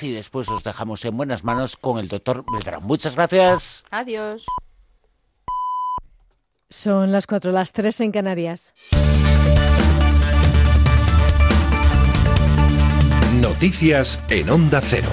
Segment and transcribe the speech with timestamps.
[0.00, 2.82] Y después os dejamos en buenas manos con el doctor Beltrán.
[2.84, 3.84] Muchas gracias.
[3.90, 4.46] Adiós.
[6.70, 8.72] Son las cuatro, las tres en Canarias.
[13.42, 15.10] Noticias en Onda Cero.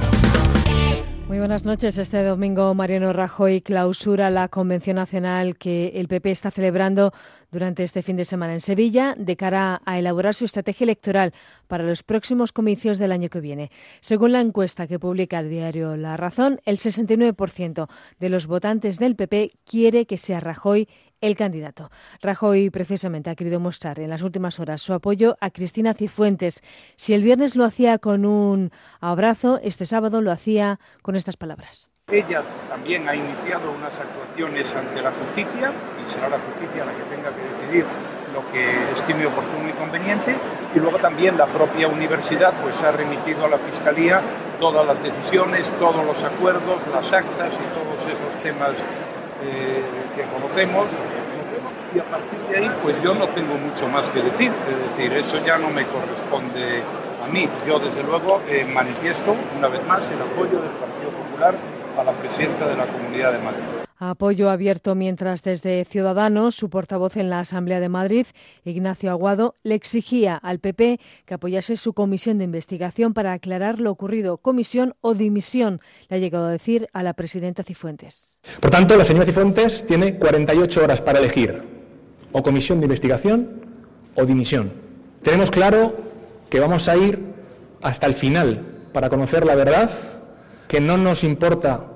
[1.31, 1.97] Muy buenas noches.
[1.97, 7.13] Este domingo Mariano Rajoy clausura la convención nacional que el PP está celebrando
[7.51, 11.33] durante este fin de semana en Sevilla de cara a elaborar su estrategia electoral
[11.71, 13.71] para los próximos comicios del año que viene.
[14.01, 17.87] Según la encuesta que publica el diario La Razón, el 69%
[18.19, 20.89] de los votantes del PP quiere que sea Rajoy
[21.21, 21.89] el candidato.
[22.21, 26.61] Rajoy precisamente ha querido mostrar en las últimas horas su apoyo a Cristina Cifuentes.
[26.97, 31.89] Si el viernes lo hacía con un abrazo, este sábado lo hacía con estas palabras.
[32.11, 35.71] Ella también ha iniciado unas actuaciones ante la justicia
[36.05, 40.35] y será la justicia la que tenga que decidir lo que estime oportuno y conveniente
[40.73, 44.21] y luego también la propia universidad pues ha remitido a la fiscalía
[44.59, 48.71] todas las decisiones, todos los acuerdos, las actas y todos esos temas
[49.43, 49.83] eh,
[50.15, 50.87] que conocemos
[51.93, 55.13] y a partir de ahí pues yo no tengo mucho más que decir, es decir,
[55.13, 56.81] eso ya no me corresponde
[57.23, 57.47] a mí.
[57.67, 61.55] Yo desde luego eh, manifiesto una vez más el apoyo del Partido Popular
[61.97, 63.90] a la presidenta de la Comunidad de Madrid.
[64.03, 68.25] Apoyo abierto mientras desde Ciudadanos, su portavoz en la Asamblea de Madrid,
[68.65, 73.91] Ignacio Aguado, le exigía al PP que apoyase su comisión de investigación para aclarar lo
[73.91, 74.37] ocurrido.
[74.37, 78.41] Comisión o dimisión, le ha llegado a decir a la presidenta Cifuentes.
[78.59, 81.61] Por tanto, la señora Cifuentes tiene 48 horas para elegir
[82.31, 83.61] o comisión de investigación
[84.15, 84.71] o dimisión.
[85.21, 85.95] Tenemos claro
[86.49, 87.19] que vamos a ir
[87.83, 89.91] hasta el final para conocer la verdad,
[90.67, 91.90] que no nos importa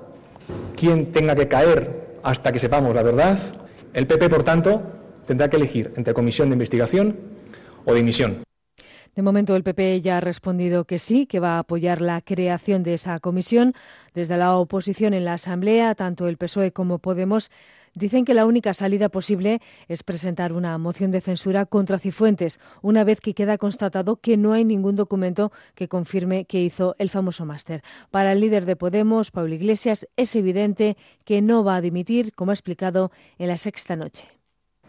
[0.76, 3.38] quién tenga que caer hasta que sepamos la verdad.
[3.92, 4.82] El PP, por tanto,
[5.26, 7.16] tendrá que elegir entre comisión de investigación
[7.84, 8.42] o dimisión.
[9.14, 12.82] De momento el PP ya ha respondido que sí, que va a apoyar la creación
[12.82, 13.72] de esa comisión.
[14.12, 17.50] Desde la oposición en la Asamblea, tanto el PSOE como Podemos
[17.96, 23.02] dicen que la única salida posible es presentar una moción de censura contra Cifuentes, una
[23.02, 27.44] vez que queda constatado que no hay ningún documento que confirme que hizo el famoso
[27.44, 27.82] máster.
[28.12, 32.52] Para el líder de Podemos, Pablo Iglesias, es evidente que no va a dimitir, como
[32.52, 34.26] ha explicado en la sexta noche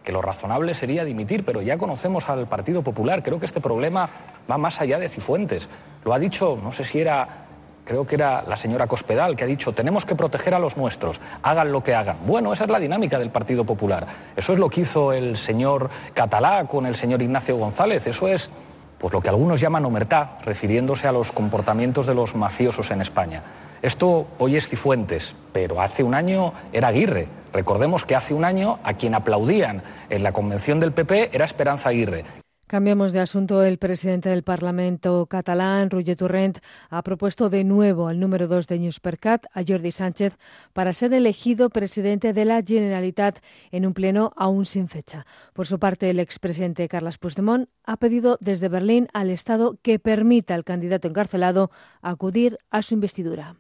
[0.04, 3.24] que lo razonable sería dimitir, pero ya conocemos al Partido Popular.
[3.24, 4.10] Creo que este problema
[4.50, 5.68] va más allá de Cifuentes.
[6.06, 7.47] Lo ha dicho, no sé si era,
[7.88, 11.22] creo que era la señora Cospedal, que ha dicho, tenemos que proteger a los nuestros,
[11.42, 12.18] hagan lo que hagan.
[12.26, 14.06] Bueno, esa es la dinámica del Partido Popular.
[14.36, 18.06] Eso es lo que hizo el señor Catalá con el señor Ignacio González.
[18.06, 18.50] Eso es
[18.98, 23.42] pues lo que algunos llaman omertá, refiriéndose a los comportamientos de los mafiosos en España.
[23.82, 27.28] Esto hoy es Cifuentes, pero hace un año era Aguirre.
[27.54, 31.90] Recordemos que hace un año a quien aplaudían en la convención del PP era Esperanza
[31.90, 32.26] Aguirre.
[32.68, 33.64] Cambiamos de asunto.
[33.64, 36.58] El presidente del Parlamento catalán, Roger Torrent,
[36.90, 40.38] ha propuesto de nuevo al número dos de Newspercat, a Jordi Sánchez,
[40.74, 43.40] para ser elegido presidente de la Generalitat
[43.72, 45.26] en un pleno aún sin fecha.
[45.54, 50.54] Por su parte, el expresidente Carles Puigdemont ha pedido desde Berlín al Estado que permita
[50.54, 53.56] al candidato encarcelado acudir a su investidura.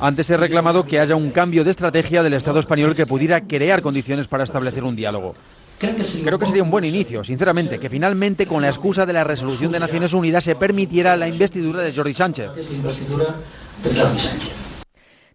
[0.00, 3.80] Antes he reclamado que haya un cambio de estrategia del Estado español que pudiera crear
[3.80, 5.34] condiciones para establecer un diálogo.
[5.78, 9.70] Creo que sería un buen inicio, sinceramente, que finalmente con la excusa de la resolución
[9.70, 12.50] de Naciones Unidas se permitiera la investidura de Jordi Sánchez.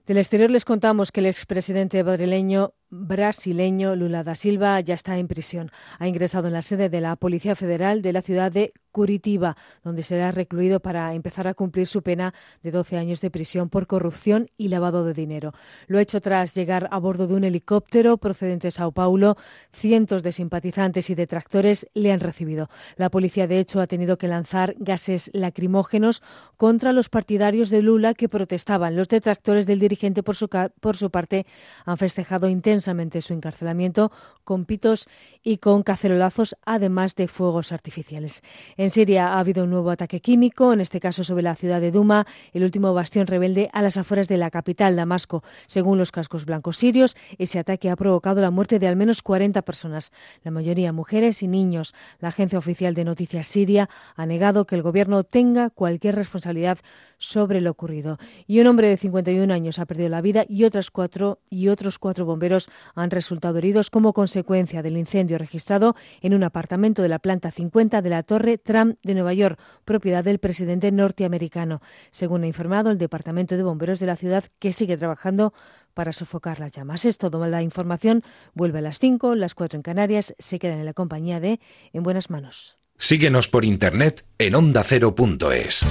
[0.06, 5.28] Del exterior les contamos que el expresidente madrileño brasileño Lula da Silva ya está en
[5.28, 5.72] prisión.
[6.00, 10.04] Ha ingresado en la sede de la Policía Federal de la ciudad de Curitiba, donde
[10.04, 14.52] será recluido para empezar a cumplir su pena de 12 años de prisión por corrupción
[14.56, 15.54] y lavado de dinero.
[15.88, 19.36] Lo ha hecho tras llegar a bordo de un helicóptero procedente de Sao Paulo.
[19.72, 22.70] Cientos de simpatizantes y detractores le han recibido.
[22.96, 26.22] La policía, de hecho, ha tenido que lanzar gases lacrimógenos
[26.58, 28.96] contra los partidarios de Lula que protestaban.
[28.96, 30.48] Los detractores del dirigente, por su,
[30.80, 31.48] por su parte,
[31.86, 32.83] han festejado intensamente
[33.22, 34.12] su encarcelamiento
[34.44, 35.08] con pitos
[35.42, 38.42] y con cacerolazos, además de fuegos artificiales.
[38.78, 41.92] En Siria ha habido un nuevo ataque químico, en este caso sobre la ciudad de
[41.92, 45.44] Duma, el último bastión rebelde a las afueras de la capital, Damasco.
[45.68, 49.62] Según los cascos blancos sirios, ese ataque ha provocado la muerte de al menos 40
[49.62, 50.12] personas,
[50.44, 51.94] la mayoría mujeres y niños.
[52.20, 56.80] La agencia oficial de noticias siria ha negado que el gobierno tenga cualquier responsabilidad
[57.24, 58.18] sobre lo ocurrido.
[58.48, 61.98] Y un hombre de 51 años ha perdido la vida y otras cuatro y otros
[61.98, 67.20] cuatro bomberos han resultado heridos como consecuencia del incendio registrado en un apartamento de la
[67.20, 71.82] planta 50 de la Torre Tram de Nueva York, propiedad del presidente norteamericano,
[72.12, 75.54] según ha informado el Departamento de Bomberos de la ciudad, que sigue trabajando
[75.94, 77.06] para sofocar las llamas.
[77.06, 77.46] Es todo.
[77.48, 78.24] La información
[78.54, 80.36] vuelve a las 5, las 4 en Canarias.
[80.40, 81.60] Se quedan en la compañía de
[81.94, 82.78] En Buenas Manos.
[82.98, 85.86] Síguenos por internet en ondacero.es.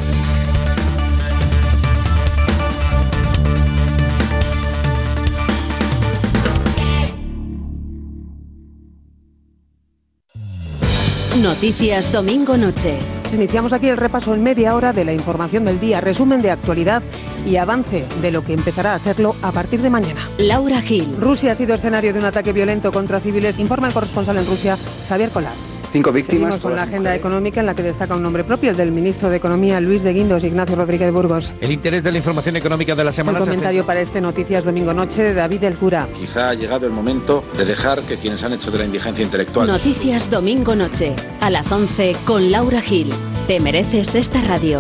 [11.41, 12.99] Noticias Domingo Noche.
[13.33, 17.03] Iniciamos aquí el repaso en media hora de la información del día, resumen de actualidad
[17.47, 20.27] y avance de lo que empezará a serlo a partir de mañana.
[20.37, 21.17] Laura Gil.
[21.19, 24.77] Rusia ha sido escenario de un ataque violento contra civiles, informa el corresponsal en Rusia,
[25.09, 25.82] Xavier Colás.
[25.93, 26.55] Cinco víctimas.
[26.55, 29.29] Seguimos con la agenda económica en la que destaca un nombre propio, el del ministro
[29.29, 31.53] de Economía Luis de Guindos, Ignacio Rodríguez Burgos.
[31.61, 33.39] El interés de la información económica de la semana.
[33.39, 36.09] Un comentario para este Noticias Domingo Noche de David El Cura.
[36.19, 39.67] Quizá ha llegado el momento de dejar que quienes han hecho de la indigencia intelectual.
[39.67, 43.11] Noticias Domingo Noche, a las 11 con Laura Gil.
[43.47, 44.79] Te mereces esta radio.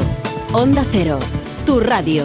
[0.54, 1.18] Onda Cero,
[1.66, 2.24] tu radio.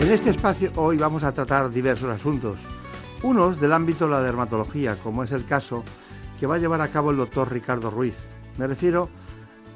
[0.00, 2.60] En este espacio hoy vamos a tratar diversos asuntos,
[3.24, 5.82] unos del ámbito de la dermatología, como es el caso
[6.38, 8.14] que va a llevar a cabo el doctor Ricardo Ruiz.
[8.58, 9.08] Me refiero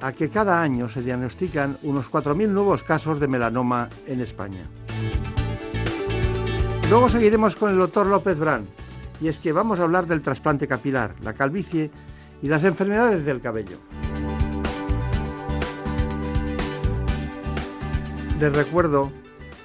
[0.00, 4.62] a que cada año se diagnostican unos 4.000 nuevos casos de melanoma en España.
[6.88, 8.66] Luego seguiremos con el doctor López Brán,
[9.20, 11.90] y es que vamos a hablar del trasplante capilar, la calvicie
[12.40, 13.78] y las enfermedades del cabello.
[18.38, 19.10] Les recuerdo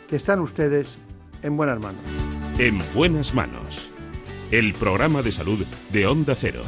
[0.08, 0.98] que están ustedes
[1.44, 2.02] en buenas manos.
[2.58, 3.90] En buenas manos.
[4.52, 6.64] El programa de salud de Onda Cero.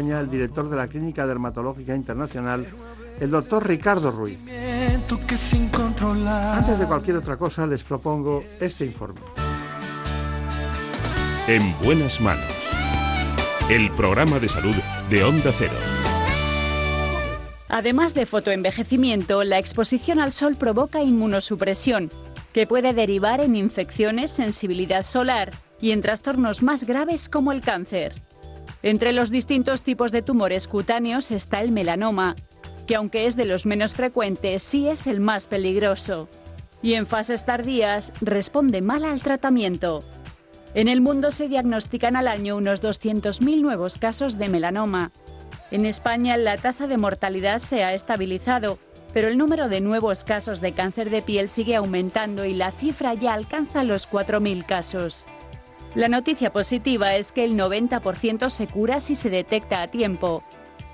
[0.00, 2.66] Acompaña el director de la Clínica Dermatológica Internacional,
[3.20, 4.38] el doctor Ricardo Ruiz.
[6.00, 9.20] Antes de cualquier otra cosa, les propongo este informe.
[11.48, 12.44] En buenas manos.
[13.68, 14.74] El programa de salud
[15.10, 15.76] de Onda Cero.
[17.68, 22.08] Además de fotoenvejecimiento, la exposición al sol provoca inmunosupresión,
[22.52, 28.14] que puede derivar en infecciones, sensibilidad solar y en trastornos más graves como el cáncer.
[28.82, 32.34] Entre los distintos tipos de tumores cutáneos está el melanoma,
[32.86, 36.28] que aunque es de los menos frecuentes, sí es el más peligroso.
[36.82, 40.02] Y en fases tardías responde mal al tratamiento.
[40.74, 45.12] En el mundo se diagnostican al año unos 200.000 nuevos casos de melanoma.
[45.70, 48.78] En España la tasa de mortalidad se ha estabilizado,
[49.12, 53.14] pero el número de nuevos casos de cáncer de piel sigue aumentando y la cifra
[53.14, 55.26] ya alcanza los 4.000 casos.
[55.96, 60.44] La noticia positiva es que el 90% se cura si se detecta a tiempo.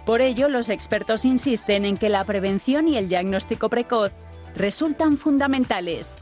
[0.06, 4.12] Por ello, los expertos insisten en que la prevención y el diagnóstico precoz
[4.54, 6.16] resultan fundamentales.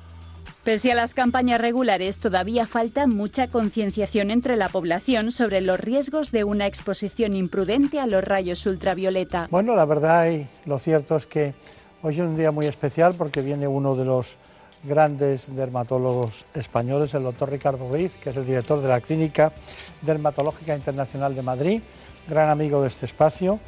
[0.64, 6.33] Pese a las campañas regulares, todavía falta mucha concienciación entre la población sobre los riesgos
[6.33, 9.47] de una exposición imprudente a los rayos ultravioleta.
[9.52, 11.54] Bueno, la verdad y lo cierto es que
[12.02, 14.37] hoy es un día muy especial porque viene uno de los
[14.85, 19.53] grandes dermatólogos españoles, el doctor Ricardo Ruiz, que es el director de la Clínica
[20.03, 21.83] Dermatológica Internacional de Madrid,
[22.29, 23.59] gran amigo de este espacio.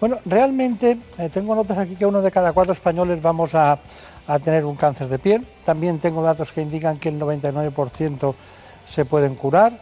[0.00, 3.78] Bueno, realmente eh, tengo notas aquí que uno de cada cuatro españoles vamos a,
[4.26, 5.46] a tener un cáncer de piel.
[5.64, 8.34] También tengo datos que indican que el 99%
[8.84, 9.80] se pueden curar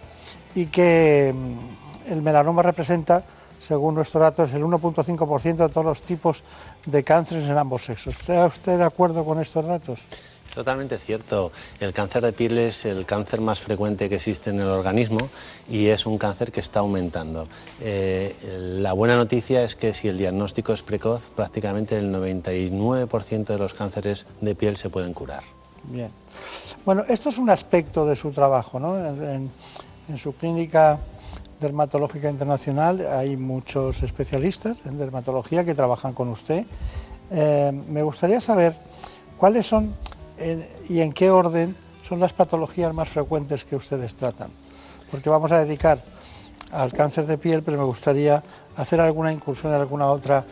[0.54, 3.24] y que mm, el melanoma representa,
[3.58, 6.44] según nuestros datos, el 1.5% de todos los tipos
[6.84, 8.20] de cánceres en ambos sexos.
[8.20, 10.00] ¿Está usted de acuerdo con estos datos?
[10.54, 11.50] Totalmente cierto.
[11.80, 15.30] El cáncer de piel es el cáncer más frecuente que existe en el organismo
[15.68, 17.48] y es un cáncer que está aumentando.
[17.80, 18.36] Eh,
[18.80, 23.72] la buena noticia es que si el diagnóstico es precoz, prácticamente el 99% de los
[23.72, 25.42] cánceres de piel se pueden curar.
[25.84, 26.10] Bien.
[26.84, 28.98] Bueno, esto es un aspecto de su trabajo, ¿no?
[28.98, 29.50] En,
[30.18, 30.98] su clínica
[31.58, 36.66] Dermatológica Internacional hay muchos especialistas en dermatología que trabajan con usted.
[37.30, 38.74] Eh, me gustaría saber
[39.38, 39.94] cuáles son
[40.88, 41.76] y en qué orden
[42.08, 44.50] son las patologías más frecuentes que ustedes tratan.
[45.10, 46.02] Porque vamos a dedicar
[46.70, 48.42] al cáncer de piel, pero me gustaría
[48.76, 50.44] hacer alguna incursión en alguna otra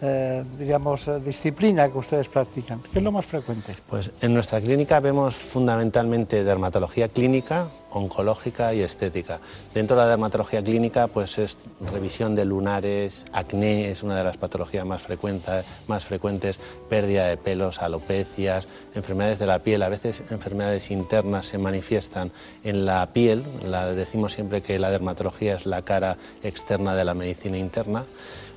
[0.00, 2.80] eh, digamos, eh, disciplina que ustedes practican?
[2.92, 3.74] ¿Qué es lo más frecuente?
[3.88, 9.40] Pues en nuestra clínica vemos fundamentalmente dermatología clínica, oncológica y estética.
[9.74, 11.58] Dentro de la dermatología clínica, pues es
[11.92, 17.36] revisión de lunares, acné es una de las patologías más, frecuentes, más frecuentes, pérdida de
[17.36, 19.82] pelos, alopecias, enfermedades de la piel.
[19.82, 22.32] A veces enfermedades internas se manifiestan
[22.64, 23.44] en la piel.
[23.94, 28.04] Decimos siempre que la dermatología es la cara externa de la medicina interna.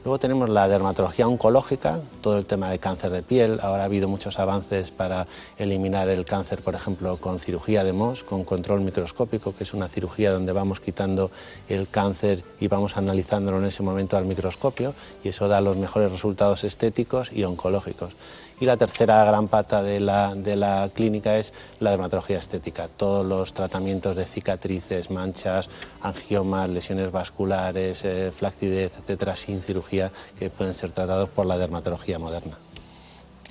[0.04, 3.60] Luego tenemos la dermatología oncológica, todo el tema de cáncer de piel.
[3.62, 5.28] Ahora ha habido muchos avances para
[5.60, 9.88] eliminar el cáncer, por ejemplo, con cirugía de MOS, con control microscópico, que es una
[9.88, 11.30] cirugía donde vamos quitando
[11.70, 16.12] el cáncer y vamos analizándolo en ese momento al microscopio y eso da los mejores
[16.12, 18.14] resultados estéticos y oncológicos.
[18.62, 24.16] Y la tercera gran pata de la, clínica es la dermatología estética, todos los tratamientos
[24.16, 25.68] de cicatrices, manchas,
[26.00, 32.20] angiomas, lesiones vasculares, eh, flacidez, etcétera, sin cirugía, que pueden ser tratados por la dermatología
[32.20, 32.56] moderna.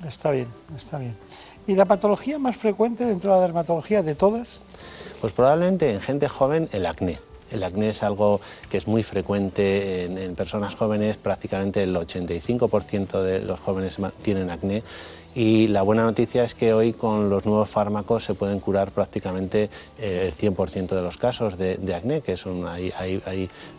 [0.07, 1.17] Está bien, está bien.
[1.67, 4.61] ¿Y la patología más frecuente dentro de la dermatología de todas?
[5.21, 7.19] Pues probablemente en gente joven el acné.
[7.51, 8.41] El acné es algo
[8.71, 14.83] que es muy frecuente en, personas jóvenes, prácticamente el 85% de los jóvenes tienen acné
[15.33, 19.71] y la buena noticia es que hoy con los nuevos fármacos se pueden curar prácticamente
[19.97, 22.93] eh, el 100% de los casos de, acné, que son, hay,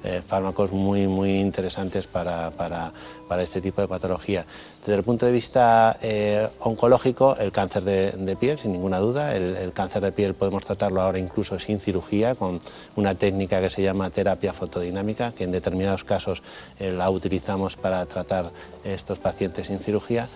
[0.03, 2.93] eh, fármacos muy, muy interesantes para, para,
[3.27, 4.45] para, este tipo de patología.
[4.79, 9.73] Desde el punto de vista eh, oncológico, el cáncer de, piel, sin ninguna duda, el,
[9.73, 12.61] cáncer de piel podemos tratarlo ahora incluso sin cirugía, con
[12.95, 16.41] una técnica que se llama terapia fotodinámica, que en determinados casos
[16.79, 18.51] la utilizamos para tratar
[18.85, 20.29] estos pacientes sin cirugía.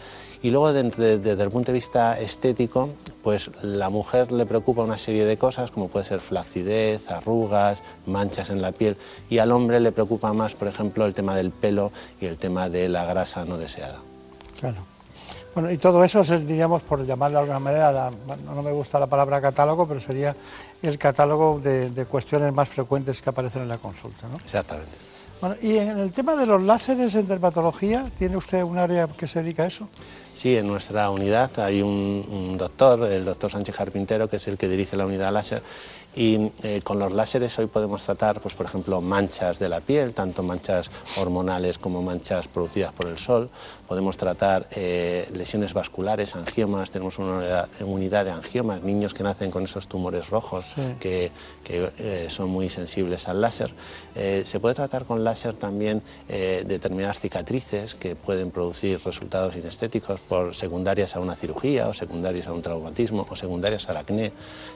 [0.45, 2.89] Y luego desde, el punto de vista estético,
[3.23, 8.51] pues la mujer le preocupa una serie de cosas, como puede ser flacidez, arrugas, manchas
[8.51, 8.95] en la piel,
[9.27, 12.69] y al hombre le preocupa más, por ejemplo, el tema del pelo y el tema
[12.69, 13.97] de la grasa no deseada.
[14.59, 14.85] Claro.
[15.55, 18.11] Bueno, y todo eso es, diríamos, por llamarlo de alguna manera,
[18.45, 20.35] no me gusta la palabra catálogo, pero sería
[20.83, 24.35] el catálogo de, de cuestiones más frecuentes que aparecen en la consulta, ¿no?
[24.35, 25.14] Exactamente.
[25.61, 29.43] Y en el tema de los láseres en dermatología, ¿tiene usted un área que se
[29.43, 29.87] dedica a eso?
[30.33, 34.67] Sí, en nuestra unidad hay un, doctor, el doctor Sánchez Carpintero, que es el que
[34.67, 35.61] dirige la unidad láser,
[36.15, 40.13] y eh, con los láseres hoy podemos tratar, pues, por ejemplo, manchas de la piel,
[40.13, 43.49] tanto manchas hormonales como manchas producidas por el sol.
[43.87, 46.91] Podemos tratar eh, lesiones vasculares, angiomas.
[46.91, 50.65] Tenemos una unidad, de angiomas, niños que nacen con esos tumores rojos
[50.99, 51.31] que,
[51.67, 53.71] eh, son muy sensibles al láser.
[54.15, 61.15] se puede tratar con láser también determinadas cicatrices que pueden producir resultados inestéticos por secundarias
[61.15, 64.31] a una cirugía o secundarias a un traumatismo o secundarias al acné.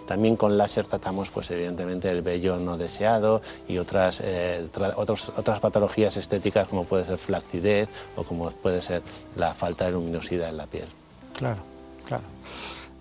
[0.08, 6.18] También con láser tratamos pues evidentemente el vello no deseado y otras, eh, otras patologías
[6.18, 8.99] estéticas como puede ser flacidez o como puede ser
[9.36, 10.88] la falta de luminosidad en la piel.
[11.38, 11.62] Claro,
[12.06, 12.24] claro.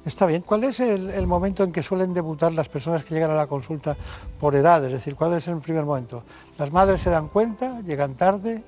[0.04, 0.42] Está bien.
[0.42, 3.96] ¿Cuál es el, momento en que suelen debutar las personas que llegan a la consulta
[4.40, 4.82] por edad?
[4.86, 6.22] Es decir, ¿cuál es el primer momento?
[6.56, 7.82] ¿Las madres se dan cuenta?
[7.82, 8.62] ¿Llegan tarde?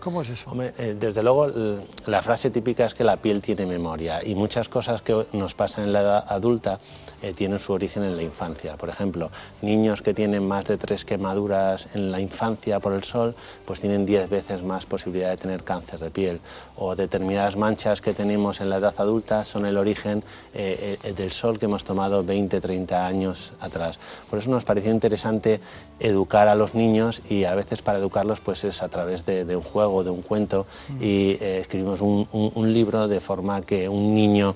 [0.00, 0.52] ¿Cómo es eso?
[0.60, 1.48] Eh, desde luego,
[2.06, 5.84] la frase típica es que la piel tiene memoria y muchas cosas que nos pasan
[5.84, 6.78] en la edad adulta
[7.22, 8.76] eh, tienen su origen en la infancia.
[8.76, 9.30] Por ejemplo,
[9.62, 14.04] niños que tienen más de tres quemaduras en la infancia por el sol, pues tienen
[14.04, 16.40] diez veces más posibilidad de tener cáncer de piel.
[16.76, 21.32] O determinadas manchas que tenemos en la edad adulta son el origen eh, eh, del
[21.32, 23.98] sol que hemos tomado 20, 30 años atrás.
[24.28, 25.60] Por eso nos pareció interesante
[25.98, 29.62] educar a los niños y a veces para educarlos pues es a través de, un
[29.62, 31.02] juego, de un cuento mm.
[31.02, 34.54] y escribimos un libro de forma que un niño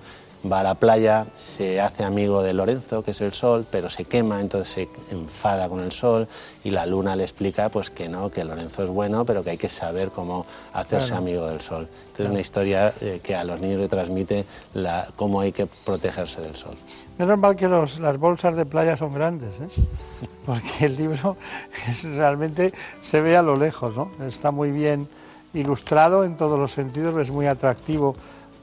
[0.51, 4.05] va a la playa, se hace amigo de Lorenzo, que es el sol, pero se
[4.05, 6.29] quema, entonces se enfada con el sol
[6.65, 9.59] y la luna le explica pues que no, que Lorenzo es bueno, pero que hay
[9.59, 11.89] que saber cómo hacerse amigo del sol.
[11.91, 14.45] Entonces es una historia eh, que a los niños le transmite
[14.75, 16.75] la, cómo hay que protegerse del sol.
[17.19, 19.69] Menos mal que las bolsas de playa son grandes, ¿eh?
[20.47, 21.37] porque el libro
[22.17, 24.11] realmente se ve a lo lejos, ¿no?
[24.27, 25.07] Está muy bien
[25.53, 28.15] ilustrado en todos los sentidos, es muy atractivo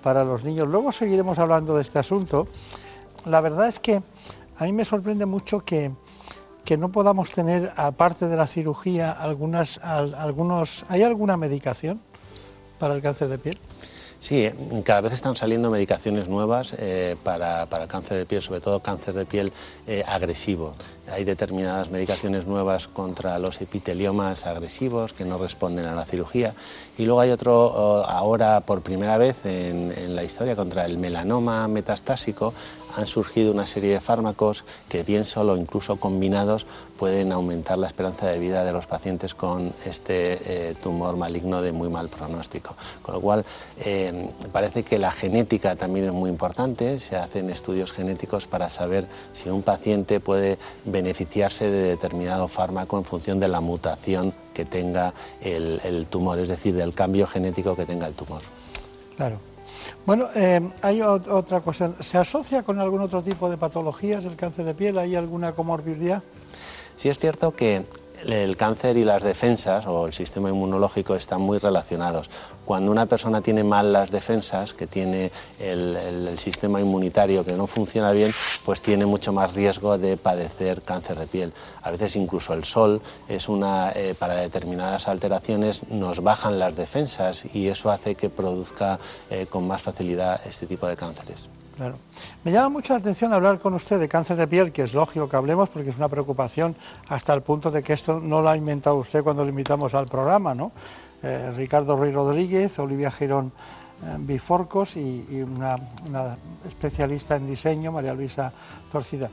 [0.01, 0.67] para los niños.
[0.67, 2.47] Luego seguiremos hablando de este asunto.
[3.25, 4.01] La verdad es que
[4.57, 5.91] a mí me sorprende mucho que,
[6.63, 12.01] que no podamos tener, aparte de la cirugía, algunas, algunos, ¿hay alguna medicación
[12.79, 13.59] para el cáncer de piel?
[14.19, 18.61] Sí, eh, cada vez están saliendo medicaciones nuevas eh, para, para, cáncer de piel, sobre
[18.61, 19.51] todo cáncer de piel
[19.85, 20.73] eh, agresivo.
[21.11, 26.53] Hay determinadas medicaciones nuevas contra los epiteliomas agresivos que no responden a la cirugía.
[26.97, 31.67] Y luego hay otro, ahora por primera vez en, en la historia, contra el melanoma
[31.67, 32.53] metastásico,
[32.95, 36.65] han surgido una serie de fármacos que bien solo, incluso combinados,
[36.97, 41.71] pueden aumentar la esperanza de vida de los pacientes con este eh, tumor maligno de
[41.71, 42.75] muy mal pronóstico.
[43.01, 43.45] Con lo cual,
[43.85, 46.99] eh, parece que la genética también es muy importante.
[46.99, 53.05] Se hacen estudios genéticos para saber si un paciente puede beneficiarse de determinado fármaco en
[53.05, 57.85] función de la mutación que tenga el, el tumor, es decir, del cambio genético que
[57.85, 58.41] tenga el tumor.
[59.15, 59.39] Claro.
[60.05, 61.91] Bueno, eh, hay otra cosa.
[61.99, 64.97] ¿Se asocia con algún otro tipo de patologías el cáncer de piel?
[64.97, 66.23] ¿Hay alguna comorbilidad?
[66.95, 67.85] Sí es cierto que
[68.25, 72.29] el cáncer y las defensas o el sistema inmunológico están muy relacionados.
[72.67, 78.11] Cuando una persona tiene mal las defensas, que tiene el, sistema inmunitario que no funciona
[78.11, 78.33] bien,
[78.65, 81.53] pues tiene mucho más riesgo de padecer cáncer de piel.
[81.81, 87.45] A veces incluso el sol es una, eh, para determinadas alteraciones nos bajan las defensas
[87.53, 91.47] y eso hace que produzca eh, con más facilidad este tipo de cánceres.
[91.77, 91.95] Claro.
[92.43, 95.29] Me llama mucho la atención hablar con usted de cáncer de piel, que es lógico
[95.29, 96.75] que hablemos porque es una preocupación
[97.07, 100.07] hasta el punto de que esto no lo ha inventado usted cuando lo invitamos al
[100.07, 100.73] programa, ¿no?
[101.23, 103.51] Eh, Ricardo Ruiz Rodríguez, Olivia Girón
[104.03, 105.75] eh, Biforcos y, una,
[106.67, 108.51] especialista en diseño, María Luisa
[108.91, 109.31] Torcida.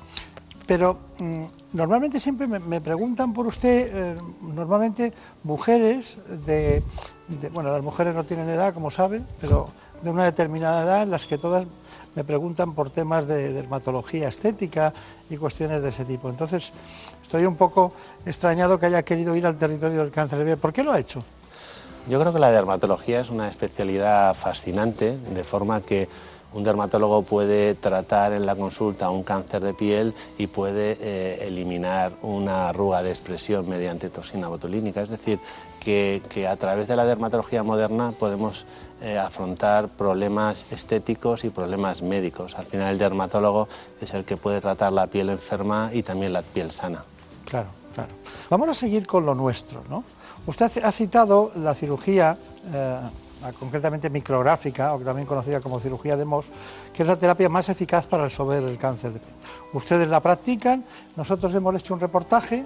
[0.66, 5.12] Pero mm, normalmente siempre me, preguntan por usted, eh, normalmente
[5.42, 6.82] mujeres de,
[7.52, 9.68] bueno, las mujeres no tienen edad, como saben, pero
[10.02, 11.66] de una determinada edad las que todas
[12.14, 14.94] me preguntan por temas de dermatología estética
[15.28, 16.30] y cuestiones de ese tipo.
[16.30, 16.72] Entonces,
[17.22, 17.92] estoy un poco
[18.24, 20.58] extrañado que haya querido ir al territorio del cáncer de piel.
[20.58, 21.20] ¿Por qué lo ha hecho?
[22.06, 26.06] Yo creo que la dermatología es una especialidad fascinante, de forma que
[26.52, 32.12] un dermatólogo puede tratar en la consulta un cáncer de piel y puede eh, eliminar
[32.20, 35.00] una arruga de expresión mediante toxina botulínica.
[35.00, 35.40] Es decir,
[35.80, 38.66] que, a través de la dermatología moderna podemos
[39.02, 42.54] eh, afrontar problemas estéticos y problemas médicos.
[42.54, 43.66] Al final el dermatólogo
[44.00, 47.02] es el que puede tratar la piel enferma y también la piel sana.
[47.46, 48.10] Claro, claro.
[48.50, 50.04] Vamos a seguir con lo nuestro, ¿no?
[50.46, 52.36] Usted ha citado la cirugía,
[52.72, 52.98] eh,
[53.58, 56.46] concretamente micrográfica, o también conocida como cirugía de Moss,
[56.92, 59.34] que es la terapia más eficaz para resolver el cáncer de piel.
[59.72, 60.84] Ustedes la practican,
[61.16, 62.64] nosotros hemos hecho un reportaje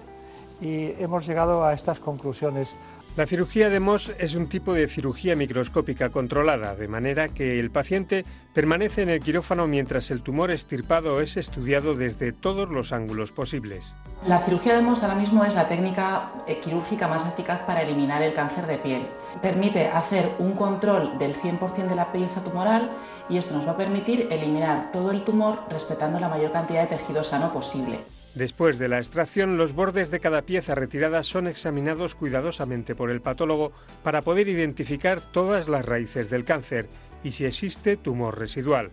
[0.60, 2.74] y hemos llegado a estas conclusiones.
[3.18, 7.72] La cirugía de Moss es un tipo de cirugía microscópica controlada, de manera que el
[7.72, 13.32] paciente permanece en el quirófano mientras el tumor estirpado es estudiado desde todos los ángulos
[13.32, 13.92] posibles.
[14.24, 18.22] La cirugía de Moss ahora mismo es la técnica eh, quirúrgica más eficaz para eliminar
[18.22, 19.02] el cáncer de piel.
[19.42, 22.88] Permite hacer un control del 100% de la pieza tumoral
[23.28, 26.96] y esto nos va a permitir eliminar todo el tumor respetando la mayor cantidad de
[26.96, 27.98] tejido sano posible.
[28.34, 33.20] Después de la extracción, los bordes de cada pieza retirada son examinados cuidadosamente por el
[33.20, 36.88] patólogo para poder identificar todas las raíces del cáncer
[37.24, 38.90] y si existe tumor residual.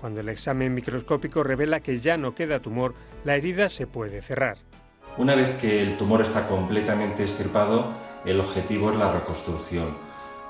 [0.00, 4.56] Cuando el examen microscópico revela que ya no queda tumor, la herida se puede cerrar.
[5.18, 7.92] Una vez que el tumor está completamente extirpado,
[8.24, 9.96] el objetivo es la reconstrucción.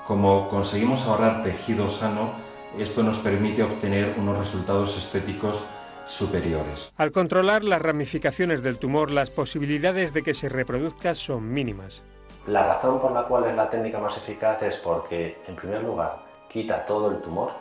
[0.07, 2.33] Como conseguimos ahorrar tejido sano,
[2.77, 5.65] esto nos permite obtener unos resultados estéticos
[6.05, 6.93] superiores.
[6.97, 12.03] Al controlar las ramificaciones del tumor, las posibilidades de que se reproduzca son mínimas.
[12.47, 16.23] La razón por la cual es la técnica más eficaz es porque, en primer lugar,
[16.49, 17.51] quita todo el tumor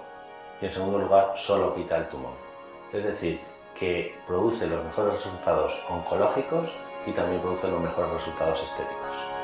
[0.61, 2.33] y, en segundo lugar, solo quita el tumor.
[2.93, 3.41] Es decir,
[3.79, 6.69] que produce los mejores resultados oncológicos
[7.07, 9.40] y también produce los mejores resultados estéticos.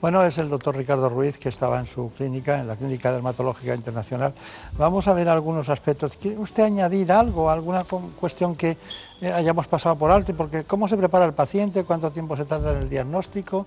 [0.00, 3.74] Bueno, es el doctor Ricardo Ruiz que estaba en su clínica, en la Clínica Dermatológica
[3.74, 4.32] Internacional.
[4.76, 6.16] Vamos a ver algunos aspectos.
[6.16, 8.76] ¿Quiere usted añadir algo, alguna cuestión que
[9.20, 10.32] eh, hayamos pasado por alto?
[10.36, 11.82] Porque ¿cómo se prepara el paciente?
[11.82, 13.66] ¿Cuánto tiempo se tarda en el diagnóstico?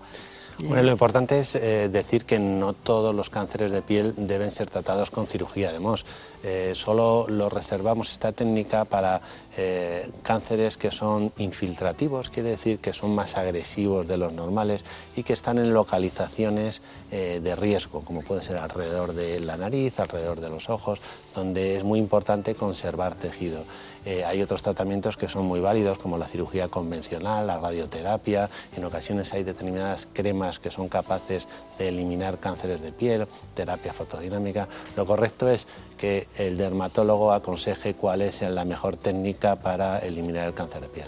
[0.60, 4.70] Bueno, lo importante es eh, decir que no todos los cánceres de piel deben ser
[4.70, 6.06] tratados con cirugía de MOS.
[6.44, 9.22] Eh, solo lo reservamos esta técnica para
[9.58, 14.84] eh, cánceres que son infiltrativos, quiere decir que son más agresivos de los normales
[15.16, 20.40] y que están en localizaciones de riesgo, como puede ser alrededor de la nariz, alrededor
[20.40, 21.02] de los ojos,
[21.36, 23.66] donde es muy importante conservar tejido.
[24.06, 28.50] Eh, hay otros tratamientos que son muy válidos, como la cirugía convencional, la radioterapia.
[28.76, 34.68] En ocasiones hay determinadas cremas que son capaces de eliminar cánceres de piel, terapia fotodinámica.
[34.96, 40.54] Lo correcto es que el dermatólogo aconseje cuál es la mejor técnica para eliminar el
[40.54, 41.08] cáncer de piel.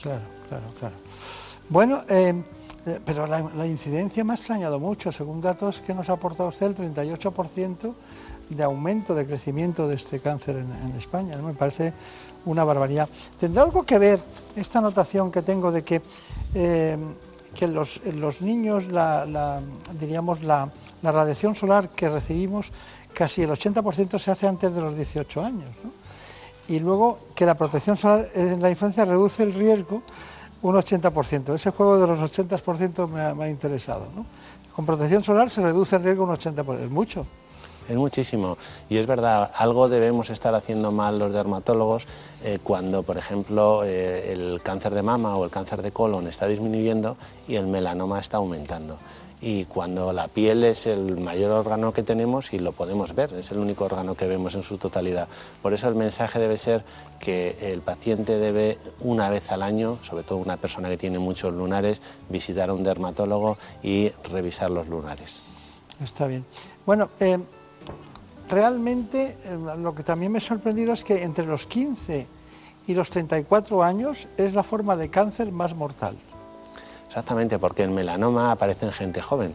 [0.00, 0.94] Claro, claro, claro.
[1.68, 2.42] Bueno, eh,
[2.84, 5.12] eh, pero la, incidencia me ha extrañado mucho.
[5.12, 7.94] Según datos que nos ha aportado usted, el 38%
[8.54, 11.36] de aumento, de crecimiento de este cáncer en, España.
[11.38, 11.92] Me parece
[12.44, 13.08] una barbaridad.
[13.38, 14.20] ¿Tendrá algo que ver
[14.56, 16.02] esta anotación que tengo de que,
[16.54, 16.96] eh,
[17.54, 19.60] que los, los niños, la,
[19.98, 20.68] diríamos, la,
[21.02, 22.72] la, radiación solar que recibimos,
[23.14, 25.70] casi el 80% se hace antes de los 18 años?
[26.68, 30.02] Y luego que la protección solar en la infancia reduce el riesgo
[30.62, 31.54] un 80%.
[31.54, 34.06] Ese juego de los 80% me ha, me ha interesado.
[34.14, 34.24] ¿no?
[34.74, 36.84] Con protección solar se reduce el riesgo un 80%.
[36.84, 37.26] Es mucho.
[37.88, 38.56] Es muchísimo.
[38.88, 42.06] Y es verdad, algo debemos estar haciendo mal los dermatólogos
[42.44, 46.46] eh, cuando, por ejemplo, eh, el cáncer de mama o el cáncer de colon está
[46.46, 47.16] disminuyendo
[47.48, 48.96] y el melanoma está aumentando.
[49.44, 53.50] Y cuando la piel es el mayor órgano que tenemos y lo podemos ver, es
[53.50, 55.26] el único órgano que vemos en su totalidad.
[55.60, 56.84] Por eso el mensaje debe ser
[57.18, 61.52] que el paciente debe una vez al año, sobre todo una persona que tiene muchos
[61.52, 65.42] lunares, visitar a un dermatólogo y revisar los lunares.
[66.00, 66.44] Está bien.
[66.86, 67.38] Bueno, eh,
[68.52, 72.26] realmente eh, lo que también me ha sorprendido es que entre los 15
[72.86, 76.16] y los 34 años es la forma de cáncer más mortal.
[77.08, 79.54] Exactamente, porque el melanoma aparece en gente joven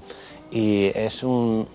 [0.52, 1.68] y es un,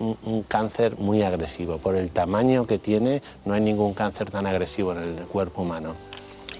[0.48, 1.78] cáncer muy agresivo.
[1.78, 5.94] Por el tamaño que tiene, no hay ningún cáncer tan agresivo en el cuerpo humano.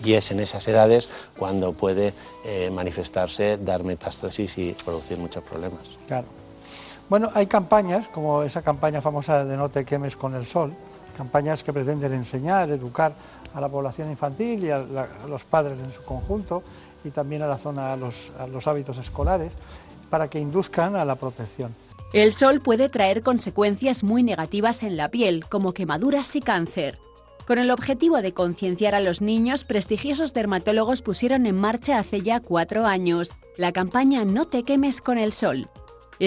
[0.05, 2.13] Y es en esas edades cuando puede
[2.45, 5.83] eh, manifestarse, dar metástasis y producir muchos problemas.
[6.07, 6.42] Claro.
[7.13, 10.73] Bueno, hay campañas, como esa campaña famosa de No te quemes con el sol,
[11.15, 13.13] campañas que pretenden enseñar, educar
[13.53, 14.79] a la población infantil y a,
[15.29, 16.63] los padres en su conjunto
[17.05, 19.53] y también a la zona, a los, a los hábitos escolares,
[20.09, 21.75] para que induzcan a la protección.
[22.15, 26.99] El sol puede traer consecuencias muy negativas en la piel, como quemaduras y cáncer.
[27.47, 32.41] Con el objetivo de concienciar a los niños, prestigiosos dermatólogos pusieron en marcha hace ya
[32.41, 35.69] cuatro años la campaña No te quemes con el sol,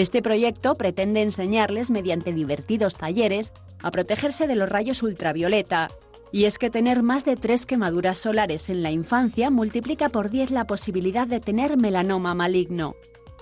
[0.00, 5.88] este proyecto pretende enseñarles mediante divertidos talleres a protegerse de los rayos ultravioleta.
[6.32, 10.50] Y es que tener más de tres quemaduras solares en la infancia multiplica por 10
[10.50, 12.94] la posibilidad de tener melanoma maligno.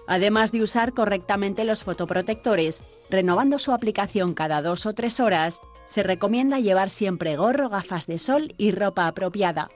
[0.06, 6.02] Además de usar correctamente los fotoprotectores, renovando su aplicación cada dos o tres horas, se
[6.02, 9.70] recomienda llevar siempre gorro, gafas de sol y ropa apropiada.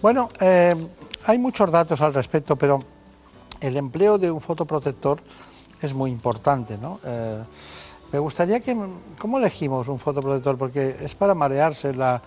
[0.00, 0.74] Bueno, eh,
[1.26, 2.78] hay muchos datos al respecto, pero
[3.60, 5.20] el empleo de un fotoprotector
[5.80, 7.00] es muy importante, ¿no?
[7.04, 7.42] Eh,
[8.10, 8.74] me gustaría que,
[9.18, 10.56] ¿cómo elegimos un fotoprotector?
[10.56, 12.22] Porque es para marearse la,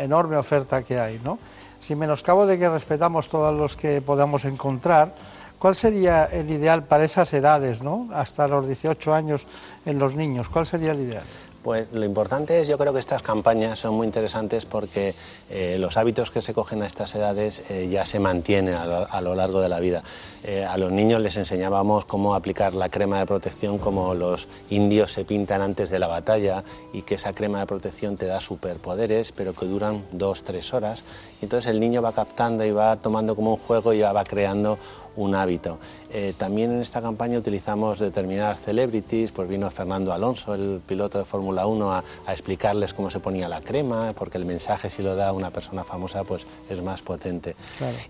[0.00, 1.38] enorme oferta que hay, ¿no?
[1.80, 5.14] Si menoscabo de que respetamos todos los que podamos encontrar,
[5.58, 8.08] ¿cuál sería el ideal para esas edades, ¿no?
[8.14, 9.46] Hasta los 18 años
[9.84, 11.24] en los niños, ¿cuál sería el ideal?
[11.66, 15.16] Pues lo importante es, yo creo que estas campañas son muy interesantes porque
[15.50, 19.34] eh, los hábitos que se cogen a estas edades eh, ya se mantienen a lo,
[19.34, 20.04] largo de la vida.
[20.44, 25.12] Eh, a los niños les enseñábamos cómo aplicar la crema de protección como los indios
[25.12, 29.32] se pintan antes de la batalla y que esa crema de protección te da superpoderes,
[29.32, 31.02] pero que duran dos, tres horas.
[31.42, 34.78] Entonces el niño va captando y va tomando como un juego y va creando
[35.16, 35.78] un hábito.
[36.18, 41.26] Eh, también en esta campaña utilizamos determinadas celebrities, pues vino Fernando Alonso, el piloto de
[41.26, 45.34] Fórmula 1, a, explicarles cómo se ponía la crema, porque el mensaje si lo da
[45.34, 47.54] una persona famosa pues es más potente.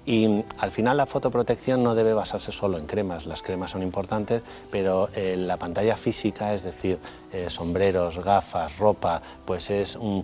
[0.05, 4.40] Y al final la fotoprotección no debe basarse solo en cremas, las cremas son importantes,
[4.71, 7.01] pero eh, la pantalla física, es decir,
[7.33, 10.23] eh, sombreros, gafas, ropa, pues es, un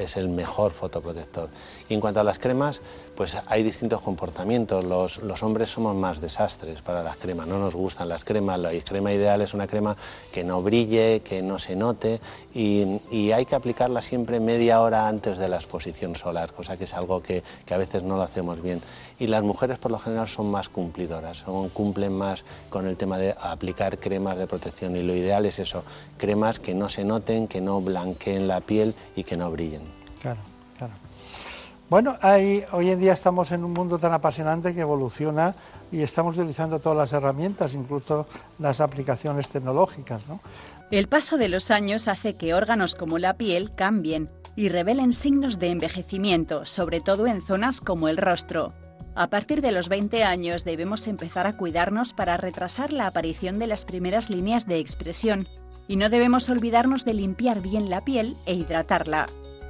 [0.00, 1.48] es el mejor fotoprotector.
[1.88, 2.80] Y en cuanto a las cremas,
[3.16, 4.84] pues hay distintos comportamientos.
[4.84, 8.58] Los, los, hombres somos más desastres para las cremas, no nos gustan las cremas.
[8.58, 9.96] La crema ideal es una crema
[10.32, 12.20] que no brille, que no se note
[12.54, 16.84] y, y, hay que aplicarla siempre media hora antes de la exposición solar, cosa que
[16.84, 18.80] es algo que, que, a veces no lo hacemos bien.
[19.18, 23.18] Y las mujeres por lo general son más cumplidoras, son, cumplen más con el tema
[23.18, 25.84] de aplicar cremas de protección y lo ideal es eso,
[26.18, 29.82] cremas que no se noten, que no blanqueen la piel y que no brillen.
[30.20, 30.55] Claro.
[31.88, 32.16] Bueno,
[32.72, 35.54] hoy en día estamos en un mundo tan apasionante que evoluciona
[35.92, 38.26] y estamos utilizando todas las herramientas, incluso
[38.58, 40.20] las aplicaciones tecnológicas.
[40.90, 45.60] El paso de los años hace que órganos como la piel cambien y revelen signos
[45.60, 48.72] de envejecimiento, sobre todo en zonas como el rostro.
[49.14, 53.68] A partir de los 20 años debemos empezar a cuidarnos para retrasar la aparición de
[53.68, 55.46] las primeras líneas de expresión
[55.86, 59.26] y no debemos olvidarnos de limpiar bien la piel e hidratarla.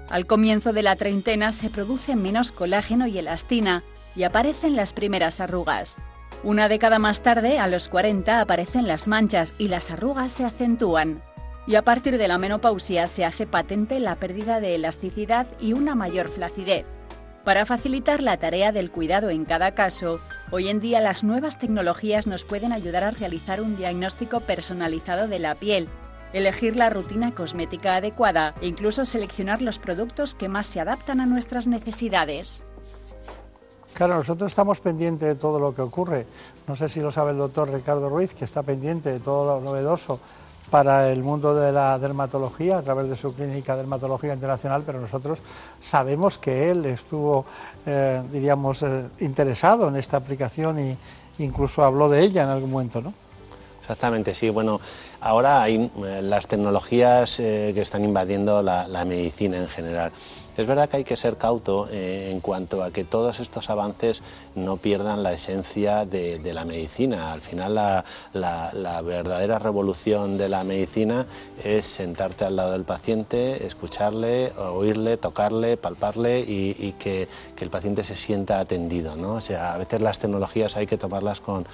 [0.08, 3.82] Al comienzo de la treintena se produce menos colágeno y elastina
[4.14, 5.96] y aparecen las primeras arrugas.
[6.44, 11.22] Una década más tarde, a los 40, aparecen las manchas y las arrugas se acentúan.
[11.66, 15.96] Y a partir de la menopausia se hace patente la pérdida de elasticidad y una
[15.96, 16.84] mayor flacidez.
[17.44, 20.20] Para facilitar la tarea del cuidado en cada caso,
[20.52, 25.40] hoy en día las nuevas tecnologías nos pueden ayudar a realizar un diagnóstico personalizado de
[25.40, 25.88] la piel
[26.36, 31.26] elegir la rutina cosmética adecuada e incluso seleccionar los productos que más se adaptan a
[31.26, 32.62] nuestras necesidades.
[33.94, 36.26] Claro, nosotros estamos pendientes de todo lo que ocurre.
[36.68, 39.64] No sé si lo sabe el doctor Ricardo Ruiz, que está pendiente de todo lo
[39.64, 40.20] novedoso
[40.70, 45.38] para el mundo de la dermatología a través de su clínica Dermatología Internacional, pero nosotros
[45.80, 47.46] sabemos que él estuvo,
[47.86, 50.98] eh, diríamos, eh, interesado en esta aplicación e
[51.38, 53.14] incluso habló de ella en algún momento, ¿no?
[53.86, 54.50] Exactamente, sí.
[54.50, 54.80] Bueno,
[55.20, 60.12] ahora hay eh, las tecnologías que están invadiendo la medicina en general.
[60.56, 64.22] Es verdad que hay que ser cauto eh, en cuanto a que todos estos avances
[64.56, 67.32] no pierdan la esencia de, la medicina.
[67.32, 71.26] Al final la, verdadera revolución de la medicina
[71.62, 77.28] es sentarte al lado del paciente, escucharle, oírle, tocarle, palparle y, que,
[77.60, 79.16] el paciente se sienta atendido.
[79.16, 79.34] ¿no?
[79.34, 81.66] O sea, a veces las tecnologías hay que tomarlas con,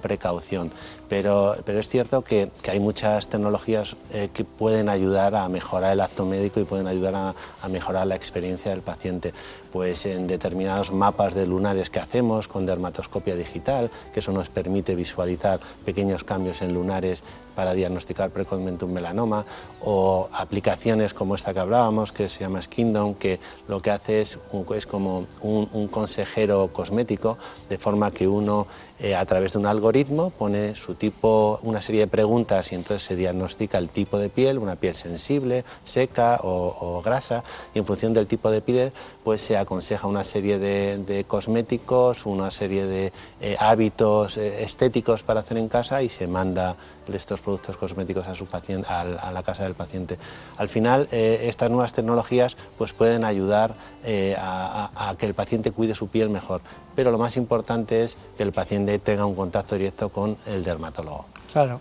[0.00, 0.72] precaución,
[1.08, 6.24] pero, es cierto que, hay muchas tecnologías eh, que pueden ayudar a mejorar el acto
[6.24, 9.34] médico y pueden ayudar a, a mejorar la experiencia del paciente,
[9.74, 14.94] pues en determinados mapas de lunares que hacemos con dermatoscopia digital, que eso nos permite
[14.94, 19.44] visualizar pequeños cambios en lunares para diagnosticar precozmente un melanoma,
[19.80, 24.38] o aplicaciones como esta que hablábamos, que se llama Skindom, que lo que hace es,
[24.74, 28.66] es como un, consejero cosmético, de forma que uno
[28.98, 33.06] eh, a través de un algoritmo pone su tipo, una serie de preguntas y entonces
[33.06, 38.14] se diagnostica el tipo de piel, una piel sensible, seca o, grasa, y en función
[38.14, 43.56] del tipo de piel, pues se aconseja una serie de, cosméticos, una serie de eh,
[43.58, 46.76] hábitos eh, estéticos para hacer en casa y se manda
[47.12, 50.16] estos productos cosméticos a, su paciente, a, la casa del paciente.
[50.56, 53.74] Al final, eh, estas nuevas tecnologías pues, pueden ayudar
[54.04, 56.62] eh, a, que el paciente cuide su piel mejor,
[56.94, 61.26] pero lo más importante es que el paciente tenga un contacto directo con el dermatólogo.
[61.52, 61.80] Claro.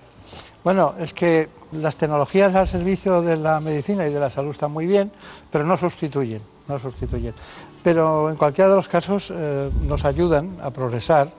[0.63, 4.71] Bueno, es que las tecnologías al servicio de la medicina y de la salud están
[4.71, 5.11] muy bien,
[5.51, 7.33] pero no sustituyen, no sustituyen.
[7.83, 11.31] Pero en cualquiera de los casos eh, nos ayudan a progresar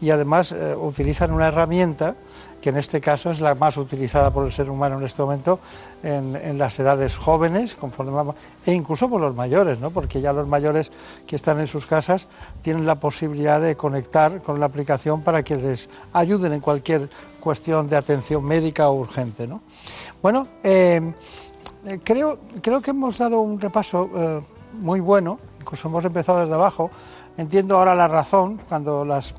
[0.00, 2.16] y además utilizan una herramienta
[2.60, 5.60] que en este caso es la más utilizada por el ser humano en este momento
[6.02, 8.32] en, las edades jóvenes, conforme
[8.66, 9.90] e incluso por los mayores, ¿no?
[9.90, 10.92] porque ya los mayores
[11.26, 12.28] que están en sus casas
[12.62, 17.08] tienen la posibilidad de conectar con la aplicación para que les ayuden en cualquier
[17.40, 19.46] cuestión de atención médica o urgente.
[19.46, 19.62] ¿no?
[20.22, 21.12] Bueno, eh,
[22.04, 24.40] creo, creo que hemos dado un repaso eh,
[24.74, 26.90] muy bueno, incluso hemos empezado desde abajo,
[27.40, 29.32] Entiendo ahora la razón cuando las,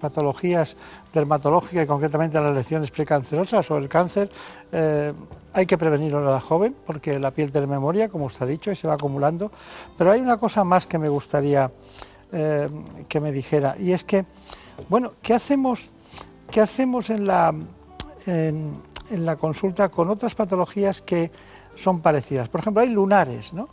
[0.00, 0.76] patologías
[1.12, 4.30] dermatológicas y concretamente las lesiones precancerosas o el cáncer
[4.72, 5.12] eh,
[5.52, 8.46] hay que prevenirlo en la edad joven porque la piel tiene memoria, como usted ha
[8.46, 9.50] dicho, y se va acumulando.
[9.98, 11.70] Pero hay una cosa más que me gustaría
[12.32, 12.68] eh,
[13.08, 14.24] que me dijera y es que,
[14.88, 15.90] bueno, ¿qué hacemos,
[16.50, 17.52] qué hacemos en, la,
[18.24, 18.80] en
[19.10, 21.30] la consulta con otras patologías que
[21.76, 22.48] son parecidas?
[22.48, 23.68] Por ejemplo, hay lunares, ¿no?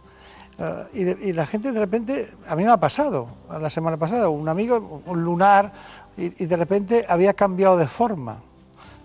[0.58, 3.28] Eh, y, la gente de repente, a mí me ha pasado,
[3.60, 5.72] la semana pasada, un amigo, un lunar,
[6.18, 8.38] y, de repente había cambiado de forma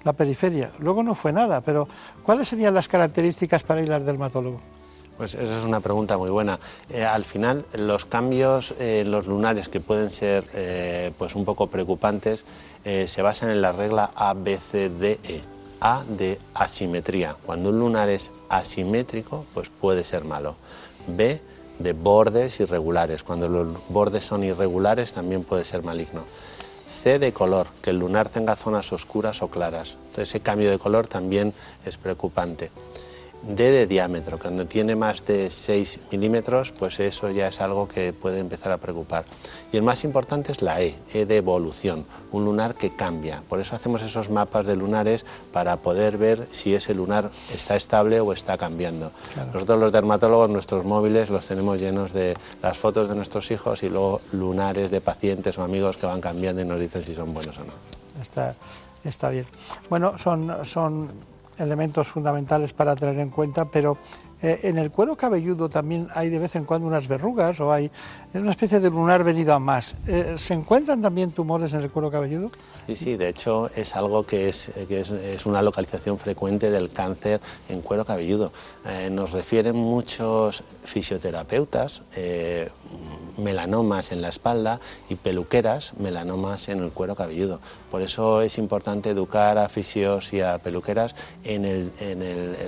[0.05, 0.71] la periferia.
[0.79, 1.89] Luego no fue nada, pero
[2.23, 4.61] ¿cuáles serían las características para ir al dermatólogo?
[5.17, 6.59] Pues esa es una pregunta muy buena.
[6.89, 11.67] Eh, al final, los cambios en los lunares que pueden ser eh, pues un poco
[11.67, 12.45] preocupantes
[12.83, 15.43] se basan en la regla ABCDE.
[15.83, 17.37] A de asimetría.
[17.47, 20.57] Cuando un lunar es asimétrico, pues puede ser malo.
[21.07, 21.41] B
[21.79, 23.23] de bordes irregulares.
[23.23, 26.25] Cuando los bordes son irregulares también puede ser maligno.
[26.89, 29.97] C de color, que el lunar tenga zonas oscuras o claras.
[29.99, 31.55] Entonces ese cambio de color también
[31.87, 32.71] es preocupante.
[33.43, 38.13] D de diámetro, cuando tiene más de 6 milímetros, pues eso ya es algo que
[38.13, 39.25] puede empezar a preocupar.
[39.73, 43.43] Y el más importante es la E, E de evolución, un lunar que cambia.
[43.49, 48.21] Por eso hacemos esos mapas de lunares para poder ver si ese lunar está estable
[48.21, 49.11] o está cambiando.
[49.53, 53.89] Nosotros los dermatólogos, nuestros móviles los tenemos llenos de las fotos de nuestros hijos y
[53.89, 57.59] luego lunares de pacientes o amigos que van cambiando y nos dicen si son buenos
[57.59, 57.73] o no.
[58.21, 58.55] Está,
[59.03, 59.47] está bien.
[59.89, 61.30] Bueno, son, son
[61.61, 63.99] elementos fundamentales para tener en cuenta, pero
[64.43, 67.91] eh, en el cuero cabelludo también hay de vez en cuando unas verrugas o hay
[68.33, 69.97] una especie de lunar venido a más.
[70.07, 72.51] Eh, ¿Se encuentran también tumores en el cuero cabelludo?
[72.87, 74.71] Sí, sí, de hecho es algo que es,
[75.45, 78.53] una localización frecuente del cáncer en cuero cabelludo.
[78.87, 82.03] Eh, nos refieren muchos fisioterapeutas
[83.41, 87.61] melanomas en la espalda y peluqueras, melanomas en el cuero cabelludo.
[87.91, 91.91] Por eso es importante educar a fisios y a peluqueras en,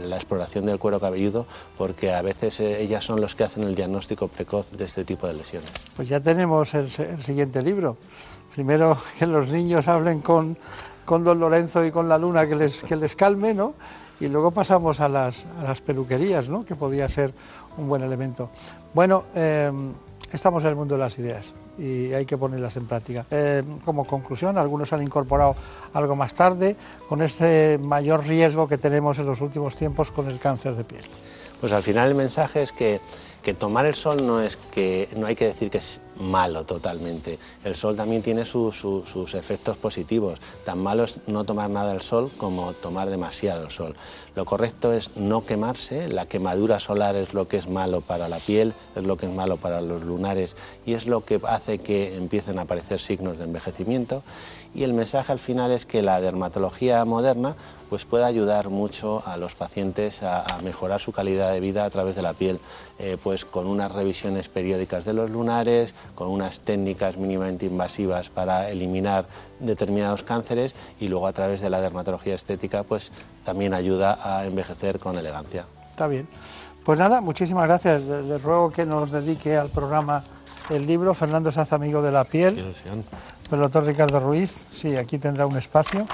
[0.08, 3.74] la exploración del cuero cabelludo, porque a veces eh, ellas son los que hacen el
[3.74, 5.70] diagnóstico precoz de este tipo de lesiones.
[5.94, 7.96] Pues ya tenemos el, siguiente libro.
[8.54, 10.56] Primero que los niños hablen con,
[11.04, 13.74] con don Lorenzo y con la luna que les, que les calme, ¿no?
[14.20, 16.64] Y luego pasamos a las, a las peluquerías, ¿no?
[16.64, 17.34] que podía ser
[17.76, 18.50] un buen elemento.
[18.94, 19.72] Bueno, eh,
[20.32, 23.24] estamos en el mundo de las ideas y hay que ponerlas en práctica.
[23.30, 25.56] Eh, como conclusión, algunos han incorporado
[25.94, 26.76] algo más tarde
[27.08, 31.04] con este mayor riesgo que tenemos en los últimos tiempos con el cáncer de piel.
[31.62, 33.00] Pues al final el mensaje es que,
[33.40, 37.38] que tomar el sol no es que no hay que decir que es malo totalmente.
[37.62, 40.40] El sol también tiene sus efectos positivos.
[40.64, 43.94] Tan malo es no tomar nada del sol como tomar demasiado el sol.
[44.34, 48.38] Lo correcto es no quemarse, la quemadura solar es lo que es malo para la
[48.38, 52.16] piel, es lo que es malo para los lunares y es lo que hace que
[52.16, 54.24] empiecen a aparecer signos de envejecimiento.
[54.74, 57.54] Y el mensaje al final es que la dermatología moderna
[57.90, 62.16] pues puede ayudar mucho a los pacientes a, mejorar su calidad de vida a través
[62.16, 62.58] de la piel,
[62.98, 68.70] eh, pues con unas revisiones periódicas de los lunares, con unas técnicas mínimamente invasivas para
[68.70, 69.26] eliminar
[69.60, 73.12] determinados cánceres y luego a través de la dermatología estética pues
[73.44, 75.66] también ayuda a envejecer con elegancia.
[75.90, 76.26] Está bien.
[76.84, 78.02] Pues nada, muchísimas gracias.
[78.04, 80.24] Les ruego que nos dedique al programa
[80.70, 82.74] el libro Fernando Sanz, amigo de la piel.
[83.52, 86.06] El doctor Ricardo Ruiz, sí, aquí tendrá un espacio.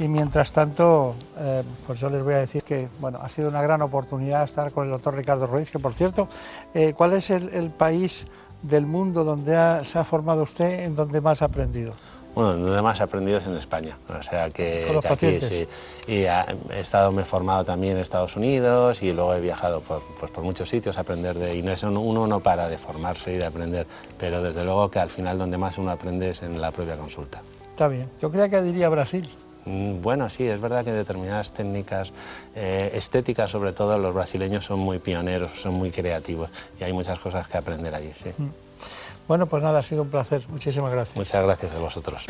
[0.00, 3.62] Y mientras tanto, eh, pues yo les voy a decir que bueno, ha sido una
[3.62, 6.26] gran oportunidad estar con el doctor Ricardo Ruiz, que por cierto,
[6.74, 8.26] eh, ¿cuál es el, país
[8.62, 11.92] del mundo donde se ha formado usted, en donde más ha aprendido?
[12.34, 15.66] Bueno, donde más he aprendido es en España, o sea que, aquí sí.
[16.06, 20.00] Y he estado, me he formado también en Estados Unidos y luego he viajado por,
[20.18, 21.56] pues por muchos sitios a aprender de...
[21.56, 23.86] Y no es, uno no para de formarse y de aprender,
[24.18, 27.42] pero desde luego que al final donde más uno aprende es en la propia consulta.
[27.70, 29.28] Está bien, yo creía que diría Brasil.
[29.64, 32.12] Mm, bueno, sí, es verdad que determinadas técnicas
[32.54, 37.18] eh, estéticas, sobre todo los brasileños, son muy pioneros, son muy creativos y hay muchas
[37.18, 38.12] cosas que aprender allí.
[38.22, 38.30] Sí.
[38.36, 38.69] Mm.
[39.30, 40.44] Bueno, pues nada, ha sido un placer.
[40.48, 41.16] Muchísimas gracias.
[41.16, 42.26] Muchas gracias a vosotros.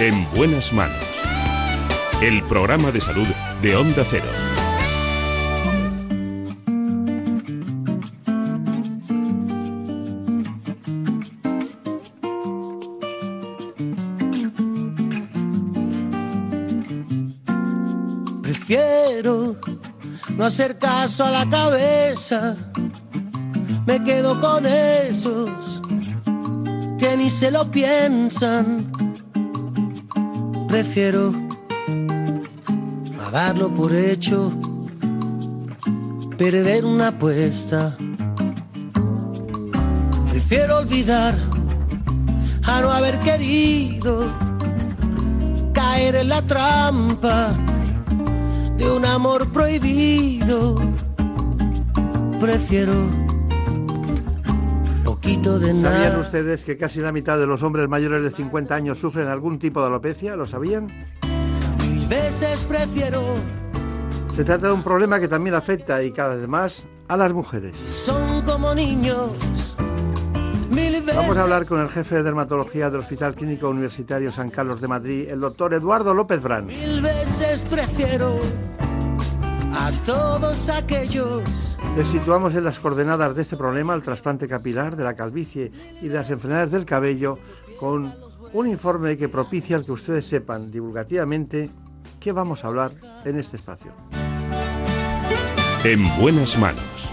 [0.00, 0.98] En buenas manos.
[2.20, 3.28] El programa de salud
[3.62, 4.26] de Onda Cero.
[20.36, 22.56] no hacer caso a la cabeza.
[23.90, 25.82] Me quedo con esos
[26.96, 28.86] que ni se lo piensan.
[30.68, 31.32] Prefiero
[33.32, 34.52] darlo por hecho,
[36.38, 37.96] perder una apuesta.
[40.30, 41.34] Prefiero olvidar
[42.62, 44.32] a no haber querido
[45.72, 47.48] caer en la trampa
[48.76, 50.76] de un amor prohibido.
[52.38, 53.29] Prefiero
[55.30, 55.94] poquito de nada.
[55.94, 59.58] ¿Sabían ustedes que casi la mitad de los hombres mayores de 50 años sufren algún
[59.58, 60.34] tipo de alopecia?
[60.34, 60.88] ¿Lo sabían?
[61.78, 63.22] Mil veces prefiero.
[64.34, 67.76] Se trata de un problema que también afecta y cada vez más a las mujeres.
[67.86, 69.76] Son como niños
[71.14, 74.88] Vamos a hablar con el jefe de dermatología del Hospital Clínico Universitario San Carlos de
[74.88, 76.68] Madrid, el doctor Eduardo López Brand.
[76.68, 78.38] Mil veces prefiero
[79.72, 81.76] a todos aquellos.
[81.96, 86.08] Les situamos en las coordenadas de este problema, el trasplante capilar, de la calvicie y
[86.08, 87.38] las enfermedades del cabello,
[87.78, 88.14] con
[88.52, 91.70] un informe que propicia el que ustedes sepan divulgativamente
[92.18, 92.92] qué vamos a hablar
[93.24, 93.92] en este espacio.
[95.84, 97.10] En buenas manos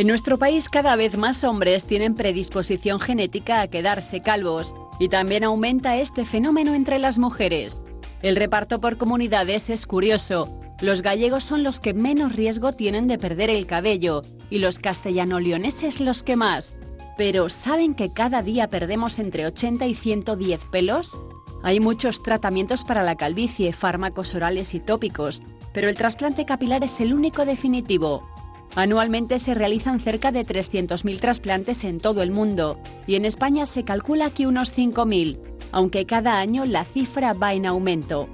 [0.00, 5.44] en nuestro país cada vez más hombres tienen predisposición genética a quedarse calvos y también
[5.44, 7.82] aumenta este fenómeno entre las mujeres.
[8.22, 10.60] El reparto por comunidades es curioso.
[10.82, 16.00] Los gallegos son los que menos riesgo tienen de perder el cabello y los castellano-leoneses
[16.00, 16.76] los que más.
[17.16, 21.18] Pero ¿saben que cada día perdemos entre 80 y 110 pelos?
[21.62, 27.00] Hay muchos tratamientos para la calvicie, fármacos orales y tópicos, pero el trasplante capilar es
[27.00, 28.28] el único definitivo.
[28.76, 33.84] Anualmente se realizan cerca de 300.000 trasplantes en todo el mundo y en España se
[33.84, 38.28] calcula que unos 5.000, aunque cada año la cifra va en aumento.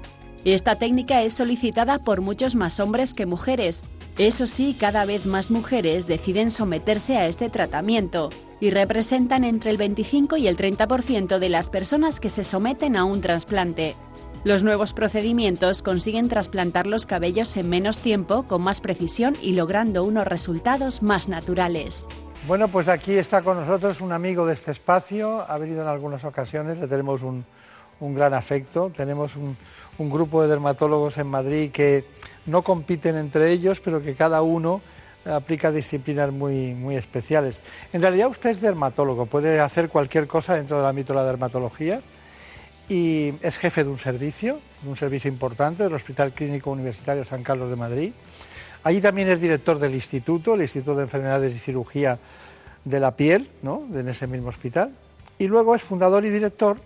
[0.45, 3.83] Esta técnica es solicitada por muchos más hombres que mujeres.
[4.17, 9.77] Eso sí, cada vez más mujeres deciden someterse a este tratamiento y representan entre el
[9.77, 13.95] 25 y el 30% de las personas que se someten a un trasplante.
[14.43, 20.03] Los nuevos procedimientos consiguen trasplantar los cabellos en menos tiempo, con más precisión y logrando
[20.03, 22.07] unos resultados más naturales.
[22.47, 26.23] Bueno, pues aquí está con nosotros un amigo de este espacio, ha venido en algunas
[26.23, 27.43] ocasiones, le tenemos un,
[27.99, 29.57] gran afecto, tenemos un,
[30.09, 32.05] grupo de dermatólogos en Madrid que
[32.45, 34.79] no compiten entre ellos, pero que cada uno
[35.25, 37.61] aplica disciplinas muy, muy especiales.
[37.91, 41.99] En realidad usted es dermatólogo, puede hacer cualquier cosa dentro del ámbito de la dermatología
[42.87, 47.43] y es jefe de un servicio, de un servicio importante del Hospital Clínico Universitario San
[47.43, 48.13] Carlos de Madrid.
[48.87, 52.17] Allí también es director del instituto, el Instituto de Enfermedades y Cirugía
[52.85, 53.85] de la Piel, ¿no?
[53.93, 54.93] en ese mismo hospital.
[55.37, 56.77] Y luego es fundador y director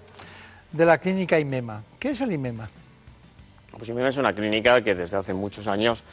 [0.72, 1.84] de la clínica IMEMA.
[2.00, 2.68] ¿Qué es el IMEMA?
[3.78, 6.04] Pues IMEMA es una clínica que desde hace muchos años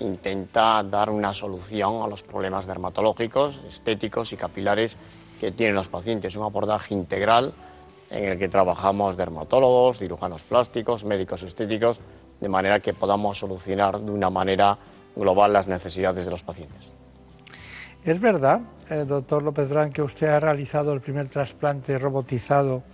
[0.00, 4.96] intenta dar una solución a los problemas dermatológicos, estéticos y capilares
[5.38, 6.34] que tienen los pacientes.
[6.34, 7.54] Un abordaje integral
[8.10, 12.00] en el que trabajamos dermatólogos, cirujanos plásticos, médicos estéticos,
[12.40, 14.76] de manera que podamos solucionar de una manera
[15.16, 16.92] global las necesidades de los pacientes.
[18.04, 22.84] ¿Es verdad, eh, doctor López Brán, que usted ha realizado el primer trasplante robotizado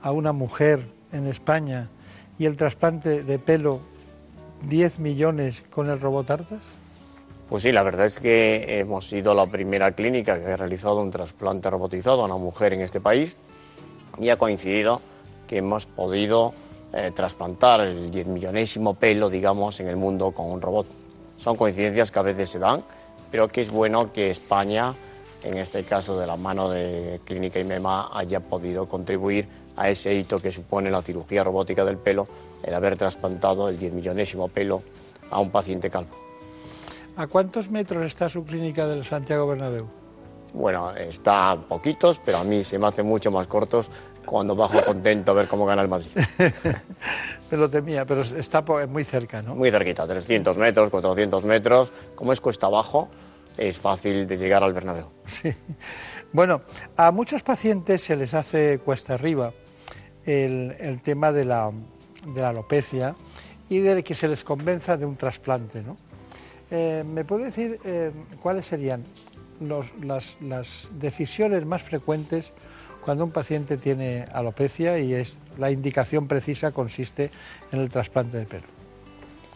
[0.00, 1.88] a una mujer en España
[2.38, 3.80] y el trasplante de pelo
[4.68, 6.60] 10 millones con el robot Artas?
[7.48, 11.10] Pues sí, la verdad es que hemos sido la primera clínica que ha realizado un
[11.10, 13.36] trasplante robotizado a una mujer en este país
[14.18, 15.00] y ha coincidido
[15.46, 16.54] que hemos podido
[16.92, 20.86] eh, trasplantar el 10 millonésimo pelo, digamos, en el mundo con un robot.
[21.38, 22.82] Son coincidencias que a veces se dan,
[23.30, 24.94] pero que es bueno que España,
[25.42, 30.38] en este caso de la mano de Clínica IMEMA, haya podido contribuir a ese hito
[30.38, 32.28] que supone la cirugía robótica del pelo,
[32.62, 34.82] el haber trasplantado el 10 millonésimo pelo
[35.30, 36.16] a un paciente calvo.
[37.16, 39.86] ¿A cuántos metros está su clínica del Santiago Bernabéu?
[40.52, 43.90] Bueno, está poquitos, pero a mí se me hace mucho más cortos
[44.24, 46.10] cuando bajo contento a ver cómo gana el Madrid.
[47.50, 49.54] me lo temía, pero está muy cerca, ¿no?
[49.54, 51.92] Muy cerquita, 300 metros, 400 metros.
[52.14, 53.08] Como es cuesta abajo,
[53.56, 55.06] es fácil de llegar al Bernabéu.
[55.26, 55.52] Sí.
[56.32, 56.62] Bueno,
[56.96, 59.52] a muchos pacientes se les hace cuesta arriba
[60.26, 61.70] el, tema de la,
[62.26, 63.14] de la alopecia
[63.68, 65.96] y de que se les convenza de un trasplante, ¿no?
[66.70, 68.10] Eh, ¿Me puede decir eh,
[68.42, 69.04] cuáles serían
[70.00, 72.52] las, decisiones más frecuentes
[73.04, 77.30] cuando un paciente tiene alopecia y es, la indicación precisa consiste
[77.70, 78.64] en el trasplante de pelo?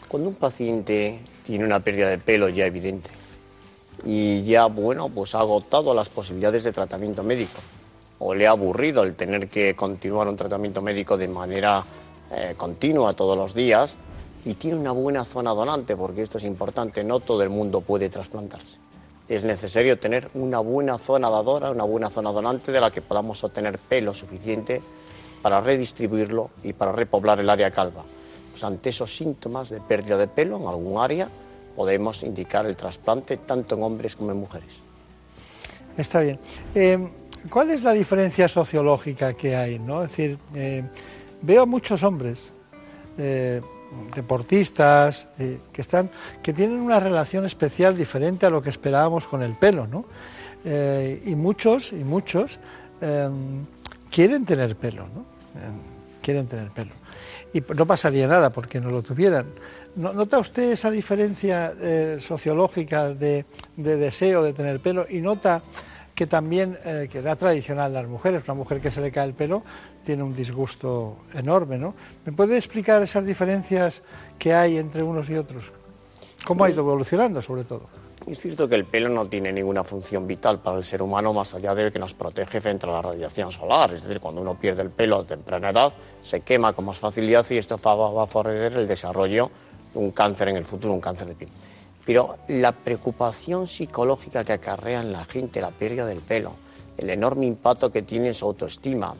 [0.06, 3.10] Cuando un paciente tiene una pérdida de pelo ya evidente
[4.04, 7.58] y ya, bueno, pues ha agotado las posibilidades de tratamiento médico
[8.18, 11.84] o le ha aburrido el tener que continuar un tratamiento médico de manera
[12.30, 13.96] eh, continua todos los días,
[14.44, 18.08] y tiene una buena zona donante, porque esto es importante, no todo el mundo puede
[18.08, 18.78] trasplantarse.
[19.28, 23.44] Es necesario tener una buena zona dadora, una buena zona donante de la que podamos
[23.44, 24.80] obtener pelo suficiente
[25.42, 28.04] para redistribuirlo y para repoblar el área calva.
[28.50, 31.28] Pues ante esos síntomas de pérdida de pelo en algún área,
[31.76, 34.80] podemos indicar el trasplante tanto en hombres como en mujeres.
[35.96, 36.38] Está bien.
[36.74, 37.10] Eh,
[37.50, 39.78] ¿Cuál es la diferencia sociológica que hay?
[39.78, 40.00] ¿no?
[40.00, 40.84] Decir, eh,
[41.42, 42.52] veo a muchos hombres
[43.16, 43.60] eh,
[44.14, 46.10] deportistas eh, que están
[46.42, 50.04] que tienen una relación especial diferente a lo que esperábamos con el pelo ¿no?
[50.64, 52.58] Eh, y muchos y muchos
[53.00, 53.64] em,
[54.10, 55.20] quieren tener pelo ¿no?
[55.60, 55.74] Em,
[56.20, 56.92] quieren tener pelo
[57.52, 59.46] y no pasaría nada porque no lo tuvieran
[59.96, 65.62] ¿Nota usted esa diferencia eh, sociológica de, de deseo de tener pelo y nota
[66.18, 69.34] que también, eh, que era tradicional las mujeres, una mujer que se le cae el
[69.34, 69.62] pelo
[70.02, 71.94] tiene un disgusto enorme, ¿no?
[72.24, 74.02] ¿Me puede explicar esas diferencias
[74.36, 75.66] que hay entre unos y otros?
[76.44, 77.82] ¿Cómo ha ido evolucionando, sobre todo?
[78.26, 81.54] Es cierto que el pelo no tiene ninguna función vital para el ser humano más
[81.54, 83.92] allá de que nos protege frente a la radiación solar.
[83.92, 87.46] Es decir, cuando uno pierde el pelo a temprana edad, se quema con más facilidad
[87.48, 89.52] y esto va a favorecer el desarrollo
[89.94, 91.50] de un cáncer en el futuro, un cáncer de piel.
[92.08, 96.52] Pero la preocupación psicológica que acarrea en la gente la pérdida del pelo,
[96.96, 99.14] el enorme impacto que tiene en su autoestima,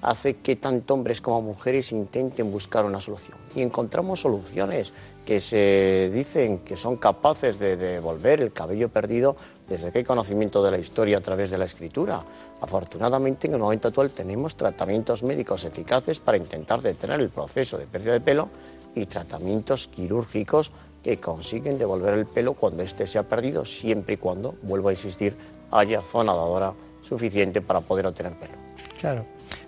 [0.00, 3.36] hace que tanto hombres como mujeres intenten buscar una solución.
[3.54, 4.94] Y encontramos soluciones
[5.26, 9.36] que se dicen que son capaces de devolver el cabello perdido
[9.68, 12.22] desde que hay conocimiento de la historia a través de la escritura.
[12.62, 17.86] Afortunadamente, en el momento actual tenemos tratamientos médicos eficaces para intentar detener el proceso de
[17.86, 18.48] pérdida de pelo
[18.94, 20.72] y tratamientos quirúrgicos
[21.02, 24.92] que consiguen devolver el pelo cuando éste se ha perdido, siempre y cuando, vuelvo a
[24.92, 25.34] insistir,
[25.70, 26.72] haya zona dadora
[27.02, 28.54] suficiente para poder obtener pelo.
[29.00, 29.26] Claro,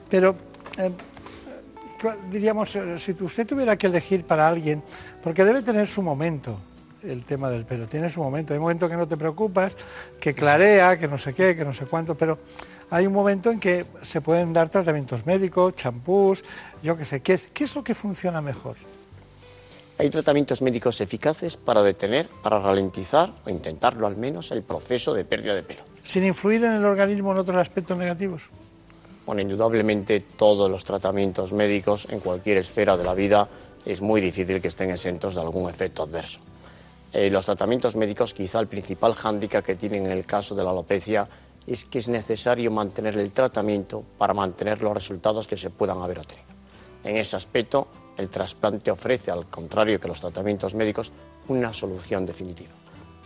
[0.08, 0.36] pero
[0.78, 0.90] eh,
[2.30, 4.82] diríamos, eh, si usted tuviera que elegir para alguien,
[5.22, 6.58] porque debe tener su momento
[7.02, 9.76] el tema del pelo, tiene su momento, hay un momento que no te preocupas,
[10.20, 12.38] que clarea, que no sé qué, que no sé cuánto, pero
[12.90, 16.44] hay un momento en que se pueden dar tratamientos médicos, champús,
[16.82, 18.76] yo qué sé, ¿qué qué es lo que funciona mejor?
[19.96, 25.24] Hay tratamientos médicos eficaces para detener, para ralentizar o intentarlo al menos el proceso de
[25.24, 25.82] pérdida de pelo.
[26.02, 28.42] ¿Sin influir en el organismo en otros aspectos negativos?
[29.24, 33.48] Bueno, indudablemente todos los tratamientos médicos en cualquier esfera de la vida
[33.86, 36.40] es muy difícil que estén exentos de algún efecto adverso.
[37.12, 40.70] Eh, los tratamientos médicos, quizá el principal hándicap que tienen en el caso de la
[40.70, 41.28] alopecia
[41.66, 46.18] es que es necesario mantener el tratamiento para mantener los resultados que se puedan haber
[46.18, 46.48] obtenido.
[47.04, 47.86] En ese aspecto,
[48.16, 51.12] el trasplante ofrece, al contrario que los tratamientos médicos,
[51.48, 52.70] una solución definitiva.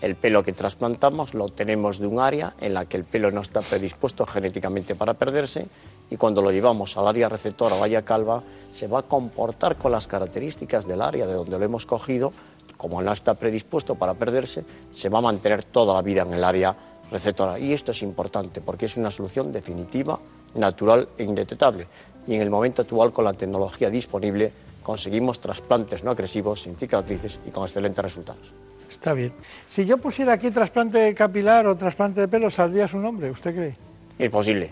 [0.00, 3.40] El pelo que trasplantamos lo tenemos de un área en la que el pelo no
[3.40, 5.66] está predispuesto genéticamente para perderse
[6.08, 10.06] y cuando lo llevamos al área receptora o calva se va a comportar con las
[10.06, 12.32] características del área de donde lo hemos cogido,
[12.76, 16.44] como no está predispuesto para perderse, se va a mantener toda la vida en el
[16.44, 16.76] área
[17.10, 17.58] receptora.
[17.58, 20.20] Y esto es importante porque es una solución definitiva,
[20.54, 21.88] natural e indetectable.
[22.28, 24.52] Y en el momento actual, con la tecnología disponible,
[24.92, 28.54] conseguimos trasplantes no agresivos, sin cicatrices y con excelentes resultados.
[28.88, 29.34] Está bien.
[29.68, 33.30] Si yo pusiera aquí trasplante capilar o trasplante de pelo, ¿saldría su nombre?
[33.30, 33.76] ¿Usted cree?
[34.18, 34.70] Es posible.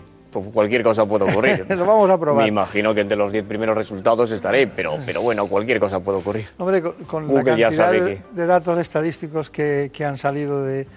[0.53, 1.67] Cualquier cosa puede ocurrir.
[1.69, 2.41] Lo vamos a probar.
[2.41, 6.17] Me imagino que entre los 10 primeros resultados estaré, pero, pero bueno, cualquier cosa puede
[6.17, 6.47] ocurrir.
[6.57, 10.63] Hombre, con, con la cantidad sabe de, que- de datos estadísticos que, que han salido
[10.63, 10.87] de,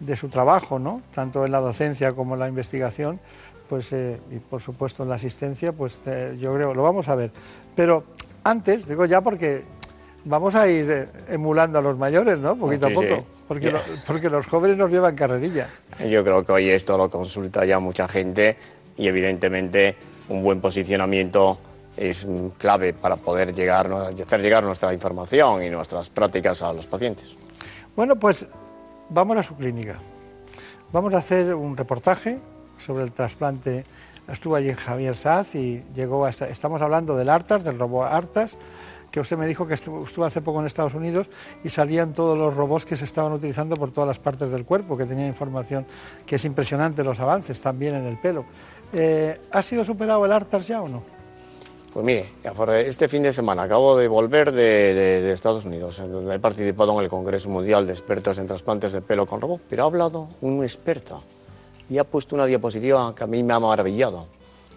[0.00, 1.02] de su trabajo, ¿no?
[1.14, 3.20] Tanto en la docencia como en la investigación,
[3.68, 7.14] pues, eh, y por supuesto en la asistencia, pues eh, yo creo, lo vamos a
[7.14, 7.30] ver.
[7.76, 8.04] Pero
[8.44, 9.62] antes, digo ya porque
[10.24, 12.56] vamos a ir eh, emulando a los mayores, ¿no?
[12.56, 13.16] Poquito Sí, a poco.
[13.16, 13.26] sí.
[13.48, 15.68] Porque, lo- porque los jóvenes nos llevan carrerilla.
[16.08, 18.56] Yo creo que hoy esto lo consulta ya mucha gente
[18.96, 19.96] y evidentemente
[20.28, 21.58] un buen posicionamiento
[21.96, 22.26] es
[22.56, 27.34] clave para poder llegar, hacer llegar nuestra información y nuestras prácticas a los pacientes.
[27.94, 28.46] Bueno, pues
[29.10, 29.98] vamos a su clínica.
[30.92, 32.38] Vamos a hacer un reportaje
[32.78, 33.84] sobre el trasplante.
[34.28, 36.48] Estuvo allí Javier Saz y llegó hasta.
[36.48, 38.56] Estamos hablando del Artas, del robot Artas,
[39.10, 41.26] que usted me dijo que estuvo hace poco en Estados Unidos
[41.64, 44.96] y salían todos los robots que se estaban utilizando por todas las partes del cuerpo,
[44.96, 45.84] que tenía información
[46.24, 48.44] que es impresionante los avances también en el pelo.
[48.92, 51.02] Eh, ¿Ha sido superado el Artas ya o no?
[51.92, 52.30] Pues mire,
[52.88, 57.04] este fin de semana acabo de volver de, de- Estados Unidos, donde he participado en
[57.04, 60.64] el Congreso Mundial de Expertos en Trasplantes de Pelo con Robot, pero ha hablado un
[60.64, 61.22] experto
[61.92, 64.26] y ha puesto una diapositiva que a mí me ha maravillado.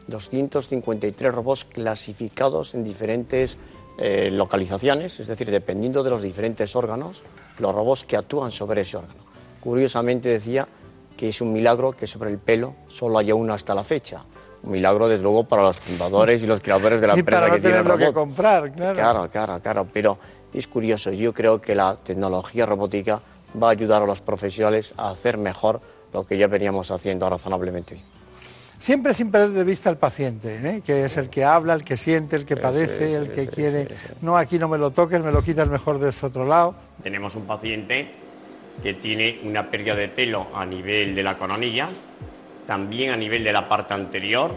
[0.08, 3.58] 253 robots clasificados en diferentes
[3.98, 7.24] eh, localizaciones, es decir, dependiendo de los diferentes órganos,
[7.60, 9.22] los robots que actúan sobre ese órgano.
[9.62, 10.68] Curiosamente decía
[11.16, 14.26] que es un milagro que sobre el pelo solo haya uno hasta la fecha.
[14.64, 17.48] Un milagro, desde luego, para los fundadores y los creadores de la y empresa para
[17.48, 18.94] no que tiene el que comprar, claro.
[18.94, 20.20] Claro, claro, claro, pero
[20.54, 21.14] es curioso.
[21.14, 23.22] Yo creo que la tecnología robótica
[23.62, 25.80] va a ayudar a los profesionales a hacer mejor
[26.16, 28.06] lo que ya veníamos haciendo razonablemente bien.
[28.80, 30.82] Siempre sin perder de vista al paciente, ¿eh?
[30.86, 33.48] que es el que habla, el que siente, el que padece, sí, el que sí,
[33.48, 33.88] quiere.
[33.90, 34.14] sí, sí.
[34.22, 36.76] No, aquí no me lo toques, me lo quitas mejor de ese otro lado.
[37.04, 38.12] Tenemos un paciente
[38.82, 41.90] que tiene una pérdida de pelo a nivel de la coronilla,
[42.66, 44.56] también a nivel de la parte anterior,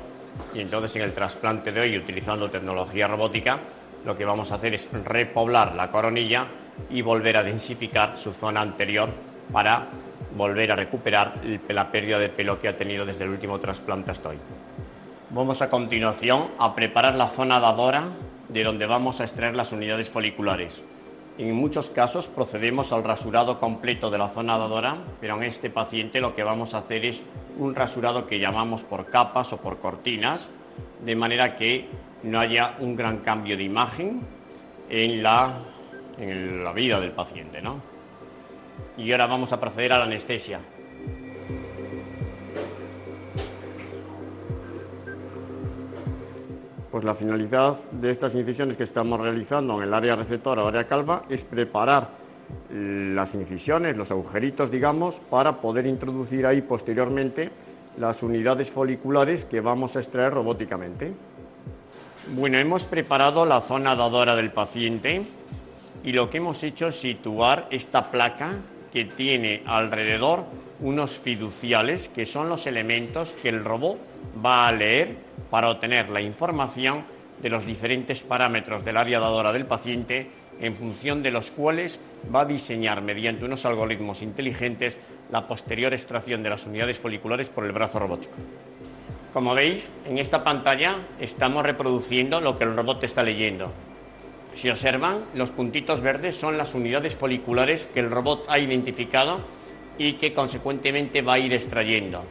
[0.55, 3.59] y entonces en el trasplante de hoy, utilizando tecnología robótica,
[4.05, 6.47] lo que vamos a hacer es repoblar la coronilla
[6.91, 9.09] y volver a densificar su zona anterior
[9.53, 9.89] para
[10.37, 14.31] volver a recuperar la pérdida de pelo que ha tenido desde el último trasplante hasta
[14.31, 14.39] hoy.
[15.31, 18.09] Vamos a continuación a preparar la zona dadora
[18.49, 20.83] de donde vamos a extraer las unidades foliculares.
[21.37, 26.21] En muchos casos procedemos al rasurado completo de la zona dadora, pero en este paciente
[26.21, 27.23] lo que vamos a hacer es
[27.59, 30.49] un rasurado que llamamos por capas o por cortinas,
[31.05, 31.87] de manera que
[32.25, 34.23] no haya un gran cambio de imagen
[34.91, 35.61] en la,
[36.19, 37.63] en la vida del paciente.
[37.63, 37.81] ¿no?
[38.99, 40.61] Y ahora vamos a proceder a la anestesia.
[46.91, 50.89] Pues la finalidad de estas incisiones que estamos realizando en el área receptora o área
[50.89, 52.09] calva es preparar
[52.71, 57.51] las incisiones, los agujeritos, digamos, para poder introducir ahí posteriormente
[57.99, 61.13] las unidades foliculares que vamos a extraer robóticamente.
[62.35, 65.23] Bueno, hemos preparado la zona dadora del paciente
[66.03, 68.57] y lo que hemos hecho es situar esta placa
[68.99, 70.45] que tiene alrededor
[70.81, 73.97] unos fiduciales que son los elementos que el robot
[74.45, 75.15] va a leer
[75.51, 77.05] para obtener la información
[77.41, 80.27] de los diferentes parámetros del área dadora del paciente
[80.61, 82.01] en función de los cuales
[82.35, 84.99] va a diseñar mediante unos algoritmos inteligentes
[85.31, 88.35] la posterior extracción de las unidades foliculares por el brazo robótico.
[89.33, 93.73] Como veis, en esta pantalla estamos reproduciendo lo que el robot está leyendo.
[94.59, 99.39] Si observan, los puntitos verdes son las unidades foliculares que el robot ha identificado
[99.97, 102.25] y que consecuentemente va a ir extrayendo.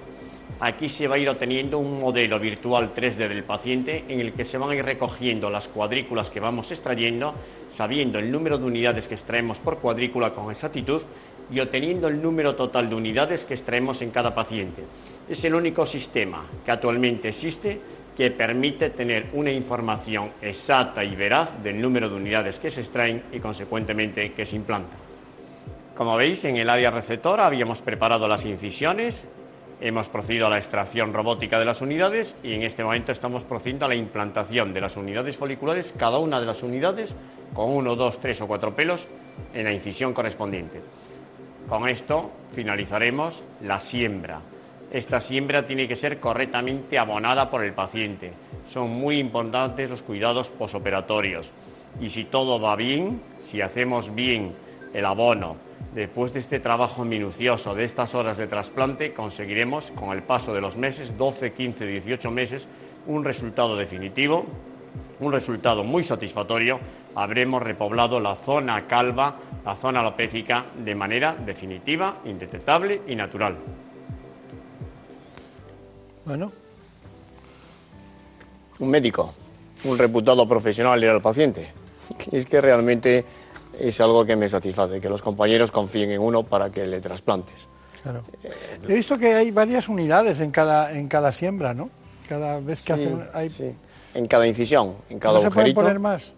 [0.59, 4.43] Aquí se va a ir obteniendo un modelo virtual 3D del paciente en el que
[4.43, 7.34] se van a ir recogiendo las cuadrículas que vamos extrayendo,
[7.78, 11.03] sabiendo el número de unidades que extraemos por cuadrícula con exactitud
[11.49, 14.84] y obteniendo el número total de unidades que extraemos en cada paciente.
[15.30, 17.80] Es el único sistema que actualmente existe
[18.18, 23.24] que permite tener una información exacta y veraz del número de unidades que se extraen
[23.32, 24.97] y consecuentemente que se implantan.
[25.95, 29.24] Como veis, en el área receptora habíamos preparado las incisiones
[29.80, 33.86] Hemos procedido a la extracción robótica de las unidades y en este momento estamos procediendo
[33.86, 37.13] a la implantación de las unidades foliculares, cada una de las unidades
[37.53, 39.07] con uno, dos, tres o cuatro pelos
[39.53, 40.82] en la incisión correspondiente.
[41.70, 44.41] Con esto finalizaremos la siembra.
[44.91, 48.31] Esta siembra tiene que ser correctamente abonada por el paciente.
[48.69, 51.51] Son muy importantes los cuidados posoperatorios.
[51.99, 54.53] Y si todo va bien, si hacemos bien
[54.93, 55.57] el abono,
[55.93, 60.61] después de este trabajo minucioso, de estas horas de trasplante, conseguiremos con el paso de
[60.61, 62.67] los meses, 12, 15, 18 meses,
[63.07, 64.45] un resultado definitivo,
[65.19, 66.79] un resultado muy satisfactorio.
[67.15, 69.35] Habremos repoblado la zona calva,
[69.65, 73.57] la zona alopécica, de manera definitiva, indetectable y natural.
[76.28, 76.51] Bueno.
[78.80, 79.34] Un médico,
[79.86, 81.69] un reputado profesional era el paciente.
[82.32, 83.25] Es que realmente
[83.80, 87.67] es algo que me satisface, que los compañeros confíen en uno para que le trasplantes.
[88.03, 88.21] Claro.
[88.88, 91.89] He visto que hay varias unidades en cada, en cada siembra, ¿no?
[92.30, 93.30] Cada vez que Sí, hacen...
[93.34, 93.49] Hay...
[93.49, 93.73] sí.
[94.13, 95.82] En cada incisión, en cada ¿No se pueden agujerito.
[95.82, 96.34] poner más?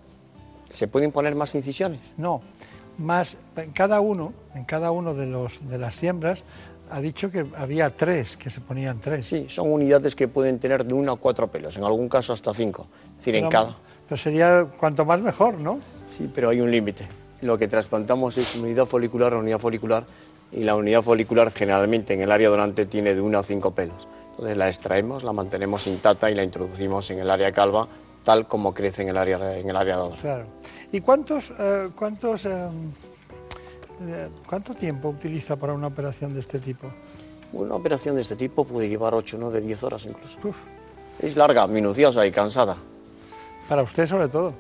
[0.69, 1.99] ¿Se pueden poner más incisiones?
[2.17, 2.41] No,
[2.97, 6.43] más en cada uno, en cada uno de los de las siembras
[6.91, 9.25] ha dicho que había tres, que se ponían tres.
[9.27, 12.53] Sí, son unidades que pueden tener de uno a cuatro pelos, en algún caso hasta
[12.53, 12.87] cinco.
[13.11, 13.75] Es decir, en cada.
[14.07, 15.79] Pero sería cuanto más mejor, ¿no?
[16.17, 17.07] Sí, pero hay un límite.
[17.41, 20.05] Lo que trasplantamos es unidad folicular a unidad folicular
[20.51, 24.07] y la unidad folicular generalmente en el área donante tiene de uno a cinco pelos.
[24.31, 27.87] Entonces la extraemos, la mantenemos intacta y la introducimos en el área calva
[28.23, 30.21] tal como crece en el área, en el área donante.
[30.21, 30.45] Claro.
[30.91, 32.69] ¿Y cuántos, eh, cuántos, eh,
[34.47, 36.87] cuánto tiempo utiliza para una operación de este tipo?
[37.53, 40.39] Una operación de este tipo puede llevar 8, 9, 10 horas incluso.
[41.19, 42.77] Es larga, minuciosa y cansada.
[43.67, 44.53] Para usted sobre todo.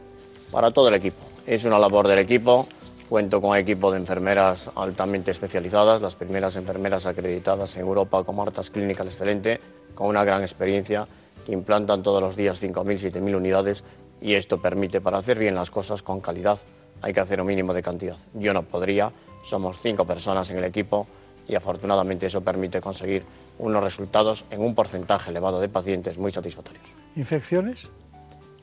[0.51, 1.21] Para todo el equipo.
[1.45, 2.67] Es una labor del equipo.
[3.07, 8.69] Cuento con equipo de enfermeras altamente especializadas, las primeras enfermeras acreditadas en Europa como Artas
[8.69, 9.59] Clinical Excelente,
[9.95, 11.07] con una gran experiencia,
[11.43, 13.83] que implantan todos los días 5.000, 7.000 unidades
[14.21, 16.59] y esto permite, para hacer bien las cosas con calidad,
[17.01, 18.17] hay que hacer un mínimo de cantidad.
[18.33, 19.11] Yo no podría,
[19.41, 21.07] somos cinco personas en el equipo
[21.47, 23.23] y afortunadamente eso permite conseguir
[23.57, 26.85] unos resultados en un porcentaje elevado de pacientes muy satisfactorios.
[27.15, 27.89] ¿Infecciones?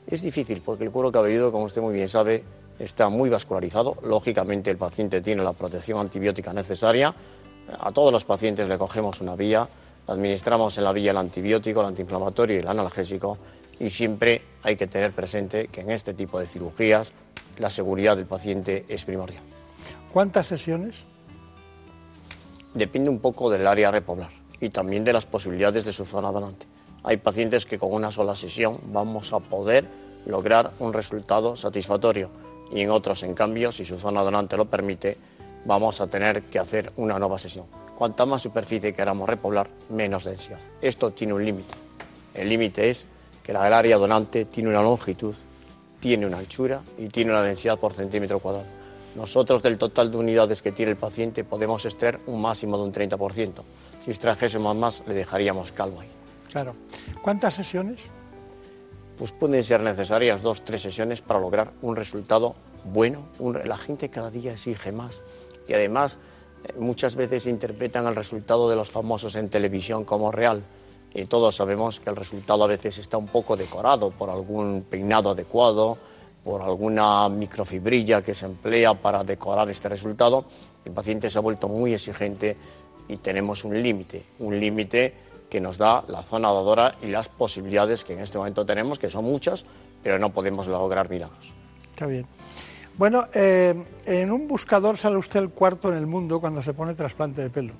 [0.07, 2.43] Es difícil porque el cuero cabelludo, como usted muy bien sabe,
[2.79, 3.97] está muy vascularizado.
[4.03, 7.13] Lógicamente el paciente tiene la protección antibiótica necesaria.
[7.79, 9.67] A todos los pacientes le cogemos una vía,
[10.07, 13.37] administramos en la vía el antibiótico, el antiinflamatorio y el analgésico
[13.79, 17.11] y siempre hay que tener presente que en este tipo de cirugías
[17.57, 19.43] la seguridad del paciente es primordial.
[20.17, 21.05] ¿Cuántas sesiones?
[22.73, 26.31] Depende un poco del área a repoblar y también de las posibilidades de su zona
[26.31, 26.65] donante.
[27.03, 29.87] Hay pacientes que con una sola sesión vamos a poder
[30.25, 32.31] lograr un resultado satisfactorio
[32.71, 35.17] y en otros, en cambio, si su zona donante lo permite,
[35.65, 37.67] vamos a tener que hacer una nueva sesión.
[37.95, 40.59] Cuanta más superficie queramos repoblar, menos densidad.
[40.81, 41.75] Esto tiene un límite.
[42.33, 43.05] El límite es
[43.43, 45.35] que la- área donante tiene una longitud,
[45.99, 48.76] tiene una anchura y tiene una densidad por centímetro cuadrado.
[49.17, 52.93] Nosotros del total de unidades que tiene el paciente podemos extraer un máximo de un
[52.93, 53.51] 30%.
[54.05, 56.07] Si extrajésemos más, le dejaríamos calvo ahí.
[56.51, 56.75] Claro.
[57.23, 57.99] ¿Cuántas sesiones?
[59.17, 62.55] Pues pueden ser necesarias dos, tres sesiones para lograr un resultado
[62.85, 63.23] bueno.
[63.39, 65.19] Un- la gente cada día exige más
[65.67, 66.17] y además
[66.63, 70.63] eh, muchas veces interpretan el resultado de los famosos en televisión como real.
[71.13, 75.31] Y todos sabemos que el resultado a veces está un poco decorado por algún peinado
[75.31, 75.97] adecuado,
[76.47, 80.45] por alguna microfibrilla que se emplea para decorar este resultado.
[80.85, 82.55] El paciente se ha vuelto muy exigente
[83.09, 85.13] y tenemos un límite, un límite
[85.49, 89.09] que nos da la zona dadora y las posibilidades que en este momento tenemos, que
[89.09, 89.65] son muchas,
[90.01, 91.53] pero no podemos lograr milagros.
[91.89, 92.25] Está bien.
[92.97, 93.75] Bueno, eh,
[94.05, 97.49] en un buscador sale usted el cuarto en el mundo cuando se pone trasplante de
[97.49, 97.73] pelo.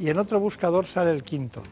[0.00, 1.62] Y en otro buscador sale el quinto.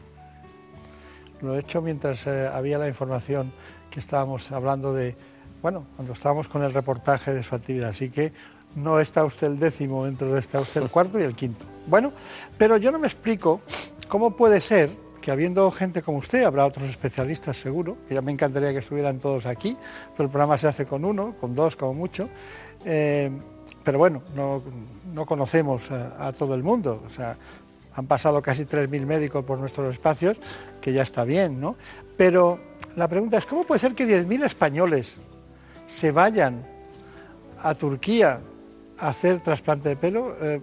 [1.41, 3.51] Lo he hecho mientras eh, había la información
[3.89, 5.13] que estábamos hablando de,
[5.61, 7.89] bueno, cuando estábamos con el reportaje de su actividad.
[7.89, 8.33] Así que
[8.75, 11.65] no está usted el décimo, dentro de está usted el cuarto y el quinto.
[11.87, 12.13] Bueno,
[12.57, 13.61] pero yo no me explico
[14.07, 14.91] cómo puede ser
[15.21, 19.19] que habiendo gente como usted, habrá otros especialistas seguro, que ya me encantaría que estuvieran
[19.19, 19.77] todos aquí,
[20.17, 22.27] pero el programa se hace con uno, con dos como mucho,
[22.85, 23.29] eh,
[23.83, 24.63] pero bueno, no,
[25.13, 27.37] no conocemos a, a todo el mundo, o sea,
[27.93, 30.37] han pasado casi 3.000 médicos por nuestros espacios,
[30.81, 31.75] que ya está bien, ¿no?
[32.17, 32.59] Pero
[32.95, 35.17] la pregunta es, ¿cómo puede ser que 10.000 españoles
[35.91, 36.65] se vayan
[37.59, 38.39] a Turquía
[38.97, 40.33] a hacer trasplante de pelo?
[40.41, 40.61] Eh,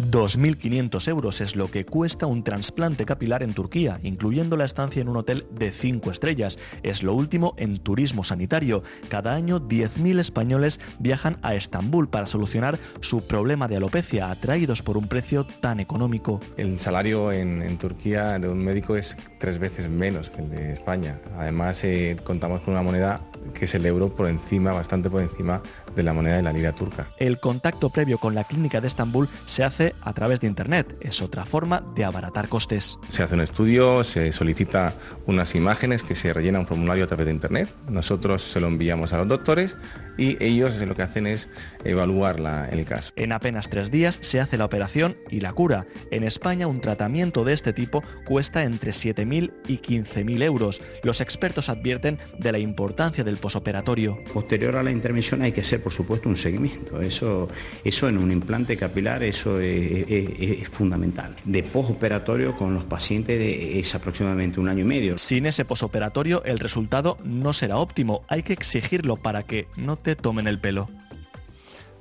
[0.00, 5.08] 2.500 euros es lo que cuesta un trasplante capilar en Turquía, incluyendo la estancia en
[5.08, 6.58] un hotel de 5 estrellas.
[6.82, 8.82] Es lo último en turismo sanitario.
[9.08, 14.96] Cada año 10.000 españoles viajan a Estambul para solucionar su problema de alopecia, atraídos por
[14.96, 16.40] un precio tan económico.
[16.56, 20.72] El salario en, en Turquía de un médico es tres veces menos que el de
[20.72, 21.20] España.
[21.36, 23.20] Además, eh, contamos con una moneda
[23.52, 25.60] que es el euro por encima, bastante por encima
[25.94, 27.06] de la moneda de la lira turca.
[27.18, 30.98] El contacto previo con la clínica de Estambul se hace a través de Internet.
[31.00, 32.98] Es otra forma de abaratar costes.
[33.10, 34.94] Se hace un estudio, se solicita
[35.26, 37.68] unas imágenes que se rellena un formulario a través de Internet.
[37.88, 39.76] Nosotros se lo enviamos a los doctores
[40.16, 41.48] y ellos lo que hacen es
[41.84, 43.12] evaluar la, el caso.
[43.16, 45.86] En apenas tres días se hace la operación y la cura.
[46.10, 50.80] En España un tratamiento de este tipo cuesta entre 7.000 y 15.000 euros.
[51.02, 54.18] Los expertos advierten de la importancia del posoperatorio.
[54.32, 57.00] Posterior a la intervención hay que hacer, por supuesto, un seguimiento.
[57.00, 57.48] Eso,
[57.84, 61.36] eso en un implante capilar eso es, es- es fundamental.
[61.44, 65.18] De posoperatorio con los pacientes de- es aproximadamente un año y medio.
[65.18, 68.24] Sin ese posoperatorio el resultado no será óptimo.
[68.28, 70.86] Hay que exigirlo para que no te tomen el pelo.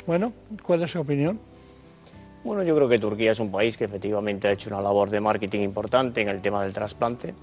[0.06, 1.40] Bueno, ¿cuál es su opinión?
[2.44, 5.22] Bueno, yo creo que Turquía es un país que efectivamente ha hecho una labor de
[5.22, 7.34] marketing importante en el tema del trasplante,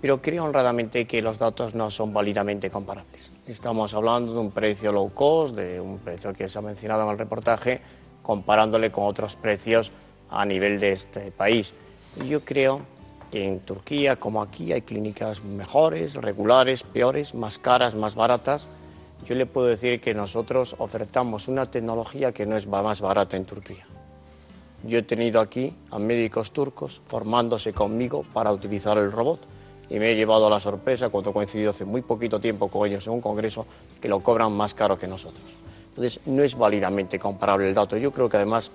[0.00, 3.30] pero creo honradamente que los datos no son válidamente comparables.
[3.46, 7.10] Estamos hablando de un precio low cost, de un precio que se ha mencionado en
[7.10, 7.80] el reportaje,
[8.22, 9.92] comparándole con otros precios
[10.30, 11.74] a nivel de este país.
[12.22, 12.80] Y yo creo
[13.30, 18.66] que en Turquía, como aquí, hay clínicas mejores, regulares, peores, más caras, más baratas.
[19.26, 23.44] Yo le puedo decir que nosotros ofertamos una tecnología que no es más barata en
[23.44, 23.86] Turquía.
[24.84, 29.40] Yo he tenido aquí a médicos turcos formándose conmigo para utilizar el robot
[29.90, 33.06] y me he llevado a la sorpresa cuando coincidido hace muy poquito tiempo con ellos
[33.06, 33.66] en un congreso
[34.00, 35.44] que lo cobran más caro que nosotros.
[35.90, 37.96] Entonces, no es válidamente comparable el dato.
[37.96, 38.70] Yo creo que además,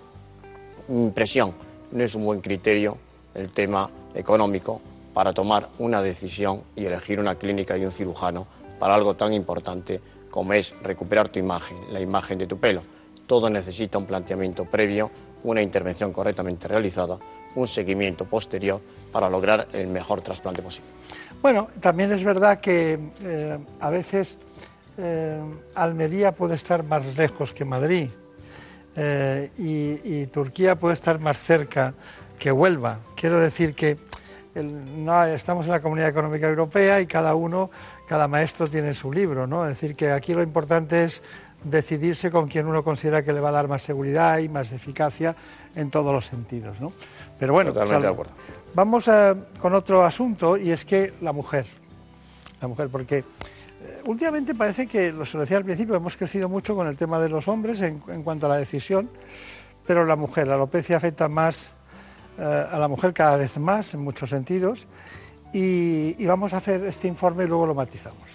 [0.89, 1.54] impresión,
[1.91, 2.98] no es un buen criterio
[3.34, 4.82] el tema económico
[5.14, 8.46] para tomar una decisión y elegir una clínica y un cirujano
[8.80, 10.02] para algo tan importante
[10.34, 12.82] como es recuperar tu imagen, la imagen de tu pelo.
[13.28, 15.12] Todo necesita un planteamiento previo,
[15.44, 17.20] una intervención correctamente realizada,
[17.54, 18.82] un seguimiento posterior
[19.12, 20.90] para lograr el mejor trasplante posible.
[21.40, 24.40] Bueno, también es verdad que eh, a veces
[24.98, 25.40] eh,
[25.76, 28.10] Almería puede estar más lejos que Madrid
[28.96, 31.94] eh, y, Turquía puede estar más cerca
[32.40, 32.98] que Huelva.
[33.16, 34.00] Quiero decir que
[35.36, 37.70] estamos en la Comunidad Económica Europea y cada uno,
[38.08, 39.64] cada maestro tiene su libro, ¿no?
[39.66, 41.22] Es decir, que aquí lo importante es
[41.64, 45.36] decidirse con quien uno considera que le va a dar más seguridad y más eficacia
[45.76, 46.91] en todos los sentidos, ¿no?
[47.39, 48.34] Pero bueno, Totalmente de Salvo, acuerdo.
[48.76, 51.66] Vamos a- con otro asunto y es que la mujer,
[52.62, 53.24] la mujer, porque eh,
[54.08, 57.20] últimamente parece que, lo se lo decía al principio, hemos crecido mucho con el tema
[57.20, 59.10] de los hombres en, en cuanto a la decisión,
[59.88, 61.74] pero la mujer, la alopecia afecta más
[62.38, 64.88] eh, a la mujer cada vez más en muchos sentidos
[65.54, 68.30] y, vamos a hacer este informe y luego lo matizamos.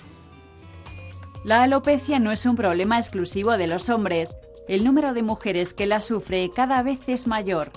[1.45, 4.37] La alopecia no es un problema exclusivo de los hombres.
[4.69, 7.73] El número de mujeres que la sufre cada vez es mayor.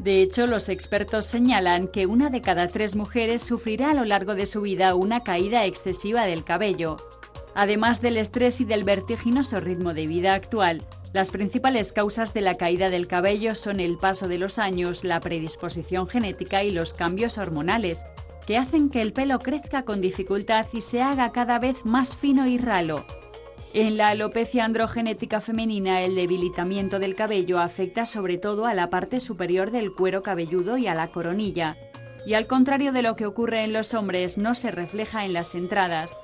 [0.00, 4.34] De hecho, los expertos señalan que una de cada tres mujeres sufrirá a lo largo
[4.34, 6.96] de su vida una caída excesiva del cabello.
[7.54, 12.54] Además del estrés y del vertiginoso ritmo de vida actual, las principales causas de la
[12.54, 17.36] caída del cabello son el paso de los años, la predisposición genética y los cambios
[17.36, 18.06] hormonales,
[18.46, 22.46] que hacen que el pelo crezca con dificultad y se haga cada vez más fino
[22.46, 23.04] y ralo.
[23.74, 29.18] En la alopecia androgenética femenina, el debilitamiento del cabello afecta sobre todo a la parte
[29.18, 31.76] superior del cuero cabelludo y a la coronilla,
[32.26, 35.54] y al contrario de lo que ocurre en los hombres, no se refleja en las
[35.54, 36.14] entradas.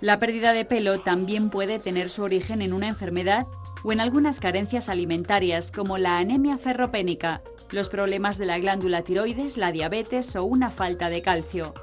[0.00, 3.46] La pérdida de pelo también puede tener su origen en una enfermedad
[3.84, 7.42] o en algunas carencias alimentarias como la anemia ferropénica,
[7.72, 11.74] los problemas de la glándula tiroides, la diabetes o una falta de calcio.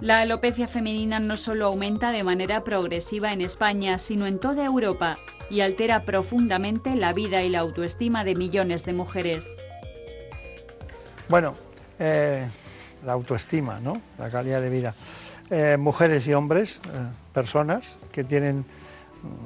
[0.00, 5.16] La alopecia femenina no solo aumenta de manera progresiva en España, sino en toda Europa
[5.48, 9.48] y altera profundamente la vida y la autoestima de millones de mujeres.
[11.28, 11.54] Bueno,
[11.98, 12.46] eh,
[13.04, 14.02] la autoestima, ¿no?
[14.18, 14.94] La calidad de vida.
[15.48, 18.66] Eh, mujeres y hombres, eh, personas que tienen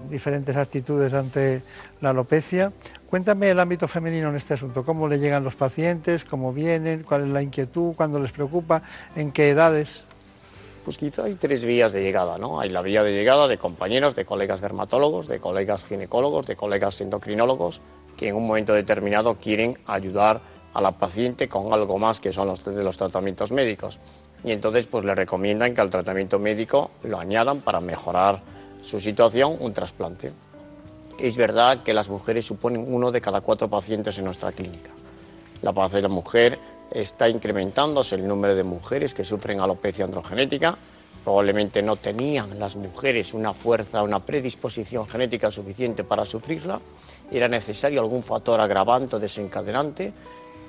[0.09, 1.63] diferentes actitudes ante
[2.01, 2.73] la alopecia.
[3.09, 7.23] Cuéntame el ámbito femenino en este asunto, cómo le llegan los pacientes, cómo vienen, cuál
[7.23, 8.83] es la inquietud, cuándo les preocupa,
[9.17, 10.05] en qué edades.
[10.85, 12.61] Pues quizá hay tres vías de llegada, ¿no?
[12.61, 17.01] Hay la vía de llegada de compañeros, de colegas dermatólogos, de colegas ginecólogos, de colegas
[17.01, 17.81] endocrinólogos,
[18.17, 20.41] que en un momento determinado quieren ayudar
[20.73, 23.99] a la paciente con algo más que son los de los tratamientos médicos.
[24.45, 28.41] Y entonces pues le recomiendan que al tratamiento médico lo añadan para mejorar
[28.83, 30.33] su situación un trasplante.
[31.19, 34.91] Es verdad que las mujeres suponen uno de cada cuatro pacientes en nuestra clínica.
[35.63, 36.59] La paz de la mujer
[36.91, 40.77] está incrementándose el número de mujeres que sufren alopecia androgenética.
[41.23, 46.81] Probablemente no tenían las mujeres una fuerza, una predisposición genética suficiente para sufrirla.
[47.31, 50.13] Era necesario algún factor agravante o desencadenante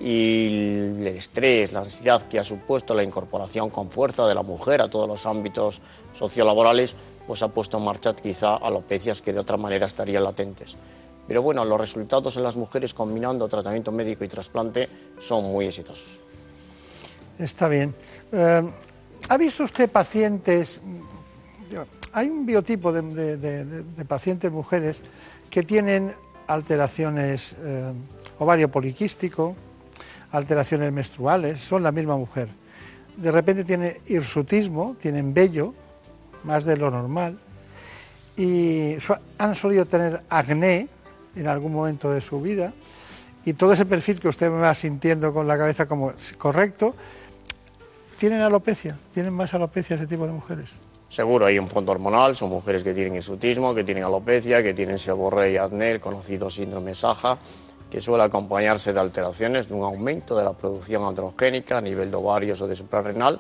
[0.04, 4.82] y el estrés, la ansiedad que ha supuesto la incorporación con fuerza de la mujer
[4.82, 5.80] a todos los ámbitos
[6.12, 6.96] sociolaborales,
[7.28, 10.76] pues ha puesto en marcha quizá alopecias que de otra manera estarían latentes.
[11.28, 16.20] Pero bueno, los resultados en las mujeres combinando tratamiento médico y trasplante son muy exitosos.
[17.38, 17.96] Está bien.
[18.32, 18.70] Eh,
[19.30, 20.82] ¿Ha visto usted pacientes?
[22.14, 25.02] Hay un biotipo de, pacientes mujeres
[25.50, 26.14] que tienen
[26.48, 27.94] alteraciones eh,
[28.40, 29.56] ovario poliquístico,
[30.32, 32.50] alteraciones menstruales, son la misma mujer.
[33.16, 35.74] De repente tiene hirsutismo, tienen vello,
[36.44, 37.38] más de lo normal,
[38.38, 38.96] y
[39.38, 40.88] han solido tener acné
[41.36, 42.74] en algún momento de su vida,
[43.46, 46.96] y todo ese perfil que usted me va sintiendo con la cabeza como correcto,
[48.18, 50.74] tienen alopecia, tienen más alopecia ese tipo de mujeres.
[51.10, 54.98] Seguro hay un fondo hormonal, son mujeres que tienen hirsutismo, que tienen alopecia, que tienen
[54.98, 57.38] seborrea y acné, el conocido síndrome Saja,
[57.90, 62.16] que suele acompañarse de alteraciones, de un aumento de la producción androgénica a nivel de
[62.16, 63.40] ovarios o de suprarrenal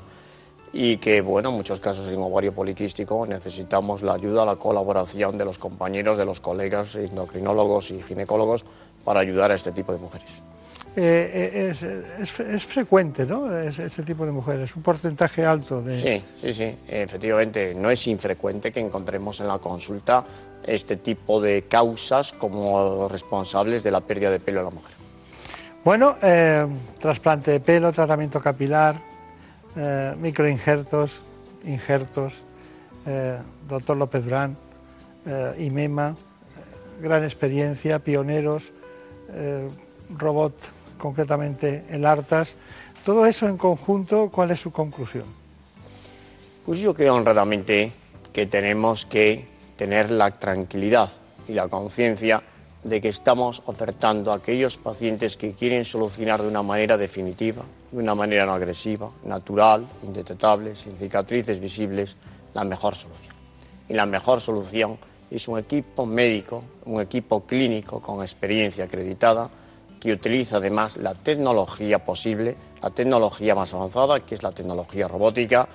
[0.73, 5.45] y que, bueno, en muchos casos en ovario poliquístico necesitamos la ayuda, la colaboración de
[5.45, 8.63] los compañeros, de los colegas endocrinólogos y ginecólogos
[9.03, 10.41] para ayudar a este tipo de mujeres.
[10.95, 13.49] Eh, eh, es, frecuente, ¿no?
[13.55, 16.01] Ese tipo de mujeres, un porcentaje alto de...
[16.01, 20.25] Sí, sí, sí, efectivamente, no es infrecuente que encontremos en la consulta
[20.65, 24.91] este tipo de causas como responsables de la pérdida de pelo en la mujer.
[25.83, 26.67] Bueno, eh,
[26.99, 29.10] trasplante de pelo, tratamiento capilar,
[29.75, 31.21] eh, microinjertos,
[31.63, 32.33] injertos,
[33.05, 34.57] eh, doctor López Durán,
[35.59, 36.15] IMEMA,
[36.99, 38.71] gran experiencia, pioneros,
[40.17, 40.53] robot
[40.97, 42.55] concretamente el ARTAS.
[43.05, 45.25] Todo eso en conjunto, ¿cuál es su conclusión?
[46.65, 47.91] Pues yo creo honradamente
[48.33, 51.11] que tenemos que tener la tranquilidad
[51.47, 52.43] y la conciencia
[52.83, 58.01] de que estamos ofertando a aquellos pacientes que quieren solucionar de una manera definitiva, de
[58.01, 62.15] una manera no agresiva, natural, indetectable, sin cicatrices visibles,
[62.53, 63.35] la mejor solución.
[63.87, 64.97] Y la mejor solución
[65.29, 69.49] es un equipo médico, un equipo clínico con experiencia acreditada,
[69.99, 75.67] que utiliza además la tecnología posible, la tecnología más avanzada, que es la tecnología robótica,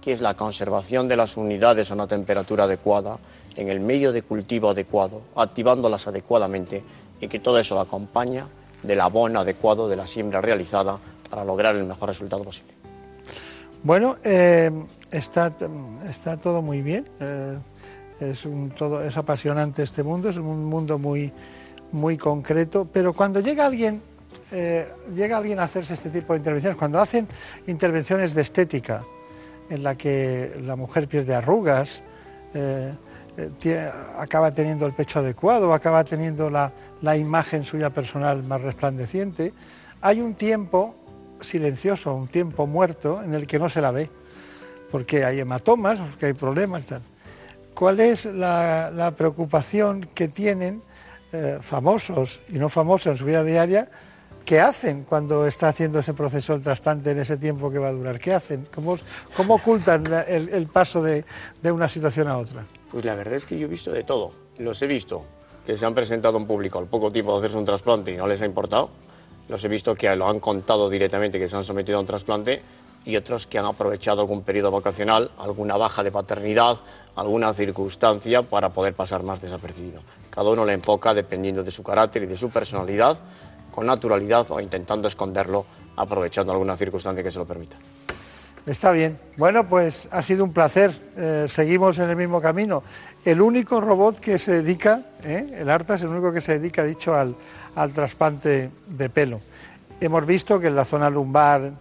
[0.00, 3.18] que es la conservación de las unidades a una temperatura adecuada,
[3.56, 6.82] en el medio de cultivo adecuado, activándolas adecuadamente
[7.20, 8.46] y que todo eso lo acompaña
[8.82, 10.98] del abono adecuado de la siembra realizada
[11.30, 12.72] para lograr el mejor resultado posible.
[13.82, 14.70] Bueno, eh,
[15.10, 15.52] está,
[16.08, 17.08] está todo muy bien.
[17.20, 17.58] Eh,
[18.20, 21.32] es, un, todo, es apasionante este mundo, es un mundo muy,
[21.90, 24.00] muy concreto, pero cuando llega alguien,
[24.52, 27.26] eh, llega alguien a hacerse este tipo de intervenciones, cuando hacen
[27.66, 29.02] intervenciones de estética,
[29.68, 32.02] en la que la mujer pierde arrugas,
[34.18, 36.72] acaba teniendo el pecho adecuado, acaba teniendo la,
[37.16, 39.52] imagen suya personal más resplandeciente,
[40.00, 40.94] hay un tiempo
[41.40, 44.10] silencioso, un tiempo muerto en el que no se la ve,
[44.90, 46.86] porque hay hematomas, porque hay problemas.
[46.86, 47.02] Tal.
[47.74, 50.82] ¿Cuál es la, preocupación que tienen
[51.32, 53.88] eh, famosos y no famosos en su vida diaria?
[54.44, 57.92] ¿Qué hacen cuando está haciendo ese proceso del trasplante en ese tiempo que va a
[57.92, 58.18] durar?
[58.18, 58.68] ¿Qué hacen?
[58.74, 58.98] ¿Cómo,
[59.54, 61.24] ocultan el, paso de
[61.64, 62.64] una situación a otra?
[62.92, 64.30] Pues la verdad es que yo he visto de todo.
[64.58, 65.24] Los he visto
[65.66, 68.26] que se han presentado en público al poco tiempo de hacerse un trasplante y no
[68.26, 68.90] les ha importado.
[69.48, 72.62] Los he visto que lo han contado directamente que se han sometido a un trasplante
[73.06, 76.78] y otros que han aprovechado algún periodo vacacional, alguna baja de paternidad,
[77.16, 80.02] alguna circunstancia para poder pasar más desapercibido.
[80.28, 83.18] Cada uno le enfoca dependiendo de su carácter y de su personalidad,
[83.70, 85.64] con naturalidad o intentando esconderlo,
[85.96, 87.78] aprovechando alguna circunstancia que se lo permita.
[88.66, 89.18] Está bien.
[89.36, 90.92] Bueno, pues ha sido un placer.
[91.16, 92.82] Eh, seguimos en el mismo camino.
[93.24, 95.58] El único robot que se dedica, ¿eh?
[95.58, 97.34] el ARTA es el único que se dedica, dicho, al,
[97.74, 99.40] al trasplante de pelo.
[100.00, 101.72] Hemos visto que en la zona lumbar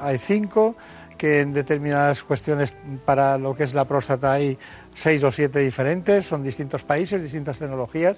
[0.00, 0.76] hay cinco,
[1.16, 4.56] que en determinadas cuestiones para lo que es la próstata hay
[4.94, 8.16] seis o siete diferentes, son distintos países, distintas tecnologías,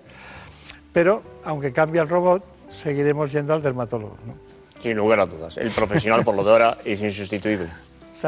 [0.92, 4.16] pero aunque cambie el robot, seguiremos yendo al dermatólogo.
[4.82, 7.68] Sin lugar a dudas, el profesional por lo de ahora es insustituible.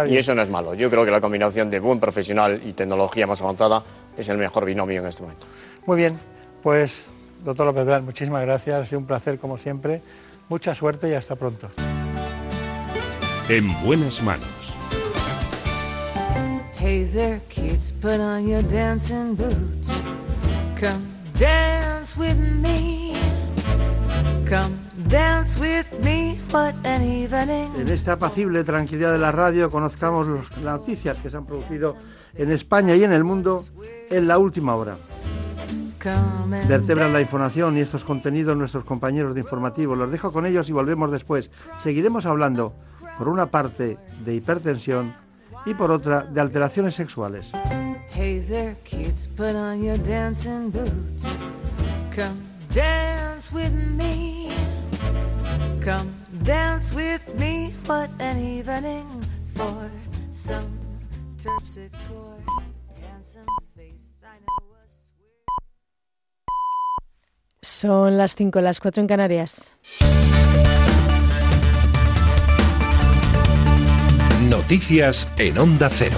[0.09, 0.75] Y eso no es malo.
[0.75, 3.83] Yo creo que la combinación de buen profesional y tecnología más avanzada
[4.17, 5.47] es el mejor binomio en este momento.
[5.87, 6.19] Muy bien,
[6.63, 7.05] pues
[7.45, 10.03] doctor López Brán, muchísimas gracias, ha sido un placer como siempre.
[10.49, 11.71] Mucha suerte y hasta pronto.
[13.49, 14.75] En buenas manos.
[16.77, 19.89] Hey there, kids, put on your dancing boots.
[20.79, 21.07] Come
[21.39, 23.17] dance with me.
[24.49, 24.79] Come
[27.75, 31.97] En esta apacible tranquilidad de la radio conozcamos las noticias que se han producido
[32.35, 33.63] en España y en el mundo
[34.09, 34.97] en la última hora.
[36.67, 39.95] Vertebran la información y estos contenidos nuestros compañeros de informativo.
[39.97, 41.51] Los dejo con ellos y volvemos después.
[41.77, 42.73] Seguiremos hablando,
[43.19, 45.15] por una parte, de hipertensión
[45.67, 47.51] y por otra, de alteraciones sexuales.
[48.15, 51.27] Hey there, kids, put on your dancing boots.
[52.17, 52.41] Come
[52.75, 54.82] dance with me.
[55.85, 56.15] Come
[56.45, 57.75] dance with me.
[57.87, 59.07] What an evening
[59.53, 59.91] for
[60.31, 60.79] some
[61.37, 62.39] terpsichore.
[63.01, 64.63] Handsome face, I know.
[67.61, 69.73] Son las 5, las 4 en Canarias.
[74.49, 76.17] Noticias en Onda Cero.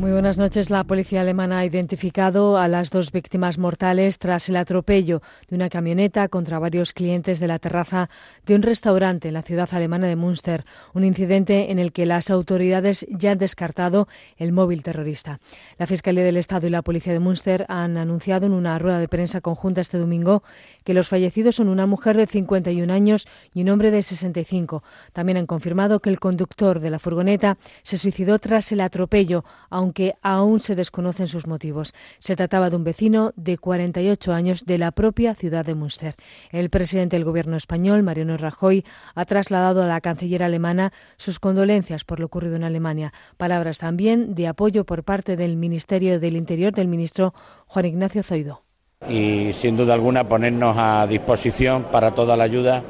[0.00, 0.70] Muy buenas noches.
[0.70, 5.68] La policía alemana ha identificado a las dos víctimas mortales tras el atropello de una
[5.68, 8.08] camioneta contra varios clientes de la terraza
[8.46, 12.30] de un restaurante en la ciudad alemana de Münster, un incidente en el que las
[12.30, 15.38] autoridades ya han descartado el móvil terrorista.
[15.76, 19.08] La Fiscalía del Estado y la Policía de Münster han anunciado en una rueda de
[19.08, 20.42] prensa conjunta este domingo
[20.82, 24.82] que los fallecidos son una mujer de 51 años y un hombre de 65.
[25.12, 29.89] También han confirmado que el conductor de la furgoneta se suicidó tras el atropello, aunque
[29.90, 31.94] aunque aún se desconocen sus motivos.
[32.20, 36.14] Se trataba de un vecino de 48 años de la propia ciudad de Münster.
[36.52, 38.84] El presidente del gobierno español, Mariano Rajoy,
[39.16, 43.12] ha trasladado a la canciller alemana sus condolencias por lo ocurrido en Alemania.
[43.36, 47.34] Palabras también de apoyo por parte del Ministerio del Interior del ministro
[47.66, 48.62] Juan Ignacio Zoido.
[49.08, 52.84] Y sin duda alguna ponernos a disposición para toda la ayuda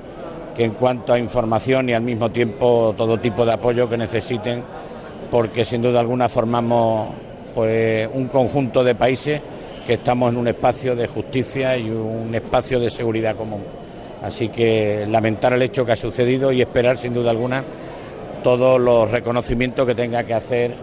[0.54, 4.62] que en cuanto a información y al mismo tiempo todo tipo de apoyo que necesiten
[5.30, 7.14] porque sin duda alguna formamos
[7.54, 9.40] pues un conjunto de países
[9.86, 13.62] que estamos en un espacio de justicia y un espacio de seguridad común.
[14.22, 17.64] Así que lamentar el hecho que ha sucedido y esperar sin duda alguna
[18.42, 20.74] todos los reconocimientos que tenga que hacer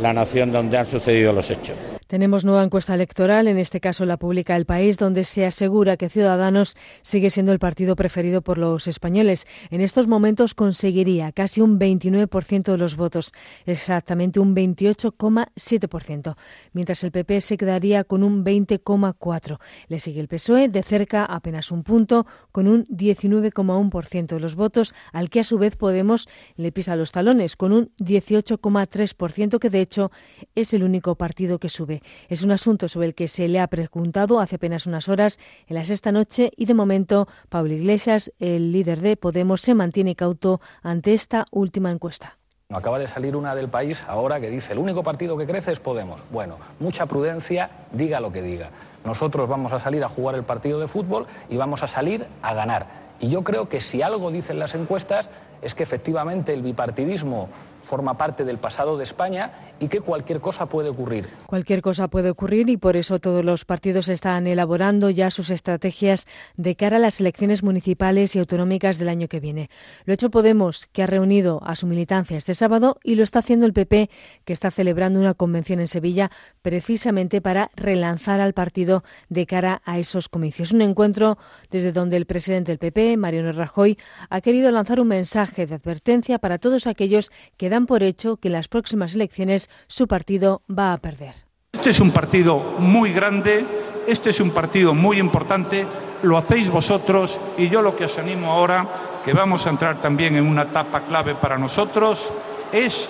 [0.00, 1.89] la nación donde han sucedido los hechos.
[2.10, 6.08] Tenemos nueva encuesta electoral, en este caso la publica El País, donde se asegura que
[6.08, 9.46] Ciudadanos sigue siendo el partido preferido por los españoles.
[9.70, 13.32] En estos momentos conseguiría casi un 29% de los votos,
[13.64, 16.34] exactamente un 28,7%,
[16.72, 19.60] mientras el PP se quedaría con un 20,4%.
[19.86, 24.94] Le sigue el PSOE de cerca apenas un punto, con un 19,1% de los votos,
[25.12, 29.80] al que a su vez Podemos le pisa los talones, con un 18,3%, que de
[29.80, 30.10] hecho
[30.56, 31.99] es el único partido que sube.
[32.28, 35.38] Es un asunto sobre el que se le ha preguntado hace apenas unas horas
[35.68, 40.14] en la sexta noche y de momento Pablo Iglesias, el líder de Podemos, se mantiene
[40.14, 42.36] cauto ante esta última encuesta.
[42.72, 45.80] Acaba de salir una del país ahora que dice el único partido que crece es
[45.80, 46.20] Podemos.
[46.30, 48.70] Bueno, mucha prudencia, diga lo que diga.
[49.04, 52.54] Nosotros vamos a salir a jugar el partido de fútbol y vamos a salir a
[52.54, 52.86] ganar.
[53.18, 55.30] Y yo creo que si algo dicen las encuestas
[55.62, 57.48] es que efectivamente el bipartidismo
[57.82, 61.26] forma parte del pasado de España y que cualquier cosa puede ocurrir.
[61.46, 66.26] Cualquier cosa puede ocurrir y por eso todos los partidos están elaborando ya sus estrategias
[66.56, 69.70] de cara a las elecciones municipales y autonómicas del año que viene.
[70.04, 73.40] Lo ha hecho Podemos, que ha reunido a su militancia este sábado, y lo está
[73.40, 74.10] haciendo el PP,
[74.44, 76.30] que está celebrando una convención en Sevilla
[76.62, 80.72] precisamente para relanzar al partido de cara a esos comicios.
[80.72, 81.38] Un encuentro
[81.70, 86.38] desde donde el presidente del PP, Mariano Rajoy, ha querido lanzar un mensaje de advertencia
[86.38, 90.92] para todos aquellos que dan por hecho que en las próximas elecciones su partido va
[90.92, 91.34] a perder.
[91.72, 93.64] Este es un partido muy grande,
[94.06, 95.86] este es un partido muy importante,
[96.22, 100.36] lo hacéis vosotros y yo lo que os animo ahora, que vamos a entrar también
[100.36, 102.30] en una etapa clave para nosotros,
[102.72, 103.08] es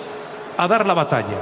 [0.57, 1.41] a dar la batalla,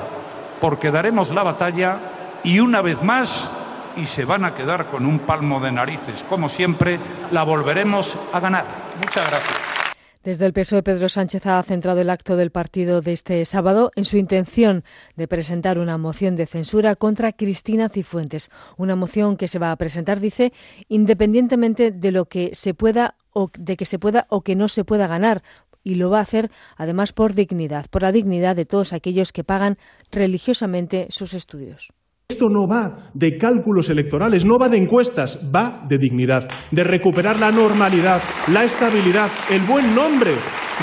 [0.61, 1.99] porque daremos la batalla
[2.43, 3.49] y una vez más,
[3.97, 6.99] y se van a quedar con un palmo de narices, como siempre,
[7.31, 8.65] la volveremos a ganar.
[9.03, 9.78] Muchas gracias.
[10.21, 14.03] Desde el PSOE, Pedro Sánchez ha centrado el acto del partido de este sábado en
[14.03, 14.83] su intención
[15.15, 18.49] de presentar una moción de censura contra Cristina Cifuentes.
[18.75, 20.51] Una moción que se va a presentar, dice,
[20.89, 24.83] independientemente de lo que se pueda o de que se pueda o que no se
[24.83, 25.41] pueda ganar
[25.85, 29.45] y lo va a hacer además por dignidad, por la dignidad de todos aquellos que
[29.45, 29.77] pagan
[30.11, 31.93] religiosamente sus estudios.
[32.31, 37.39] Esto no va de cálculos electorales, no va de encuestas, va de dignidad, de recuperar
[37.39, 40.33] la normalidad, la estabilidad, el buen nombre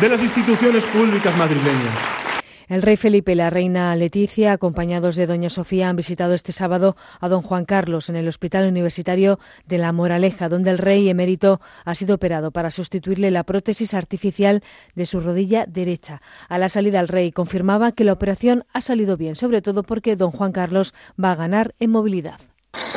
[0.00, 2.25] de las instituciones públicas madrileñas.
[2.68, 6.96] El rey Felipe y la reina Leticia, acompañados de doña Sofía, han visitado este sábado
[7.20, 11.60] a don Juan Carlos en el Hospital Universitario de La Moraleja, donde el rey emérito
[11.84, 14.64] ha sido operado para sustituirle la prótesis artificial
[14.96, 16.20] de su rodilla derecha.
[16.48, 20.16] A la salida el rey confirmaba que la operación ha salido bien, sobre todo porque
[20.16, 20.92] don Juan Carlos
[21.22, 22.40] va a ganar en movilidad.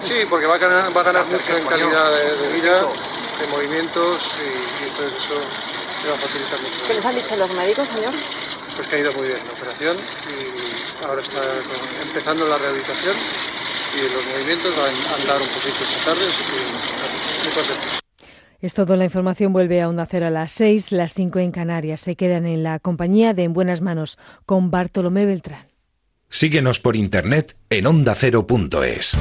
[0.02, 2.12] Sí, porque va a ganar, mucho en calidad
[2.42, 5.36] de vida de movimientos y, entonces eso
[6.04, 6.88] le va a facilitar mucho.
[6.88, 8.14] ¿Qué les han dicho los médicos, señor?
[8.80, 9.98] Pues que ha ido muy bien la operación
[10.32, 11.42] y ahora está
[12.02, 13.14] empezando la rehabilitación
[13.94, 17.88] y los movimientos van a andar un poquito esta tarde, así que muy contento.
[18.62, 22.00] Es todo, la información vuelve a Onda Cero a las 6, las 5 en Canarias.
[22.00, 25.68] Se quedan en la compañía de En Buenas Manos con Bartolomé Beltrán.
[26.30, 29.18] Síguenos por internet en ondacero.es.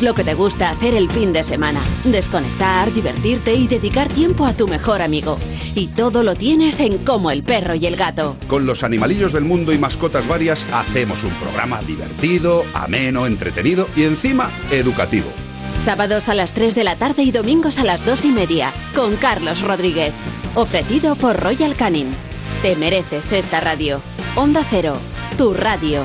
[0.00, 1.80] Lo que te gusta hacer el fin de semana.
[2.04, 5.38] Desconectar, divertirte y dedicar tiempo a tu mejor amigo.
[5.74, 8.36] Y todo lo tienes en Como el perro y el gato.
[8.46, 14.04] Con los animalillos del mundo y mascotas varias hacemos un programa divertido, ameno, entretenido y
[14.04, 15.26] encima educativo.
[15.80, 18.72] Sábados a las 3 de la tarde y domingos a las 2 y media.
[18.94, 20.12] Con Carlos Rodríguez.
[20.54, 22.14] Ofrecido por Royal Canin.
[22.62, 24.00] Te mereces esta radio.
[24.36, 24.96] Onda Cero.
[25.36, 26.04] Tu radio.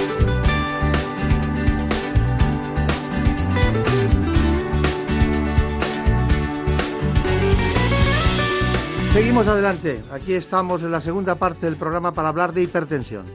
[9.13, 10.01] Seguimos adelante.
[10.13, 13.25] Aquí estamos en la segunda parte del programa para hablar de hipertensión.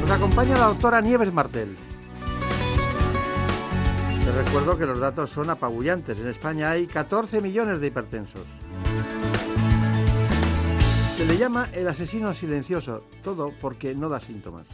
[0.00, 1.76] Nos acompaña la doctora Nieves Martel.
[4.24, 6.18] Te recuerdo que los datos son apabullantes.
[6.18, 8.42] En España hay 14 millones de hipertensos.
[11.16, 14.66] Se le llama el asesino silencioso, todo porque no da síntomas.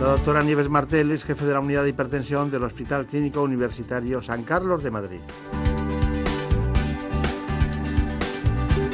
[0.00, 4.20] La doctora Nieves Martel es jefe de la unidad de hipertensión del Hospital Clínico Universitario
[4.20, 5.20] San Carlos de Madrid.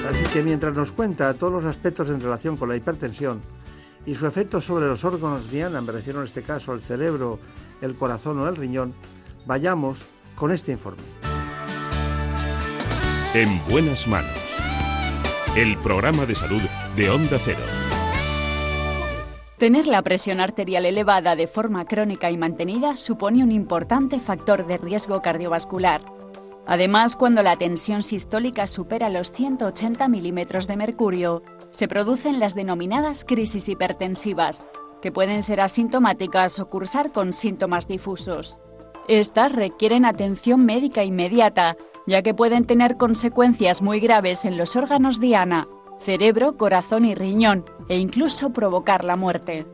[0.09, 3.41] Así que mientras nos cuenta todos los aspectos en relación con la hipertensión
[4.05, 7.39] y su efecto sobre los órganos diana, me refiero en este caso al cerebro,
[7.81, 8.93] el corazón o el riñón,
[9.47, 9.99] vayamos
[10.37, 11.03] con este informe.
[13.35, 14.31] En buenas manos.
[15.57, 16.63] El programa de salud
[16.97, 17.90] de Onda Cero.
[19.61, 24.79] Tener la presión arterial elevada de forma crónica y mantenida supone un importante factor de
[24.79, 26.01] riesgo cardiovascular.
[26.67, 31.43] Además, cuando la tensión sistólica supera los 180 milímetros de mercurio,
[31.73, 34.65] se producen las denominadas crisis hipertensivas,
[35.03, 38.61] que pueden ser asintomáticas o cursar con síntomas difusos.
[39.09, 45.21] Estas requieren atención médica inmediata, ya que pueden tener consecuencias muy graves en los órganos
[45.21, 45.69] diana,
[46.01, 49.67] cerebro, corazón y riñón, e incluso provocar la muerte.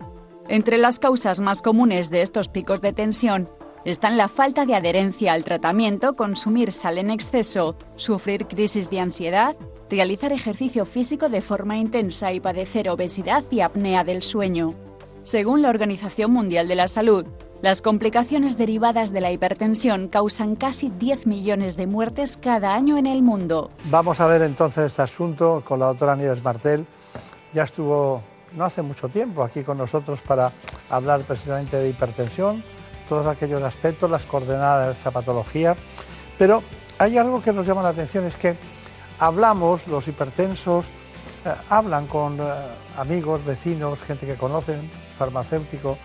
[0.48, 3.48] Entre las causas más comunes de estos picos de tensión
[3.84, 9.56] están la falta de adherencia al tratamiento, consumir sal en exceso, sufrir crisis de ansiedad,
[9.88, 14.74] realizar ejercicio físico de forma intensa y padecer obesidad y apnea del sueño.
[15.22, 17.26] Según la Organización Mundial de la Salud,
[17.62, 23.06] las complicaciones derivadas de la hipertensión causan casi 10 millones de muertes cada año en
[23.06, 23.70] el mundo.
[23.84, 26.86] Vamos a ver entonces este asunto con la doctora Nieves Martel.
[27.52, 28.22] Ya estuvo
[28.52, 30.52] no hace mucho tiempo aquí con nosotros para
[30.90, 32.62] hablar precisamente de hipertensión,
[33.08, 35.76] todos aquellos aspectos, las coordenadas de esa patología.
[36.38, 36.62] Pero
[36.98, 38.56] hay algo que nos llama la atención, es que
[39.18, 40.86] hablamos, los hipertensos,
[41.44, 42.44] eh, hablan con eh,
[42.96, 45.98] amigos, vecinos, gente que conocen, farmacéuticos,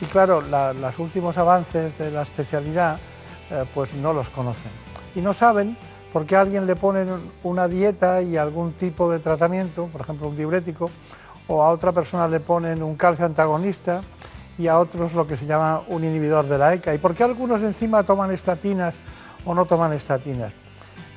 [0.00, 2.98] y claro, los últimos avances de la especialidad
[3.50, 4.70] eh, pues no los conocen.
[5.14, 5.76] Y no saben
[6.12, 7.08] por qué a alguien le ponen
[7.42, 10.90] una dieta y algún tipo de tratamiento, por ejemplo un diurético,
[11.48, 14.02] o a otra persona le ponen un calcio antagonista
[14.58, 16.94] y a otros lo que se llama un inhibidor de la ECA.
[16.94, 18.94] ¿Y por qué algunos encima toman estatinas
[19.44, 20.52] o no toman estatinas?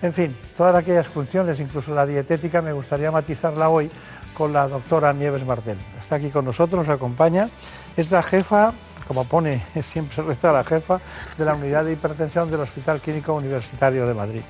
[0.02, 3.92] En fin, todas aquellas funciones, incluso la dietética, me gustaría matizarla hoy
[4.40, 5.78] con la doctora Nieves Martel.
[6.00, 7.50] Está aquí con nosotros, nos acompaña.
[7.98, 8.72] Es la jefa
[9.06, 11.02] como pone siempre reza la jefa
[11.38, 14.42] de la unidad de hipertensión del Hospital Clínico Universitario de Madrid.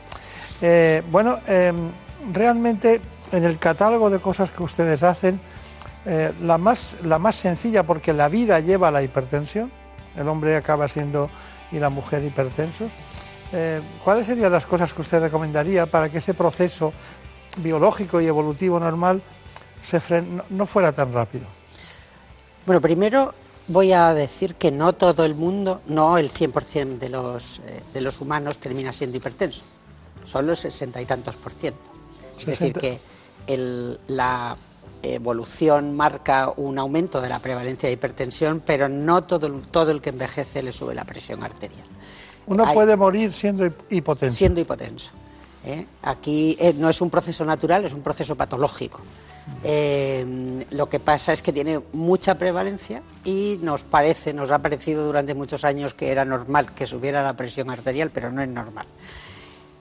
[0.62, 1.90] Eh, bueno, em,
[2.32, 3.02] realmente
[3.32, 5.40] en el catálogo de cosas que ustedes hacen,
[6.06, 9.72] eh, la, más, la más sencilla, porque la vida lleva la hipertensión,
[10.16, 11.32] el hombre acaba siendo
[11.72, 12.92] y la mujer hipertensos,
[13.54, 16.94] eh, ¿cuáles serían las cosas que usted recomendaría para que ese proceso
[17.58, 19.24] biológico y evolutivo normal
[19.82, 20.00] se
[20.50, 21.48] no fuera tan rápido?
[22.66, 23.34] Bueno, primero
[23.68, 28.02] voy a decir que no todo el mundo, no el 100% de los, eh, de
[28.02, 29.64] los humanos termina siendo hipertenso,
[30.26, 31.80] solo el sesenta y tantos por ciento.
[32.38, 33.00] Es decir, que
[34.08, 34.56] la
[35.02, 40.10] evolución marca un aumento de la prevalencia de hipertensión, pero no todo, todo el que
[40.10, 41.88] envejece le sube la presión arterial.
[42.48, 44.36] Uno puede morir siendo hipotenso.
[44.36, 45.12] Siendo hipotenso.
[45.66, 45.86] ¿Eh?
[46.04, 49.02] Aquí eh, no es un proceso natural, es un proceso patológico.
[49.64, 55.06] Eh, lo que pasa es que tiene mucha prevalencia y nos parece, nos ha parecido
[55.06, 58.86] durante muchos años que era normal que subiera la presión arterial, pero no es normal.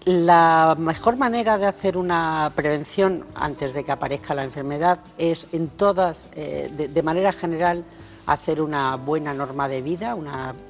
[0.07, 5.69] La mejor manera de hacer una prevención antes de que aparezca la enfermedad es en
[5.69, 7.85] todas, de, manera general,
[8.25, 10.17] hacer una buena norma de vida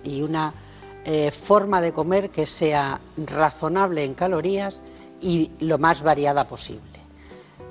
[0.02, 0.52] y una
[1.30, 4.80] forma de comer que sea razonable en calorías
[5.20, 6.82] y lo más variada posible,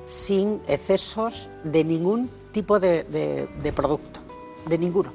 [0.05, 4.21] sin excesos de ningún tipo de, producto,
[4.67, 5.11] de ninguno.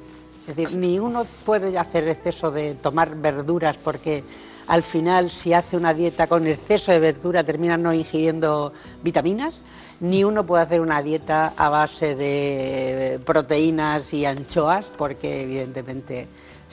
[0.47, 4.23] Es decir, ni uno puede hacer exceso de tomar verduras porque
[4.67, 9.63] al final si hace una dieta con exceso de verdura termina no ingiriendo vitaminas,
[9.99, 16.27] ni uno puede hacer una dieta a base de proteínas y anchoas porque evidentemente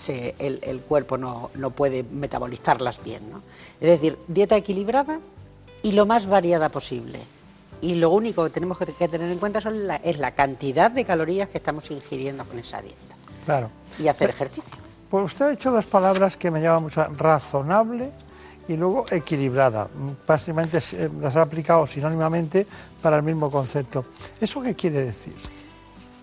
[0.08, 3.22] el, cuerpo no, puede metabolizarlas bien.
[3.80, 5.20] Es decir, dieta equilibrada
[5.82, 7.20] y lo más variada posible.
[7.80, 11.48] Y lo único que tenemos que tener en cuenta son es la cantidad de calorías
[11.48, 13.16] que estamos ingiriendo con esa dieta.
[13.46, 13.70] Claro.
[13.98, 14.78] Y hacer ejercicio.
[15.08, 18.10] Pues usted ha dicho dos palabras que me llaman mucho, razonable
[18.68, 19.88] y luego equilibrada.
[20.26, 22.66] Básicamente eh, las ha aplicado sinónimamente
[23.02, 24.04] para el mismo concepto.
[24.40, 25.34] ¿Eso qué quiere decir?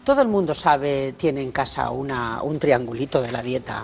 [0.06, 3.84] Todo el mundo sabe, tiene en casa una, un triangulito de la dieta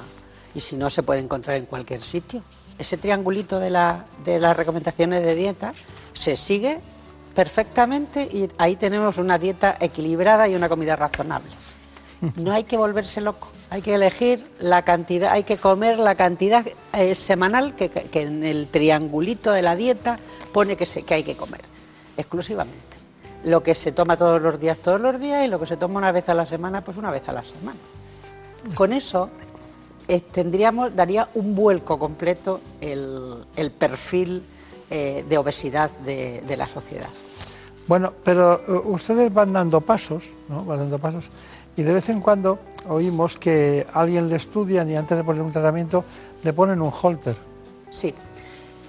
[0.56, 2.44] y si no se puede encontrar en cualquier sitio
[2.78, 5.74] ese triangulito de, la, de las recomendaciones de dieta
[6.14, 6.80] se sigue
[7.36, 11.52] perfectamente y ahí tenemos una dieta equilibrada y una comida razonable.
[12.38, 16.66] No hay que volverse loco, hay que elegir la cantidad, hay que comer la cantidad
[16.94, 20.18] eh, semanal que, en el triangulito de la dieta
[20.54, 21.62] pone que, se, que hay que comer,
[22.16, 22.80] exclusivamente.
[23.44, 25.98] Lo que se toma todos los días, todos los días, y lo que se toma
[25.98, 27.80] una vez a la semana, pues una vez a la semana.
[28.74, 29.46] Con eso eh,
[30.32, 34.44] tendríamos, daría un vuelco completo el, perfil
[34.90, 37.10] eh, de obesidad de, la sociedad.
[37.88, 40.64] Bueno, pero eh, ustedes van dando pasos, ¿no?
[40.66, 41.26] Van dando pasos,
[41.76, 45.52] y de vez en cuando oímos que alguien le estudian y antes de poner un
[45.52, 46.04] tratamiento
[46.44, 47.36] le ponen un holter.
[47.90, 48.14] Sí.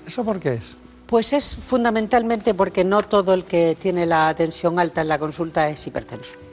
[0.06, 0.76] ¿Eso por qué es?
[1.06, 5.68] Pues es fundamentalmente porque no todo el que tiene la tensión alta en la consulta
[5.68, 6.43] es hipertenso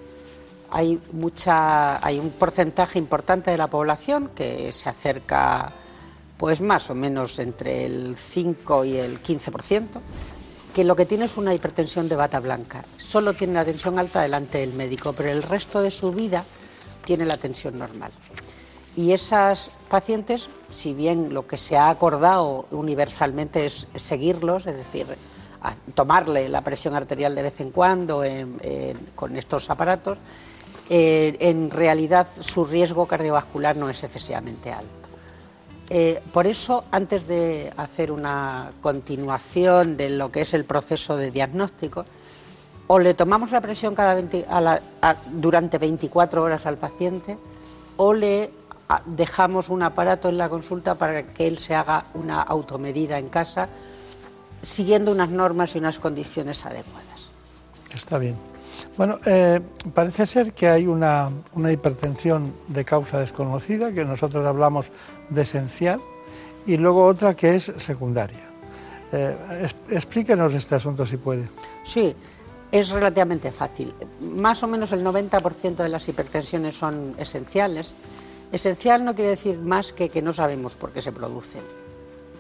[0.72, 5.74] hay mucha hay un porcentaje importante de la población que se acerca
[6.38, 9.86] pues más o menos entre el 5 y el 15%,
[10.74, 12.84] que lo que tiene es una hipertensión de bata blanca.
[12.98, 16.44] Solo tiene la tensión alta delante del médico, pero el resto de su vida
[17.06, 18.12] tiene la tensión normal.
[18.96, 25.06] Y esas pacientes, si bien lo que se ha acordado universalmente es seguirlos, es decir,
[25.94, 28.24] tomarle la presión arterial de vez en cuando
[29.14, 30.18] con estos aparatos,
[30.90, 35.02] eh, en realidad su riesgo cardiovascular no es excesivamente alto.
[35.90, 41.32] Eh, por eso, antes de hacer una continuación de lo que es el proceso de
[41.32, 42.06] diagnóstico,
[42.88, 44.22] o le tomamos la presión cada
[45.32, 47.38] durante 24 horas al paciente,
[47.98, 48.52] o le
[49.06, 53.70] dejamos un aparato en la consulta para que él se haga una automedida en casa,
[54.62, 57.30] siguiendo unas normas y unas condiciones adecuadas.
[57.94, 58.51] Está bien.
[58.98, 59.62] Bueno, eh,
[59.94, 61.30] parece ser que hay una,
[61.72, 64.92] hipertensión de causa desconocida, que nosotros hablamos
[65.30, 66.02] de esencial,
[66.66, 68.50] y luego otra que es secundaria.
[69.14, 71.48] Eh, explíquenos este asunto si puede.
[71.84, 72.14] Sí,
[72.72, 73.94] es relativamente fácil.
[74.22, 77.96] Más o menos el 90% de las hipertensiones son esenciales.
[78.52, 81.62] Esencial no quiere decir más que que no sabemos por qué se producen.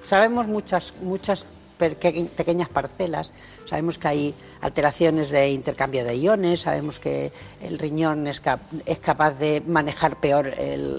[0.01, 1.45] Sabemos muchas, muchas
[1.77, 3.33] pequeñas parcelas.
[3.71, 7.31] Sabemos que hay alteraciones de intercambio de iones, sabemos que
[7.61, 10.53] el riñón es, capaz de manejar peor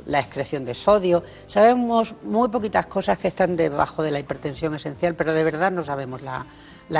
[0.06, 1.22] la excreción de sodio.
[1.46, 5.84] Sabemos muy poquitas cosas que están debajo de la hipertensión esencial, pero de verdad no
[5.84, 6.46] sabemos la,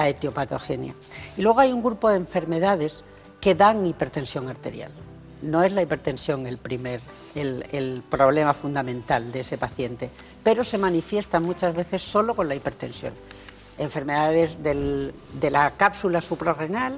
[0.08, 0.92] etiopatogenia.
[1.38, 3.02] Y luego hay un grupo de enfermedades
[3.40, 4.92] que dan hipertensión arterial.
[5.40, 7.00] no es la hipertensión el primer,
[7.34, 10.10] el problema fundamental de ese paciente,
[10.44, 13.14] pero se manifiesta muchas veces solo con la hipertensión.
[13.78, 16.96] Enfermedades del- de la cápsula suprarrenal,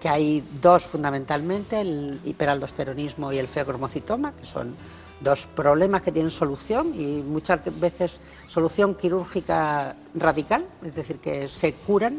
[0.00, 4.74] que hay dos fundamentalmente, el hiperaldosteronismo y el feocromocitoma, que son
[5.20, 11.72] dos problemas que tienen solución y muchas veces solución quirúrgica radical, es decir, que se
[11.72, 12.18] curan.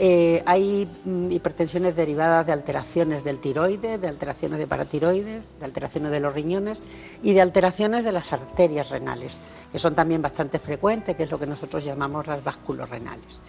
[0.00, 6.12] Eh, hay mm, hipertensiones derivadas de alteraciones del tiroides, de alteraciones de paratiroides, de alteraciones
[6.12, 6.78] de los riñones
[7.22, 9.36] y de alteraciones de las arterias renales,
[9.70, 13.40] que son también bastante frecuentes, que es lo que nosotros llamamos las vasculorrenales.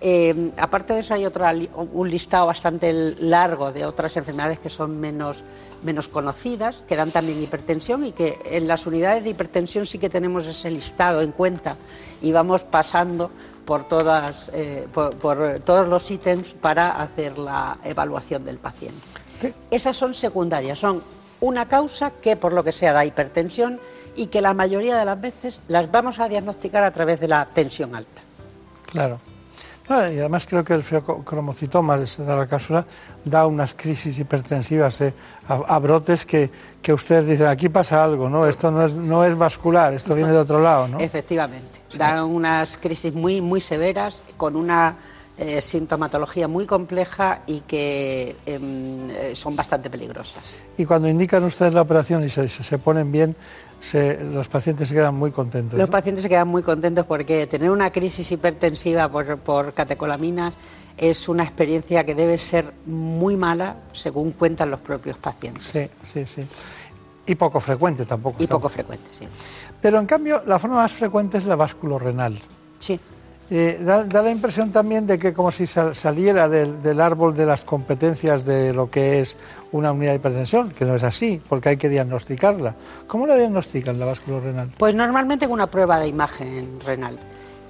[0.00, 5.00] Eh, aparte de eso hay otra un listado bastante largo de otras enfermedades que son
[5.00, 5.42] menos,
[5.82, 10.10] menos conocidas, que dan también hipertensión y que en las unidades de hipertensión sí que
[10.10, 11.76] tenemos ese listado en cuenta
[12.20, 13.30] y vamos pasando
[13.64, 19.00] por, todas, eh, por, por todos los ítems para hacer la evaluación del paciente.
[19.70, 21.02] Esas son secundarias, son
[21.40, 23.80] una causa que por lo que sea da hipertensión
[24.16, 27.44] y que la mayoría de las veces las vamos a diagnosticar a través de la
[27.46, 28.22] tensión alta.
[28.86, 29.18] Claro.
[29.86, 32.86] Bueno, y además creo que el feocromocitoma, se da la cápsula,
[33.24, 35.12] da unas crisis hipertensivas de-
[35.46, 36.50] a, a brotes que,
[36.80, 38.46] que ustedes dicen, aquí pasa algo, ¿no?
[38.46, 41.00] Esto no es, no es vascular, esto viene de otro lado, ¿no?
[41.00, 41.80] Efectivamente.
[41.98, 44.96] Dan unas crisis muy, muy severas, con una
[45.36, 50.44] eh, sintomatología muy compleja y que em, eh, son bastante peligrosas.
[50.78, 53.36] Y cuando indican ustedes la operación y se, se ponen bien,
[53.84, 55.78] se- los pacientes se quedan muy contentos.
[55.78, 55.92] Los ¿no?
[55.92, 60.54] pacientes se quedan muy contentos porque tener una crisis hipertensiva por, por catecolaminas
[60.96, 65.64] es una experiencia que debe ser muy mala, según cuentan los propios pacientes.
[65.66, 66.46] Sí, sí, sí.
[67.26, 68.42] Y poco frecuente tampoco.
[68.42, 69.26] Y poco frecuente, sí.
[69.80, 72.38] Pero en cambio, la forma más frecuente es la vasculorrenal.
[72.78, 72.98] Sí.
[73.50, 77.36] Eh, da, da la impresión también de que como si sal- saliera del, del árbol
[77.36, 79.36] de las competencias de lo que es
[79.74, 82.76] una unidad de hipertensión, que no es así, porque hay que diagnosticarla.
[83.08, 84.70] ¿Cómo la diagnostican la vasculorrenal?
[84.78, 87.18] Pues normalmente con una prueba de imagen renal.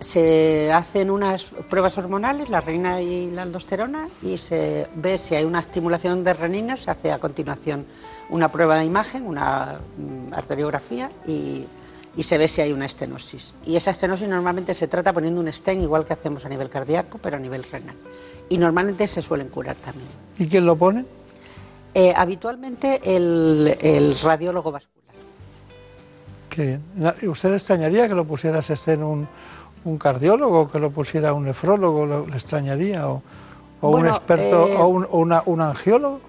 [0.00, 5.44] Se hacen unas pruebas hormonales, la renina y la aldosterona, y se ve si hay
[5.44, 7.86] una estimulación de renina, se hace a continuación
[8.28, 11.64] una prueba de imagen, una mm, arteriografía, y,
[12.18, 13.54] y se ve si hay una estenosis.
[13.64, 17.16] Y esa estenosis normalmente se trata poniendo un stent, igual que hacemos a nivel cardíaco,
[17.16, 17.96] pero a nivel renal.
[18.50, 20.08] Y normalmente se suelen curar también.
[20.38, 21.06] ¿Y quién lo pone?
[21.94, 25.14] Eh, habitualmente el, el radiólogo vascular.
[26.48, 26.82] Qué bien.
[26.96, 28.60] Na- ¿y ¿Usted le extrañaría que lo pusiera
[28.94, 29.28] en un,
[29.84, 32.04] un cardiólogo, que lo pusiera un nefrólogo?
[32.06, 33.08] ¿Lo- ¿Le extrañaría?
[33.08, 33.22] ¿O,
[33.80, 36.20] o un experto, eh, o un, o una- un angiólogo?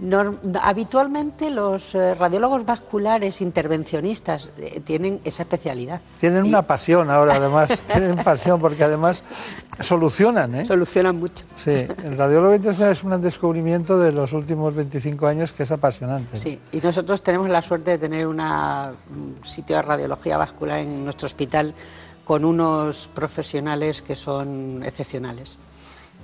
[0.00, 6.00] Norm- habitualmente los eh, radiólogos vasculares intervencionistas eh, tienen esa especialidad.
[6.18, 9.22] Tienen una pasión ahora, además, tienen pasión porque además
[9.80, 10.66] solucionan, ¿eh?
[10.66, 11.44] Solucionan mucho.
[11.56, 16.34] Sí, el radiólogo intensivo es un descubrimiento de los últimos 25 años que es apasionante.
[16.34, 16.40] ¿no?
[16.40, 18.40] Sí, y nosotros tenemos la suerte de tener un
[19.44, 21.74] sitio de radiología vascular en nuestro hospital
[22.24, 25.56] con unos profesionales que son excepcionales.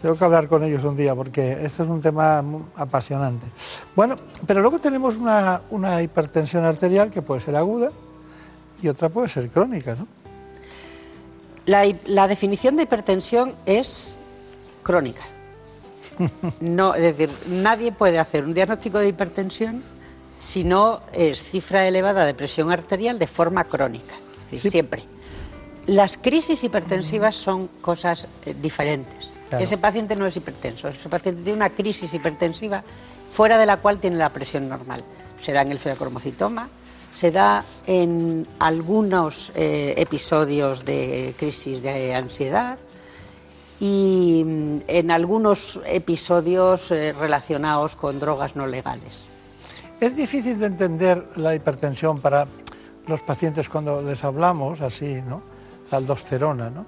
[0.01, 2.45] Tengo que hablar con ellos un día porque este es un tema
[2.77, 3.47] apasionante.
[3.95, 4.17] Bueno,
[4.47, 7.91] pero luego tenemos una, una hipertensión arterial que puede ser aguda
[8.83, 10.07] y otra puede ser crónica, ¿no?
[11.67, 14.15] La definición de hipertensión es
[14.83, 15.23] crónica.
[16.61, 19.83] No, es decir, nadie puede hacer un diagnóstico de hipertensión
[20.39, 24.15] si no es cifra elevada de presión arterial de forma crónica,
[24.47, 25.05] es decir, siempre.
[25.87, 29.36] Las crisis hipertensivas son cosas eh, diferentes.
[29.49, 29.65] Claro.
[29.65, 32.83] Ese paciente no es hipertenso, ese paciente tiene una crisis hipertensiva
[33.31, 35.05] fuera de la cual tiene la presión normal.
[35.41, 36.69] Se da en el feocromocitoma,
[37.15, 42.79] se da en algunos eh, episodios de crisis de ansiedad
[43.81, 49.29] y mm, en algunos episodios eh, relacionados con drogas no legales.
[50.01, 52.47] Es difícil de entender la hipertensión para
[53.07, 55.43] los pacientes cuando les hablamos así, ¿no?
[55.91, 56.85] La aldosterona, ¿no?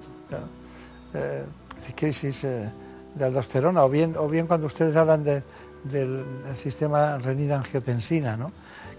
[1.13, 1.45] Eh,
[1.87, 2.69] de crisis eh,
[3.15, 5.43] de aldosterona, o bien, o bien cuando ustedes hablan de-
[5.83, 6.23] del,
[6.55, 8.51] sistema renina-angiotensina, ¿no?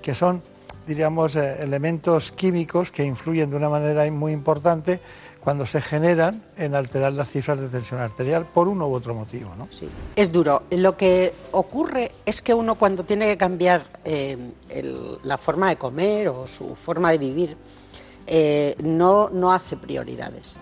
[0.03, 0.43] Que son,
[0.87, 5.01] diríamos, eh, elementos químicos que influyen de una manera muy importante
[5.45, 9.55] cuando se generan en alterar las cifras de tensión arterial por uno u otro motivo,
[9.57, 9.69] ¿no?
[9.71, 9.89] Sí.
[10.17, 10.65] Es duro.
[10.71, 14.37] Lo que ocurre es que uno cuando tiene que cambiar eh,
[15.23, 17.57] la forma de comer o su forma de vivir,
[18.27, 20.59] eh, no, no hace prioridades.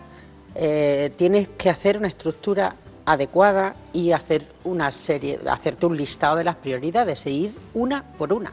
[0.61, 2.75] Eh, tienes que hacer una estructura
[3.05, 8.33] adecuada y hacer una serie, hacerte un listado de las prioridades e ir una por
[8.33, 8.53] una.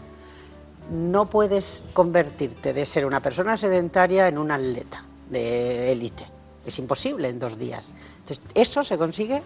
[0.92, 6.28] No puedes convertirte de ser una persona sedentaria en un atleta de élite.
[6.64, 7.90] Es imposible en dos días.
[8.20, 9.42] Entonces, eso se consigue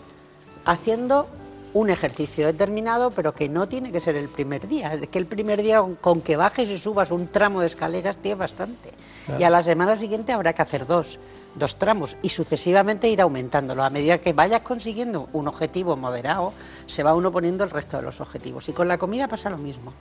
[0.65, 1.27] haciendo
[1.73, 4.95] un ejercicio determinado, pero que no tiene que ser el primer día.
[4.95, 8.36] Es que el primer día con que bajes y subas un tramo de escaleras tiene
[8.36, 8.91] bastante.
[9.26, 9.40] Claro.
[9.40, 11.19] Y a la semana siguiente habrá que hacer dos,
[11.55, 13.84] dos tramos y sucesivamente ir aumentándolo.
[13.84, 16.53] A medida que vayas consiguiendo un objetivo moderado,
[16.88, 18.69] se va uno poniendo el resto de los objetivos.
[18.69, 19.93] Y con la comida pasa lo mismo.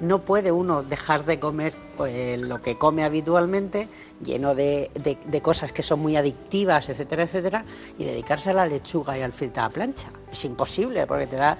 [0.00, 3.88] No puede uno dejar de comer pues, lo que come habitualmente,
[4.24, 7.64] lleno de, de- cosas que son muy adictivas, etcétera, etcétera,
[7.98, 10.08] y dedicarse a la lechuga y al filete a la plancha.
[10.32, 11.56] Es imposible, porque te da,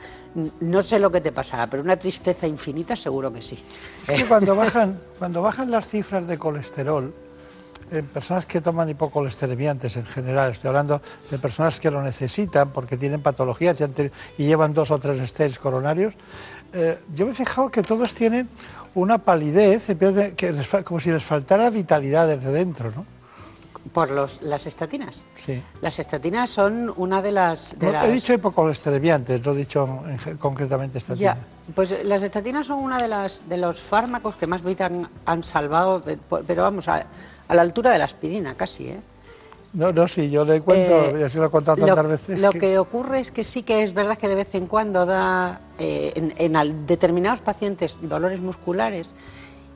[0.61, 3.59] no sé lo que te pasará, pero una tristeza infinita seguro que sí.
[4.09, 7.15] Es que cuando bajan, cuando bajan las cifras de colesterol,
[7.93, 11.01] en personas que toman hipocolesteremiantes en general, estoy hablando
[11.31, 13.81] de personas que lo necesitan porque tienen patologías
[14.39, 16.15] y, llevan dos o tres stents coronarios,
[16.73, 18.49] eh, yo me he fijado que todos tienen
[18.95, 19.87] una palidez,
[20.37, 23.05] que les como si les faltara vitalidad desde dentro, ¿no?
[23.93, 25.25] Por los, las estatinas.
[25.37, 25.61] Sí.
[25.81, 27.77] Las estatinas son una de las...
[27.79, 31.37] de No, las- He dicho hipocolesteremiantes, no he dicho en concretamente estatinas.
[31.37, 35.09] Ya, pues las estatinas son una de las de los fármacos que más vida han,
[35.27, 36.17] han salvado, pe-
[36.47, 37.05] pero vamos, a,
[37.53, 39.01] a la altura de la aspirina casi, ¿eh?
[39.75, 42.41] No, no, sí, yo le cuento, Eh, y así lo he contado lo, tantas veces.
[42.41, 45.07] lo que- que ocurre es que sí que es verdad que de vez en cuando
[45.07, 49.09] da eh, en, determinados pacientes dolores musculares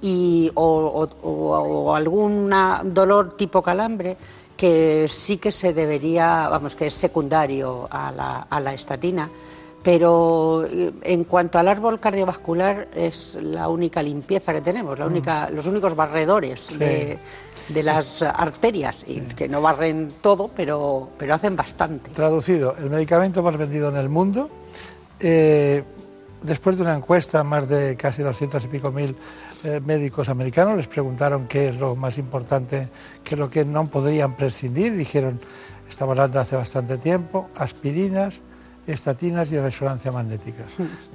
[0.02, 2.50] y, o, o- o- o algún
[2.84, 4.16] dolor tipo calambre
[4.56, 9.28] que sí que se debería, vamos, que es secundario a la, a la estatina,
[9.82, 15.10] pero eh, en cuanto al árbol cardiovascular es la única limpieza que tenemos, la Mm.
[15.10, 16.76] única, los únicos barredores Sí.
[16.78, 17.18] de,
[17.68, 22.10] de las arterias, y que no barren todo, pero, pero hacen bastante.
[22.10, 24.50] Traducido, el medicamento más vendido en el mundo,
[25.20, 25.82] eh,
[26.42, 29.16] después de una encuesta, más de casi 200 y pico mil
[29.64, 32.88] eh, médicos americanos les preguntaron qué es lo más importante,
[33.24, 34.94] qué es lo que no podrían prescindir.
[34.94, 35.40] Dijeron,
[35.88, 38.40] estamos hablando hace bastante tiempo, aspirinas,
[38.86, 40.62] estatinas y resonancia magnética.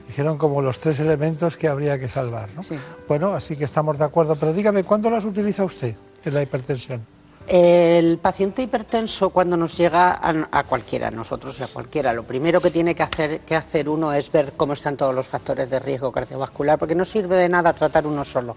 [0.08, 2.50] Dijeron como los tres elementos que habría que salvar.
[2.56, 2.62] ¿no?
[3.08, 4.36] Bueno, así que estamos de acuerdo.
[4.36, 5.96] Pero dígame, ¿cuándo las utiliza usted
[6.30, 7.06] la hipertensión?
[7.48, 12.24] El paciente hipertenso cuando nos llega a, a cualquiera, a nosotros y a cualquiera, lo
[12.24, 15.70] primero que tiene que hacer, que hacer uno es ver cómo están todos los factores
[15.70, 18.56] de riesgo cardiovascular, porque no sirve de nada tratar uno solo.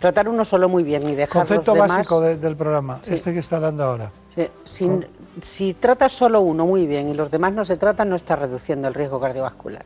[0.00, 1.98] Tratar uno solo muy bien y dejar Concepto los demás...
[1.98, 3.14] básico de- del programa, Sí.
[3.14, 4.10] este que está dando ahora.
[4.34, 5.06] Sí, sin-
[5.42, 8.88] si tratas solo uno muy bien y los demás no se tratan, no estás reduciendo
[8.88, 9.84] el riesgo cardiovascular.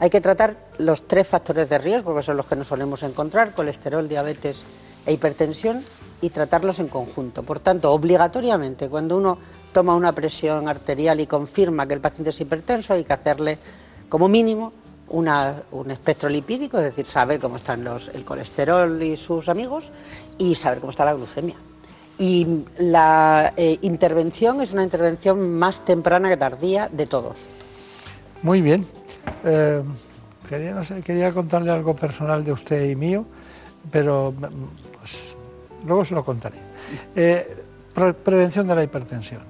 [0.00, 3.52] Hay que tratar los tres factores de riesgo, que son los que nos solemos encontrar,
[3.52, 4.62] colesterol, diabetes
[5.06, 5.82] e hipertensión,
[6.20, 7.42] y tratarlos en conjunto.
[7.42, 9.38] Por tanto, obligatoriamente, cuando uno
[9.72, 13.58] toma una presión arterial y confirma que el paciente es hipertenso, hay que hacerle,
[14.08, 14.72] como mínimo,
[15.10, 19.90] una- un espectro lipídico, es decir, saber cómo están el colesterol y sus amigos,
[20.38, 21.54] y saber cómo está la glucemia.
[22.18, 27.38] Y la eh, intervención es una intervención más temprana que tardía de todos.
[28.42, 28.86] Muy bien.
[29.44, 29.82] Eh,
[31.04, 33.24] quería, contarle algo personal de usted y mío,
[33.92, 34.87] pero mm,
[35.86, 36.58] luego se lo contaré.
[37.16, 37.46] Eh,
[37.94, 39.42] pre- prevención de la hipertensión.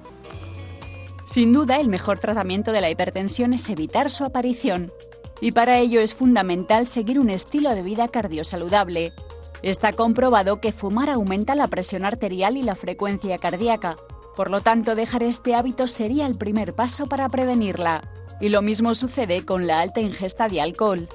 [1.25, 4.91] Sin duda, el mejor tratamiento de la hipertensión es evitar su aparición.
[5.41, 9.13] Y para ello es fundamental seguir un estilo de vida cardiosaludable.
[9.61, 13.97] Está comprobado que fumar aumenta la presión arterial y la frecuencia cardíaca.
[14.35, 18.09] Por lo tanto, dejar este hábito sería el primer paso para prevenirla.
[18.41, 21.09] Y lo mismo sucede con la alta ingesta de alcohol.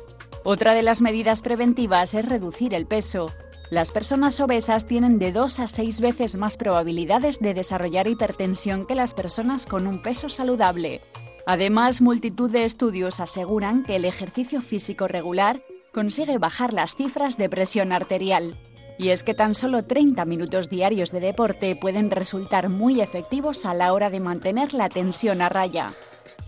[0.45, 3.31] Otra de las medidas preventivas es reducir el peso.
[3.75, 8.95] Las personas obesas tienen de 2 a 6 veces más probabilidades de desarrollar hipertensión que
[8.95, 11.01] las personas con un peso saludable.
[11.45, 15.61] Además, multitud de estudios aseguran que el ejercicio físico regular
[15.93, 18.57] consigue bajar las cifras de presión arterial.
[18.97, 23.75] Y es que tan solo 30 minutos diarios de deporte pueden resultar muy efectivos a
[23.75, 25.93] la hora de mantener la tensión a raya.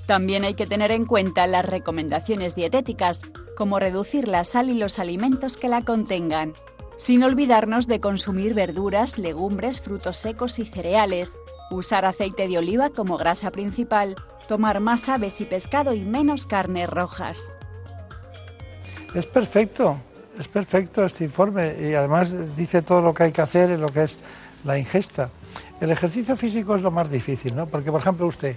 [0.06, 3.22] También hay que tener en cuenta las recomendaciones dietéticas,
[3.56, 6.52] como reducir la sal y los alimentos que la contengan,
[6.96, 11.36] sin olvidarnos de consumir verduras, legumbres, frutos secos y cereales,
[11.70, 14.16] usar aceite de oliva como grasa principal,
[14.48, 17.52] tomar más aves y pescado y menos carnes rojas.
[19.14, 19.98] Es perfecto,
[20.38, 23.88] es perfecto este informe y además dice todo lo que hay que hacer en lo
[23.88, 24.18] que es
[24.64, 25.30] la ingesta.
[25.80, 27.66] El ejercicio físico es lo más difícil, ¿no?
[27.66, 28.56] Porque, por ejemplo, usted,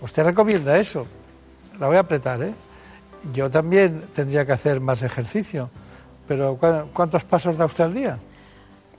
[0.00, 1.06] usted recomienda eso.
[1.80, 2.54] La voy a apretar, ¿eh?
[3.32, 5.70] Yo también tendría que hacer más ejercicio,
[6.28, 8.18] pero ¿cu- ¿cuántos pasos da usted al día?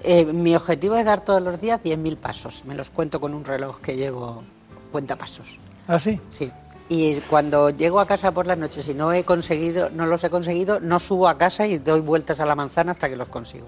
[0.03, 2.63] Eh, mi objetivo es dar todos los días 10.000 pasos.
[2.65, 4.43] Me los cuento con un reloj que llevo
[4.91, 5.47] cuenta pasos.
[5.87, 6.19] ¿Ah, sí?
[6.29, 6.51] Sí.
[6.87, 10.29] Y cuando llego a casa por las noches y no he conseguido, no los he
[10.29, 13.67] conseguido, no subo a casa y doy vueltas a la manzana hasta que los consigo.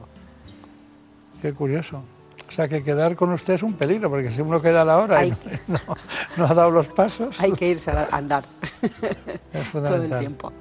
[1.42, 2.02] Qué curioso.
[2.48, 4.98] O sea que quedar con usted es un peligro, porque si uno queda a la
[4.98, 5.30] hora y
[5.68, 5.80] no,
[6.38, 7.40] no, ha dado los pasos.
[7.40, 8.44] Hay que irse a andar.
[9.54, 10.08] Es fundamental.
[10.08, 10.54] Todo el tiempo.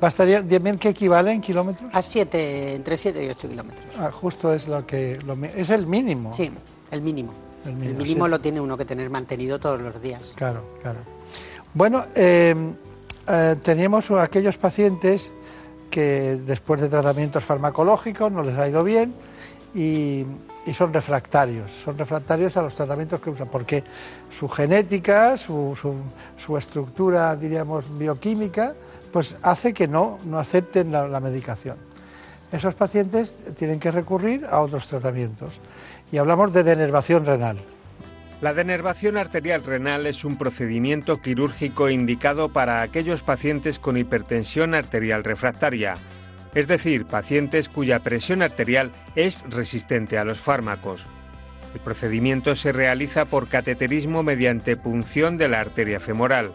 [0.00, 1.90] ¿Bastaría bien qué equivale en kilómetros?
[1.92, 3.84] A 7, entre 7 y 8 kilómetros.
[3.98, 5.18] Ah, justo es lo que.
[5.26, 6.32] Lo, es el mínimo.
[6.32, 6.50] Sí,
[6.90, 7.32] el mínimo.
[7.64, 10.32] El mínimo, lo tiene uno que tener mantenido todos los días.
[10.36, 11.00] Claro, claro.
[11.74, 12.54] Bueno, eh,
[13.28, 15.32] eh, teníamos aquellos pacientes
[15.90, 19.14] que después de tratamientos farmacológicos no les ha ido bien
[19.74, 20.24] y,
[20.72, 23.82] son refractarios, son refractarios a los tratamientos que usan, porque
[24.30, 25.74] su genética, su,
[26.36, 28.74] su, estructura, diríamos, bioquímica,
[29.12, 31.76] pues hace que no, no acepten la, medicación.
[32.52, 35.60] Esos pacientes tienen que recurrir a otros tratamientos.
[36.10, 37.58] Y hablamos de denervación renal.
[38.40, 45.24] La denervación arterial renal es un procedimiento quirúrgico indicado para aquellos pacientes con hipertensión arterial
[45.24, 45.96] refractaria
[46.54, 51.06] es decir, pacientes cuya presión arterial es resistente a los fármacos.
[51.74, 56.54] El procedimiento se realiza por cateterismo mediante punción de la arteria femoral.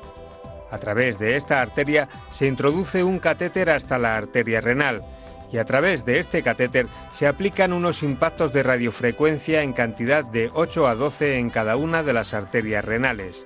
[0.74, 5.04] A través de esta arteria se introduce un catéter hasta la arteria renal
[5.52, 10.50] y a través de este catéter se aplican unos impactos de radiofrecuencia en cantidad de
[10.52, 13.46] 8 a 12 en cada una de las arterias renales.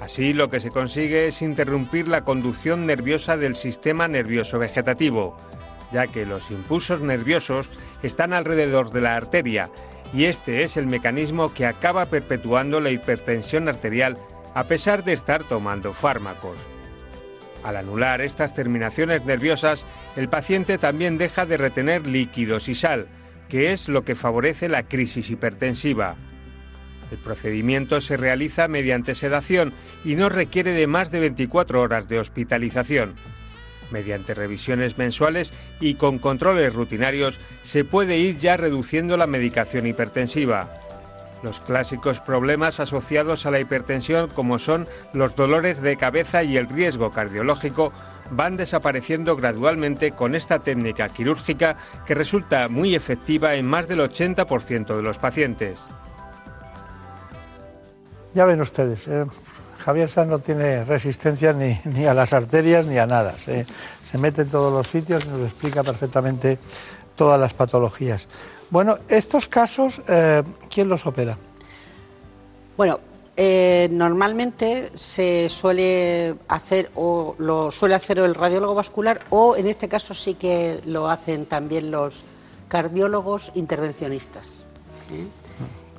[0.00, 5.36] Así lo que se consigue es interrumpir la conducción nerviosa del sistema nervioso vegetativo,
[5.92, 7.70] ya que los impulsos nerviosos
[8.02, 9.68] están alrededor de la arteria
[10.14, 14.16] y este es el mecanismo que acaba perpetuando la hipertensión arterial
[14.56, 16.66] a pesar de estar tomando fármacos.
[17.62, 19.84] Al anular estas terminaciones nerviosas,
[20.16, 23.06] el paciente también deja de retener líquidos y sal,
[23.50, 26.16] que es lo que favorece la crisis hipertensiva.
[27.10, 29.74] El procedimiento se realiza mediante sedación
[30.06, 33.14] y no requiere de más de 24 horas de hospitalización.
[33.90, 40.85] Mediante revisiones mensuales y con controles rutinarios se puede ir ya reduciendo la medicación hipertensiva.
[41.42, 46.68] Los clásicos problemas asociados a la hipertensión como son los dolores de cabeza y el
[46.68, 47.92] riesgo cardiológico
[48.30, 51.76] van desapareciendo gradualmente con esta técnica quirúrgica
[52.06, 55.80] que resulta muy efectiva en más del 80% de los pacientes.
[58.34, 59.24] Ya ven ustedes, eh,
[59.86, 63.38] Javier Sanz no tiene resistencia ni, a las arterias ni a nada.
[63.38, 63.64] Se,
[64.18, 66.58] mete en todos los sitios y nos explica perfectamente
[67.14, 68.26] todas las patologías.
[68.70, 71.38] Bueno, estos casos, eh, ¿quién los opera?
[72.76, 73.00] Bueno,
[73.36, 79.88] eh, normalmente se suele hacer o lo suele hacer el radiólogo vascular o en este
[79.88, 82.24] caso sí que lo hacen también los
[82.68, 84.64] cardiólogos intervencionistas.
[85.12, 85.26] ¿eh?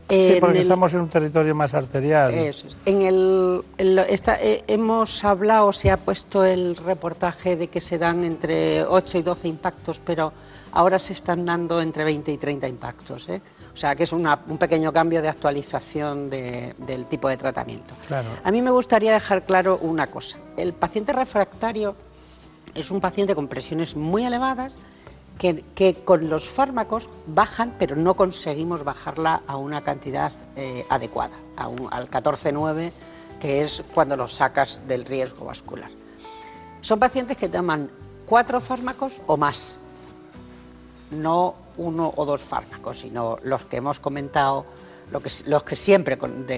[0.10, 2.34] Sí, porque estamos en un territorio más arterial.
[2.34, 2.78] Eso es.
[2.86, 8.86] En el, eh, hemos hablado, se ha puesto el reportaje de que se dan entre
[8.86, 10.32] 8 y 12 impactos, pero
[10.72, 13.30] ahora se están dando entre 20 y 30 impactos.
[13.30, 13.42] ¿eh?
[13.74, 14.28] O sea, que es un
[14.60, 17.94] pequeño cambio de actualización del tipo de tratamiento.
[18.08, 18.28] Claro.
[18.44, 20.38] A mí me gustaría dejar claro una cosa.
[20.56, 21.96] El paciente refractario
[22.74, 24.78] es un paciente con presiones muy elevadas
[25.38, 31.68] que, con los fármacos bajan, pero no conseguimos bajarla a una cantidad eh, adecuada, a
[31.68, 32.92] un, al 14,9,
[33.40, 35.92] que es cuando los sacas del riesgo vascular.
[36.82, 37.90] Son pacientes que toman
[38.26, 39.80] cuatro fármacos o más,
[41.12, 44.66] no uno o dos fármacos, sino los que hemos comentado,
[45.12, 46.18] los que siempre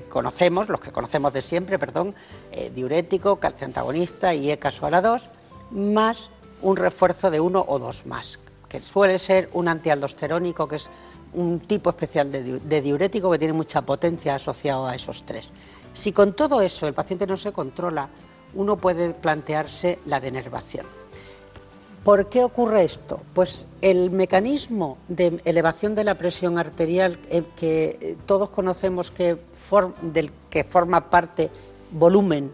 [0.09, 2.15] conocemos, los que conocemos de siempre, perdón,
[2.51, 5.23] eh, diurético, calcio antagonista y ECASOALA 2,
[5.71, 6.31] más
[6.61, 10.89] un refuerzo de uno o dos más, que suele ser un antialdosterónico, que es
[11.33, 15.51] un tipo especial de, diurético que tiene mucha potencia asociado a esos tres.
[15.93, 18.09] Si con todo eso el paciente no se controla,
[18.55, 20.98] uno puede plantearse la denervación.
[22.09, 23.21] ¿Por qué ocurre esto?
[23.35, 29.37] Pues el mecanismo de elevación de la presión arterial eh, que eh, todos conocemos que
[29.53, 31.51] forma parte
[31.91, 32.51] volumen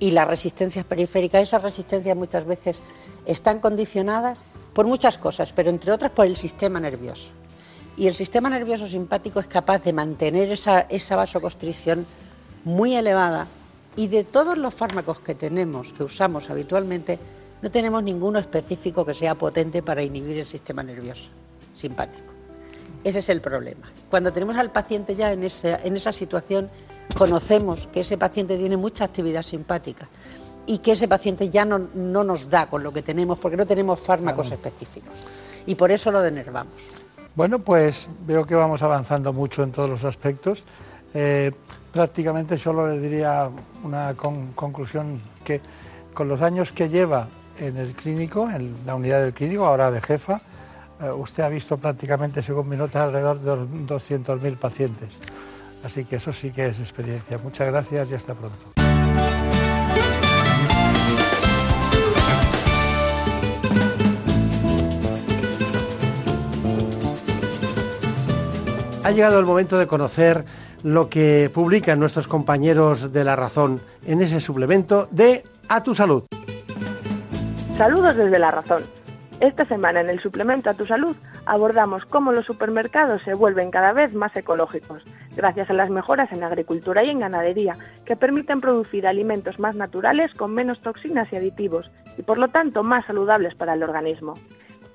[0.00, 2.82] y las resistencias periféricas, esas resistencias muchas veces
[3.26, 7.30] están condicionadas por muchas cosas, pero entre otras por el sistema nervioso.
[7.98, 12.06] Y el sistema nervioso simpático es capaz de mantener esa, esa vasoconstricción
[12.64, 13.48] muy elevada
[13.96, 17.18] y de todos los fármacos que tenemos, que usamos habitualmente,
[17.64, 21.30] no tenemos ninguno específico que sea potente para inhibir el sistema nervioso
[21.74, 22.26] simpático.
[23.02, 23.90] Ese es el problema.
[24.10, 26.68] Cuando tenemos al paciente ya en esa, en esa situación,
[27.16, 30.06] conocemos que ese paciente tiene mucha actividad simpática
[30.66, 33.98] y que ese paciente ya no, nos da con lo que tenemos porque no tenemos
[33.98, 35.22] fármacos específicos.
[35.64, 36.74] Y por eso lo denervamos.
[37.34, 40.64] Bueno, pues veo que vamos avanzando mucho en todos los aspectos.
[41.14, 41.50] Eh,
[41.90, 43.48] prácticamente solo les diría
[43.82, 45.62] una conclusión que
[46.12, 47.26] con los años que lleva
[47.58, 50.40] en el clínico, en la unidad del clínico, ahora de jefa,
[51.00, 53.52] eh, usted ha visto prácticamente, según mi nota, alrededor de
[53.86, 55.10] 200.000 pacientes.
[55.84, 57.38] Así que eso sí que es experiencia.
[57.38, 58.72] Muchas gracias y hasta pronto.
[69.04, 70.46] Ha llegado el momento de conocer
[70.82, 76.24] lo que publican nuestros compañeros de La Razón en ese suplemento de A tu Salud.
[77.76, 78.84] Saludos desde La Razón.
[79.40, 83.92] Esta semana en el suplemento a tu salud abordamos cómo los supermercados se vuelven cada
[83.92, 85.02] vez más ecológicos,
[85.34, 87.76] gracias a las mejoras en agricultura y en ganadería,
[88.06, 92.84] que permiten producir alimentos más naturales con menos toxinas y aditivos, y por lo tanto
[92.84, 94.34] más saludables para el organismo.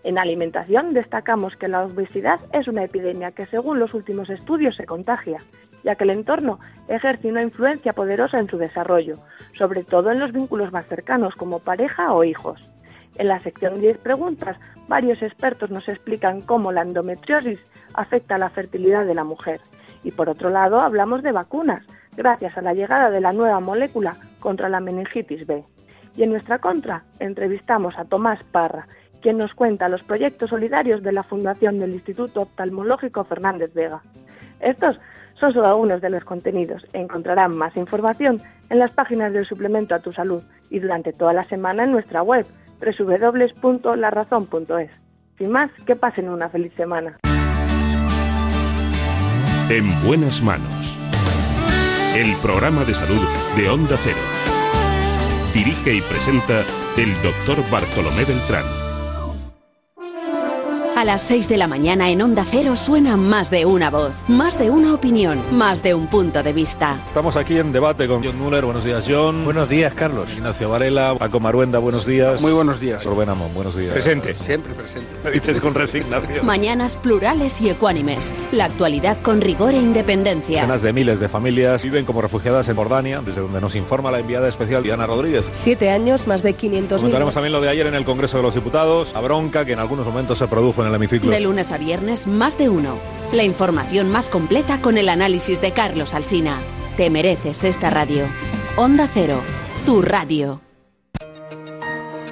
[0.03, 4.85] En alimentación destacamos que la obesidad es una epidemia que según los últimos estudios se
[4.85, 5.39] contagia,
[5.83, 9.15] ya que el entorno ejerce una influencia poderosa en su desarrollo,
[9.57, 12.69] sobre todo en los vínculos más cercanos como pareja o hijos.
[13.15, 14.57] En la sección 10 preguntas,
[14.87, 17.59] varios expertos nos explican cómo la endometriosis
[17.93, 19.59] afecta a la fertilidad de la mujer.
[20.05, 21.85] Y por otro lado, hablamos de vacunas,
[22.15, 25.65] gracias a la llegada de la nueva molécula contra la meningitis B.
[26.15, 28.87] Y en nuestra contra, entrevistamos a Tomás Parra,
[29.21, 34.01] quien nos cuenta los proyectos solidarios de la Fundación del Instituto Oftalmológico Fernández Vega.
[34.59, 34.99] Estos
[35.39, 36.83] son solo algunos de los contenidos.
[36.93, 41.43] Encontrarán más información en las páginas del suplemento a tu salud y durante toda la
[41.45, 42.45] semana en nuestra web
[42.81, 44.91] www.larazón.es.
[45.37, 47.17] Sin más, que pasen una feliz semana.
[49.69, 50.97] En buenas manos.
[52.15, 53.21] El programa de salud
[53.55, 54.17] de Onda Cero.
[55.53, 56.63] Dirige y presenta
[56.97, 58.88] el doctor Bartolomé Beltrán.
[60.99, 64.59] A las 6 de la mañana en Onda Cero suena más de una voz, más
[64.59, 66.99] de una opinión, más de un punto de vista.
[67.07, 68.65] Estamos aquí en debate con John Muller.
[68.65, 69.45] Buenos días, John.
[69.45, 70.27] Buenos días, Carlos.
[70.33, 71.79] Ignacio Varela, Paco Maruenda.
[71.79, 72.41] Buenos días.
[72.41, 73.05] Muy buenos días.
[73.05, 73.93] Rubén Amón, buenos días.
[73.93, 74.33] Presente.
[74.33, 75.07] Siempre presente.
[75.23, 76.45] Me dices con resignación.
[76.45, 78.29] Mañanas plurales y ecuánimes.
[78.51, 80.57] La actualidad con rigor e independencia.
[80.57, 84.19] Decenas de miles de familias viven como refugiadas en Jordania, desde donde nos informa la
[84.19, 85.49] enviada especial Diana Rodríguez.
[85.53, 88.53] Siete años, más de 500 Comentaremos también lo de ayer en el Congreso de los
[88.53, 90.88] Diputados, la bronca que en algunos momentos se produjo en
[91.31, 92.97] De lunes a viernes, más de uno.
[93.33, 96.59] La información más completa con el análisis de Carlos Alsina.
[96.97, 98.27] Te mereces esta radio.
[98.75, 99.41] Onda Cero,
[99.85, 100.61] tu radio.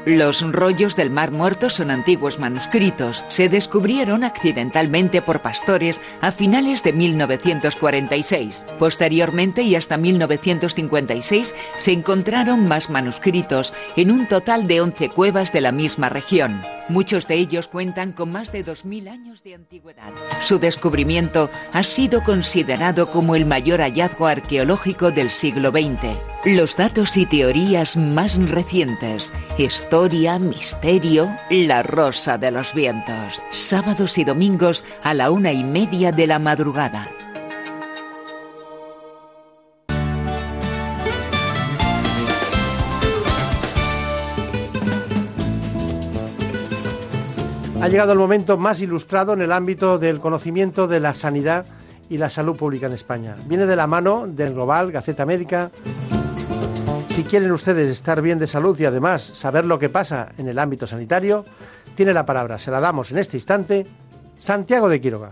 [0.07, 3.25] Los rollos del Mar Muerto son antiguos manuscritos.
[3.27, 8.67] Se descubrieron accidentalmente por pastores a finales de 1946.
[8.79, 15.59] Posteriormente y hasta 1956 se encontraron más manuscritos en un total de 11 cuevas de
[15.59, 16.61] la misma región.
[16.87, 20.13] Muchos de ellos cuentan con más de 2.000 años de antigüedad.
[20.41, 26.17] Su descubrimiento ha sido considerado como el mayor hallazgo arqueológico del siglo XX.
[26.45, 29.33] Los datos y teorías más recientes.
[29.97, 33.41] Historia, misterio, la rosa de los vientos.
[33.49, 37.07] Sábados y domingos a la una y media de la madrugada.
[47.81, 51.65] Ha llegado el momento más ilustrado en el ámbito del conocimiento de la sanidad
[52.07, 53.35] y la salud pública en España.
[53.47, 55.71] Viene de la mano del Global, Gaceta Médica.
[57.17, 60.59] Si quieren ustedes estar bien de salud y además saber lo que pasa en el
[60.59, 61.45] ámbito sanitario,
[61.95, 63.87] tiene la palabra, se la damos en este instante,
[64.37, 65.31] Santiago de Quiroga.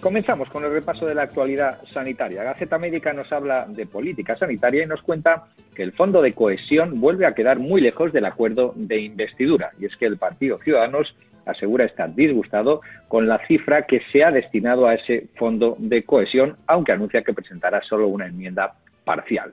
[0.00, 2.44] Comenzamos con el repaso de la actualidad sanitaria.
[2.44, 6.98] Gaceta Médica nos habla de política sanitaria y nos cuenta que el Fondo de Cohesión
[6.98, 9.72] vuelve a quedar muy lejos del acuerdo de investidura.
[9.78, 11.14] Y es que el Partido Ciudadanos
[11.44, 16.56] asegura estar disgustado con la cifra que se ha destinado a ese Fondo de Cohesión,
[16.66, 18.72] aunque anuncia que presentará solo una enmienda
[19.06, 19.52] parcial.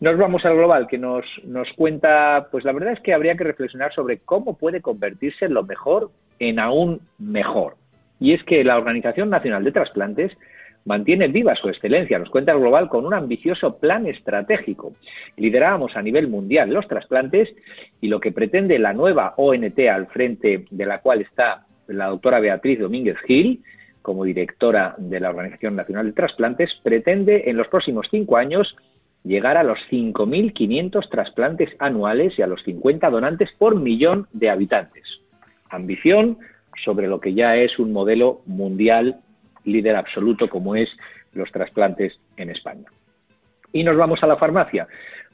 [0.00, 3.44] Nos vamos al global, que nos, nos cuenta, pues la verdad es que habría que
[3.44, 7.76] reflexionar sobre cómo puede convertirse lo mejor en aún mejor
[8.22, 10.30] y es que la Organización Nacional de Trasplantes
[10.84, 14.94] mantiene viva su excelencia, nos cuenta el Global, con un ambicioso plan estratégico.
[15.36, 17.48] Liderábamos a nivel mundial los trasplantes
[18.00, 22.38] y lo que pretende la nueva ONT al frente de la cual está la doctora
[22.38, 23.60] Beatriz Domínguez Gil,
[24.02, 28.76] como directora de la Organización Nacional de Trasplantes, pretende en los próximos cinco años
[29.24, 35.04] llegar a los 5.500 trasplantes anuales y a los 50 donantes por millón de habitantes.
[35.70, 36.38] Ambición,
[36.84, 39.20] sobre lo que ya es un modelo mundial
[39.64, 40.88] líder absoluto como es
[41.32, 42.86] los trasplantes en España.
[43.72, 44.86] Y nos vamos a la farmacia,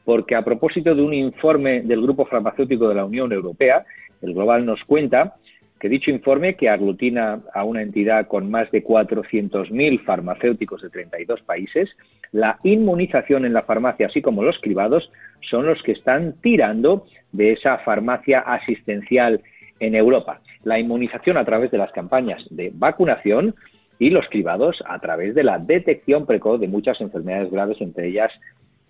[0.05, 3.85] porque a propósito de un informe del Grupo Farmacéutico de la Unión Europea,
[4.23, 5.37] el Global nos cuenta
[5.79, 11.43] que dicho informe, que aglutina a una entidad con más de 400.000 farmacéuticos de 32
[11.43, 11.91] países,
[12.33, 15.11] la inmunización en la farmacia, así como los cribados,
[15.49, 19.41] son los que están tirando de esa farmacia asistencial
[19.81, 20.41] en Europa.
[20.65, 23.55] La inmunización a través de las campañas de vacunación
[23.99, 28.33] y los cribados a través de la detección precoz de muchas enfermedades graves, entre ellas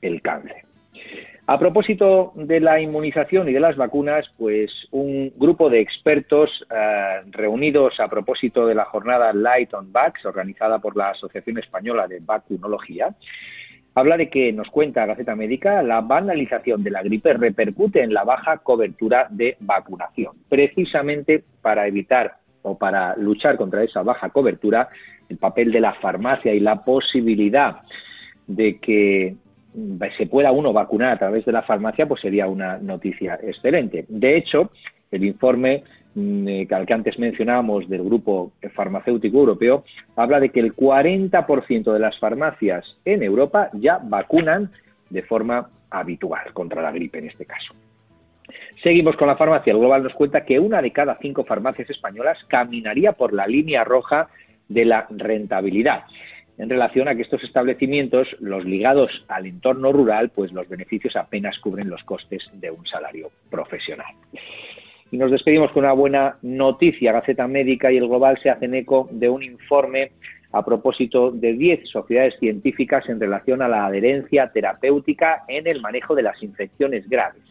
[0.03, 0.65] el cáncer.
[1.51, 7.23] A propósito de la inmunización y de las vacunas, pues un grupo de expertos eh,
[7.31, 12.21] reunidos a propósito de la jornada Light on Vax, organizada por la Asociación Española de
[12.21, 13.15] Vacunología,
[13.95, 18.25] habla de que, nos cuenta Gaceta Médica, la banalización de la gripe repercute en la
[18.25, 20.37] baja cobertura de vacunación.
[20.51, 24.91] Precisamente para evitar o para luchar contra esa baja cobertura,
[25.31, 27.79] el papel de la farmacia y la posibilidad
[28.47, 29.35] de que
[30.17, 34.05] se pueda uno vacunar a través de la farmacia, pues sería una noticia excelente.
[34.09, 34.71] De hecho,
[35.11, 35.85] el informe
[36.15, 39.85] mm, eh, que antes mencionábamos del Grupo Farmacéutico Europeo
[40.17, 44.71] habla de que el 40% de las farmacias en Europa ya vacunan
[45.11, 47.75] de forma habitual contra la gripe en este caso.
[48.83, 49.73] Seguimos con la farmacia.
[49.73, 53.85] El Global nos cuenta que una de cada cinco farmacias españolas caminaría por la línea
[53.85, 54.29] roja
[54.69, 56.05] de la rentabilidad
[56.59, 61.59] en relación a que estos establecimientos, los ligados al entorno rural, pues los beneficios apenas
[61.61, 64.13] cubren los costes de un salario profesional.
[65.11, 67.13] Y nos despedimos con una buena noticia.
[67.13, 70.11] Gaceta Médica y el Global se hacen eco de un informe
[70.53, 76.15] a propósito de 10 sociedades científicas en relación a la adherencia terapéutica en el manejo
[76.15, 77.43] de las infecciones graves.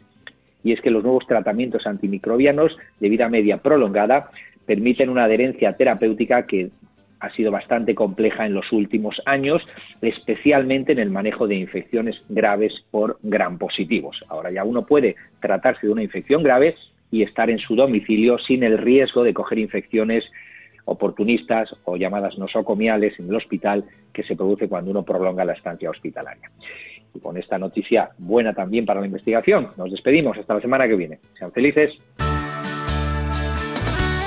[0.63, 4.29] Y es que los nuevos tratamientos antimicrobianos de vida media prolongada
[4.65, 6.71] permiten una adherencia terapéutica que
[7.19, 9.61] ha sido bastante compleja en los últimos años,
[10.01, 14.23] especialmente en el manejo de infecciones graves por gran positivos.
[14.27, 16.75] Ahora ya uno puede tratarse de una infección grave
[17.11, 20.25] y estar en su domicilio sin el riesgo de coger infecciones
[20.85, 25.89] oportunistas o llamadas nosocomiales en el hospital que se produce cuando uno prolonga la estancia
[25.89, 26.49] hospitalaria.
[27.13, 30.95] Y con esta noticia buena también para la investigación, nos despedimos hasta la semana que
[30.95, 31.19] viene.
[31.37, 31.93] Sean felices.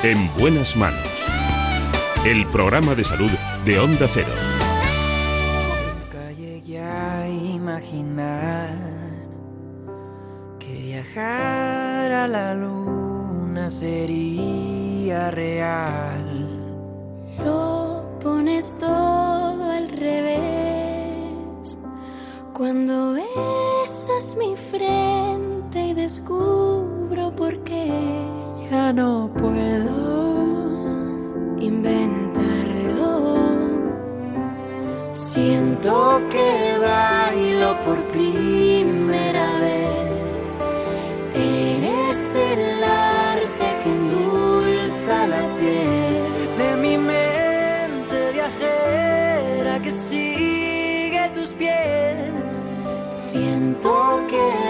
[0.03, 1.20] En buenas manos
[2.25, 3.31] el programa de salud
[3.65, 4.29] de Onda Cero.
[5.87, 8.75] Nunca llegué a imaginar
[10.59, 16.47] que viajar a la luna sería real.
[17.43, 21.79] Lo pones todo al revés
[22.53, 27.91] cuando besas mi frente y descubro por qué
[28.71, 30.21] ya no puedo
[31.59, 32.00] inventarlo.
[35.33, 40.11] Siento que bailo por primera vez.
[41.37, 46.25] Eres el arte que endulza la piel
[46.59, 52.61] de mi mente viajera que sigue tus pies.
[53.13, 54.70] Siento que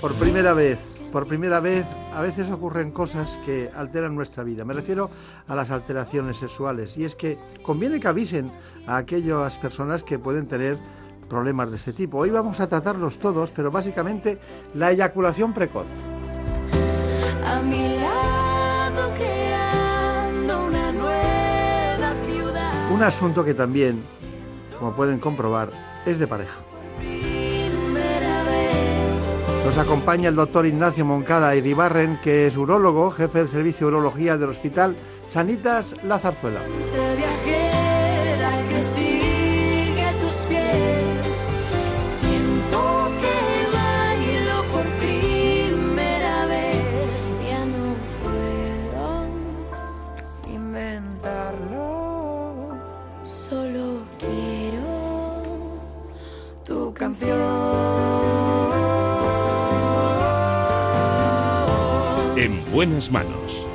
[0.00, 0.78] Por primera vez,
[1.10, 1.84] por primera vez,
[2.14, 4.64] a veces ocurren cosas que alteran nuestra vida.
[4.64, 5.10] Me refiero
[5.48, 6.96] a las alteraciones sexuales.
[6.96, 8.52] Y es que conviene que avisen
[8.86, 10.78] a aquellas personas que pueden tener
[11.28, 12.18] problemas de este tipo.
[12.18, 14.38] Hoy vamos a tratarlos todos, pero básicamente
[14.74, 15.86] la eyaculación precoz.
[17.44, 22.92] A mi lado creando una nueva ciudad.
[22.92, 24.02] Un asunto que también,
[24.78, 25.70] como pueden comprobar,
[26.06, 26.54] es de pareja.
[29.68, 34.38] Nos acompaña el doctor Ignacio Moncada Iribarren, que es urólogo, jefe del servicio de urología
[34.38, 34.96] del Hospital
[35.26, 36.62] Sanitas La Zarzuela.
[62.78, 63.66] Buenas manos.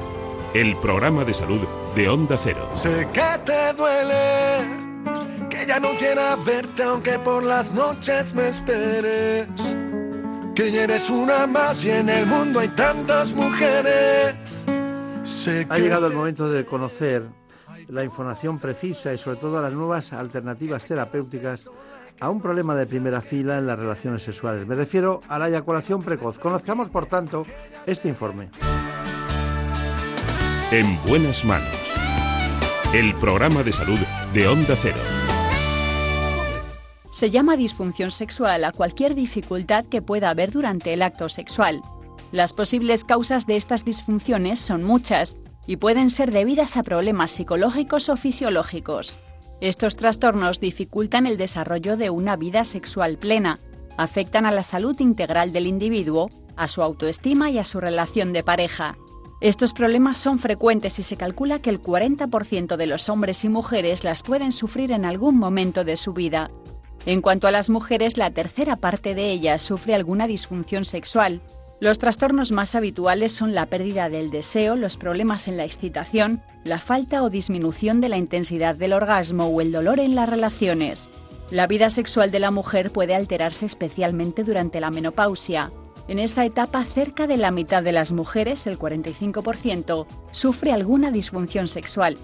[0.53, 1.59] El programa de salud
[1.93, 2.69] de Onda Cero.
[2.71, 4.63] Sé que te duele,
[5.49, 9.49] que ya no quiera verte aunque por las noches me esperes.
[10.55, 14.67] Que ya eres una más y en el mundo hay tantas mujeres.
[15.23, 17.23] Sé Ha que llegado el momento de conocer
[17.89, 21.69] la información precisa y sobre todo las nuevas alternativas terapéuticas
[22.21, 24.65] a un problema de primera fila en las relaciones sexuales.
[24.65, 26.39] Me refiero a la eyaculación precoz.
[26.39, 27.45] Conozcamos, por tanto,
[27.85, 28.49] este informe.
[30.73, 31.69] En buenas manos.
[32.95, 33.99] El programa de salud
[34.33, 34.97] de Onda Cero.
[37.11, 41.83] Se llama disfunción sexual a cualquier dificultad que pueda haber durante el acto sexual.
[42.31, 45.37] Las posibles causas de estas disfunciones son muchas
[45.67, 49.19] y pueden ser debidas a problemas psicológicos o fisiológicos.
[49.61, 53.59] Estos trastornos dificultan el desarrollo de una vida sexual plena,
[53.95, 58.41] afectan a la salud integral del individuo, a su autoestima y a su relación de
[58.41, 58.97] pareja.
[59.43, 64.05] Estos problemas son frecuentes y se calcula que el 40% de los hombres y mujeres
[64.05, 66.49] las pueden sufrir en algún momento de su vida.
[67.05, 71.41] En cuanto a las mujeres, la tercera parte de ellas sufre alguna disfunción sexual.
[71.81, 76.79] Los trastornos más habituales son la pérdida del deseo, los problemas en la excitación, la
[76.79, 81.09] falta o disminución de la intensidad del orgasmo o el dolor en las relaciones.
[81.51, 85.69] La vida sexual de la mujer puede alterarse especialmente durante la menopausia.
[86.09, 91.69] En esta etapa, cerca de la mitad de las mujeres, el 45%, sufre alguna disfunción
[91.69, 92.17] sexual.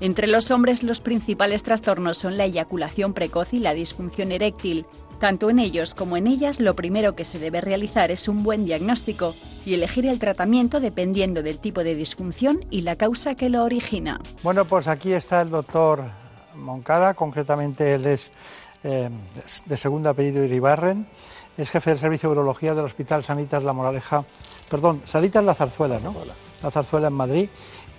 [0.00, 4.86] Entre los hombres los principales trastornos son la eyaculación precoz y la disfunción eréctil.
[5.18, 8.64] Tanto en ellos como en ellas lo primero que se debe realizar es un buen
[8.64, 9.34] diagnóstico
[9.66, 14.20] y elegir el tratamiento dependiendo del tipo de disfunción y la causa que lo origina.
[14.44, 16.04] Bueno, pues aquí está el doctor
[16.54, 18.30] Moncada, concretamente él es
[18.84, 19.10] eh,
[19.66, 21.08] de segundo apellido Iribarren,
[21.58, 24.24] es jefe del servicio de urología del Hospital Sanitas La Moraleja,
[24.70, 26.14] perdón, Sanitas La Zarzuela, ¿no?
[26.62, 27.48] La Zarzuela en Madrid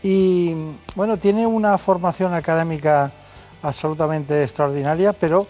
[0.02, 0.56] y
[0.95, 3.11] bueno, tiene una formación académica
[3.61, 5.45] absolutamente extraordinaria, pero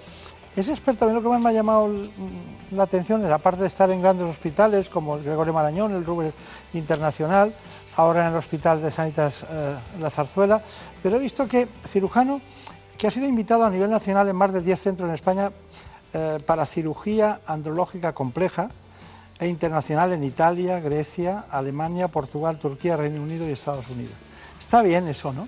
[0.56, 1.06] es experto.
[1.06, 1.90] A mí lo que más me ha llamado
[2.72, 6.34] la atención es, aparte de estar en grandes hospitales como el Gregorio Marañón, el Rubén
[6.74, 7.54] Internacional,
[7.96, 10.64] ahora en el Hospital de Sanitas eh, La Zarzuela,
[11.04, 12.42] pero he visto que cirujano
[12.98, 15.52] que ha sido invitado a nivel nacional en más de 10 centros en España
[16.14, 18.72] eh, para cirugía andrológica compleja
[19.40, 24.14] e internacional en Italia, Grecia, Alemania, Portugal, Turquía, Reino Unido y Estados Unidos.
[24.60, 25.48] Está bien eso, ¿no?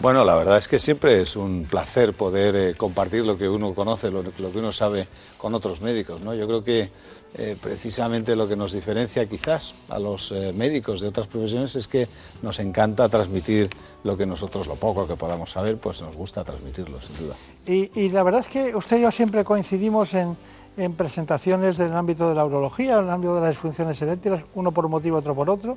[0.00, 3.74] Bueno, la verdad es que siempre es un placer poder eh, compartir lo que uno
[3.74, 6.20] conoce, lo, que uno sabe con otros médicos.
[6.20, 6.34] ¿no?
[6.34, 6.88] Yo creo que
[7.34, 11.86] eh, precisamente lo que nos diferencia quizás a los eh, médicos de otras profesiones es
[11.86, 12.08] que
[12.42, 13.68] nos encanta transmitir
[14.02, 17.36] lo que nosotros, lo poco que podamos saber, pues nos gusta transmitirlo, sin duda.
[17.66, 20.36] Y, la verdad es que usted y yo siempre coincidimos en,
[20.78, 24.72] en presentaciones del ámbito de la urología, en el ámbito de las disfunciones eréctiles, uno
[24.72, 25.76] por un motivo, otro por otro.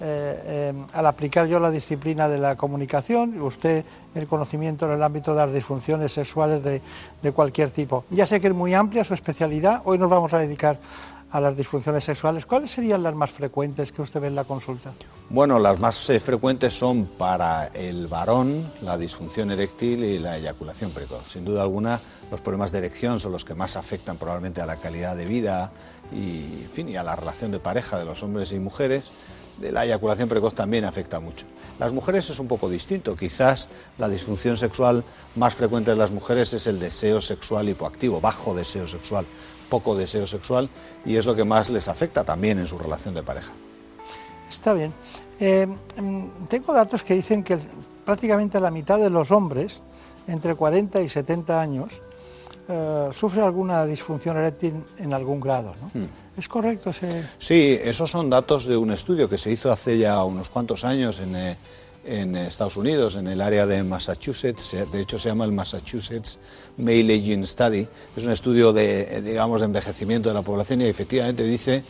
[0.00, 3.84] Eh, eh, al aplicar yo la disciplina de la comunicación usted
[4.14, 6.80] el conocimiento en el ámbito de las disfunciones sexuales de,
[7.20, 8.04] de, cualquier tipo.
[8.10, 10.78] Ya sé que es muy amplia su especialidad, hoy nos vamos a dedicar
[11.30, 12.46] a las disfunciones sexuales.
[12.46, 14.92] ¿Cuáles serían las más frecuentes que usted ve en la consulta?
[15.28, 20.90] Bueno, las más eh, frecuentes son para el varón la disfunción eréctil y la eyaculación
[20.90, 21.30] precoz.
[21.30, 22.00] Sin duda alguna,
[22.30, 25.70] los problemas de erección son los que más afectan probablemente a la calidad de vida
[26.12, 29.12] y, fin, y a la relación de pareja de los hombres y mujeres
[29.60, 31.46] la eyaculación precoz también afecta mucho.
[31.78, 33.16] Las mujeres es un poco distinto.
[33.16, 33.68] Quizás
[33.98, 35.04] la disfunción sexual
[35.36, 39.26] más frecuente de las mujeres es el deseo sexual hipoactivo, bajo deseo sexual,
[39.68, 40.68] poco deseo sexual,
[41.04, 43.52] y es lo que más les afecta también en su relación de pareja.
[44.48, 44.92] Está bien.
[45.40, 47.58] Eh, mm, tengo datos que dicen que
[48.04, 49.82] prácticamente la mitad de los hombres,
[50.26, 52.02] entre 40 y 70 años,
[52.68, 55.74] eh, sufre alguna disfunción eréctil en algún grado.
[55.80, 56.00] ¿no?
[56.00, 56.06] Hmm.
[56.38, 57.24] ¿Es correcto ese...?
[57.38, 61.18] Sí, esos son datos de un estudio que se hizo hace ya unos cuantos años
[61.18, 61.56] en, eh,
[62.46, 64.76] Estados Unidos, en el área de Massachusetts.
[64.92, 66.38] De hecho, se llama el Massachusetts
[66.76, 67.88] Male Aging Study.
[68.16, 71.82] Es un estudio de, digamos, de envejecimiento de la población y efectivamente dice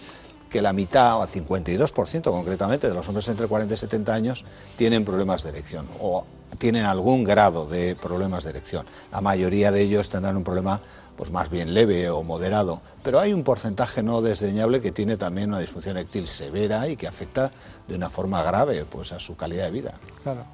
[0.48, 4.44] que la mitad, o 52% concretamente, de los hombres entre 40 y 70 años
[4.76, 6.24] tienen problemas de erección o
[6.56, 8.86] tienen algún grado de problemas de erección.
[9.12, 10.80] La mayoría de ellos tendrán un problema
[11.19, 15.49] pues más bien leve o moderado, pero hay un porcentaje no desdeñable que tiene también
[15.49, 17.51] una disfunción eréctil severa y que afecta
[17.89, 19.95] de una forma grave pues a su calidad de vida.
[20.23, 20.45] Claro.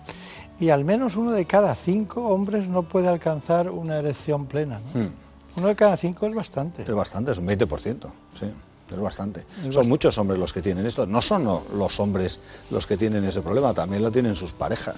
[0.58, 4.80] Y al menos uno de cada cinco hombres no puede alcanzar una erección plena.
[4.94, 5.08] Hmm.
[5.56, 6.82] Uno de cada cinco es bastante.
[6.82, 8.10] Es bastante, es un 20%,
[8.40, 8.46] sí.
[8.90, 9.44] Es bastante.
[9.70, 11.06] son muchos hombres los que tienen esto.
[11.06, 12.38] No son los hombres
[12.70, 14.96] los que tienen ese problema, también lo tienen sus parejas.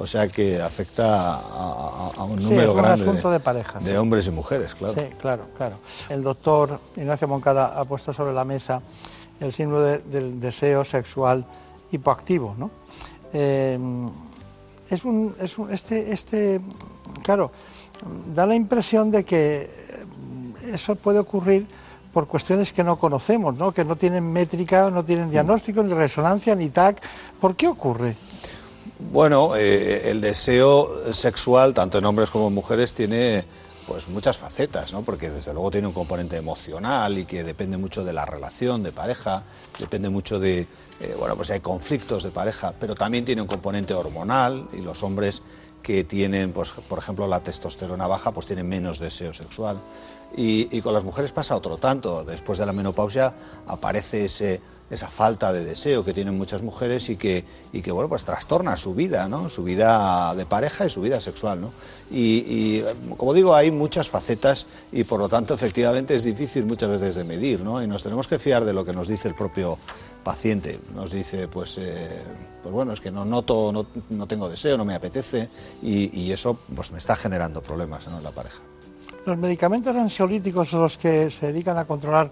[0.00, 3.04] O sea que afecta a, un número grande
[3.80, 4.94] de, hombres y mujeres, claro.
[4.94, 5.76] Sí, claro, claro.
[6.08, 8.80] El doctor Ignacio Moncada ha puesto sobre la mesa
[9.40, 11.44] el signo del deseo sexual
[11.92, 12.70] hipoactivo, ¿no?
[13.34, 13.78] Eh,
[14.88, 16.62] es un, es un, este, este,
[17.22, 17.52] claro,
[18.34, 19.70] da la impresión de que
[20.72, 21.66] eso puede ocurrir
[22.10, 23.70] por cuestiones que no conocemos, ¿no?
[23.72, 27.02] que no tienen métrica, no tienen diagnóstico, ni resonancia, ni TAC.
[27.38, 28.16] ¿Por qué ocurre?
[29.12, 33.44] Bueno, eh, el deseo sexual, tanto en hombres como en mujeres, tiene
[33.86, 35.02] pues muchas facetas, ¿no?
[35.02, 38.92] Porque desde luego tiene un componente emocional y que depende mucho de la relación de
[38.92, 39.42] pareja,
[39.80, 40.68] depende mucho de,
[41.00, 45.02] eh, bueno, pues hay conflictos de pareja, pero también tiene un componente hormonal y los
[45.02, 45.42] hombres
[45.82, 49.80] que tienen, pues, por ejemplo, la testosterona baja, pues tienen menos deseo sexual.
[50.36, 52.24] Y, con las mujeres pasa otro tanto.
[52.24, 53.34] Después de la menopausia
[53.66, 57.44] aparece esa falta de deseo que tienen muchas mujeres y que,
[57.92, 59.48] bueno, pues trastorna su vida, ¿no?
[59.48, 61.72] Su vida de pareja y su vida sexual, ¿no?
[62.10, 62.82] Y,
[63.16, 67.24] como digo, hay muchas facetas y por lo tanto efectivamente es difícil muchas veces de
[67.24, 67.82] medir, ¿no?
[67.82, 69.78] Y nos tenemos que fiar de lo que nos dice el propio
[70.22, 70.80] paciente.
[70.94, 72.22] Nos dice, pues, eh,
[72.62, 75.48] pues bueno, es que no noto, no, no tengo deseo, no me apetece
[75.82, 78.60] y, y, eso pues me está generando problemas en la pareja.
[79.26, 82.30] Los medicamentos ansiolíticos los que se dedican a controlar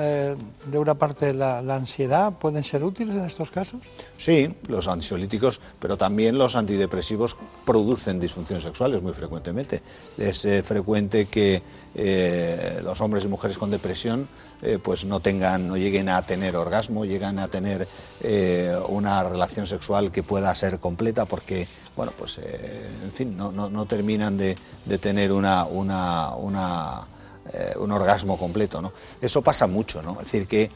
[0.00, 0.36] eh,
[0.66, 3.80] de una parte la, ansiedad pueden ser útiles en estos casos?
[4.16, 9.82] Sí, los ansiolíticos, pero también los antidepresivos producen disfunciones sexuales muy frecuentemente.
[10.16, 11.62] Es eh, frecuente que
[11.96, 14.28] eh, los hombres y mujeres con depresión
[14.82, 17.86] pues no tengan, no lleguen a tener orgasmo, llegan a tener
[18.88, 21.68] una relación sexual que pueda ser completa porque,
[21.98, 27.06] bueno, pues en fin, no, no, no terminan de, de tener una, una, una
[27.52, 28.82] eh, un orgasmo completo.
[28.82, 28.92] ¿no?
[29.20, 30.12] Eso pasa mucho, ¿no?
[30.12, 30.70] es decir, que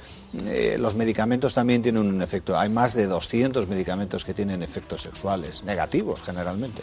[0.47, 2.59] eh, los medicamentos también tienen un efecto.
[2.59, 6.83] Hay más de 200 medicamentos que tienen efectos sexuales, negativos generalmente.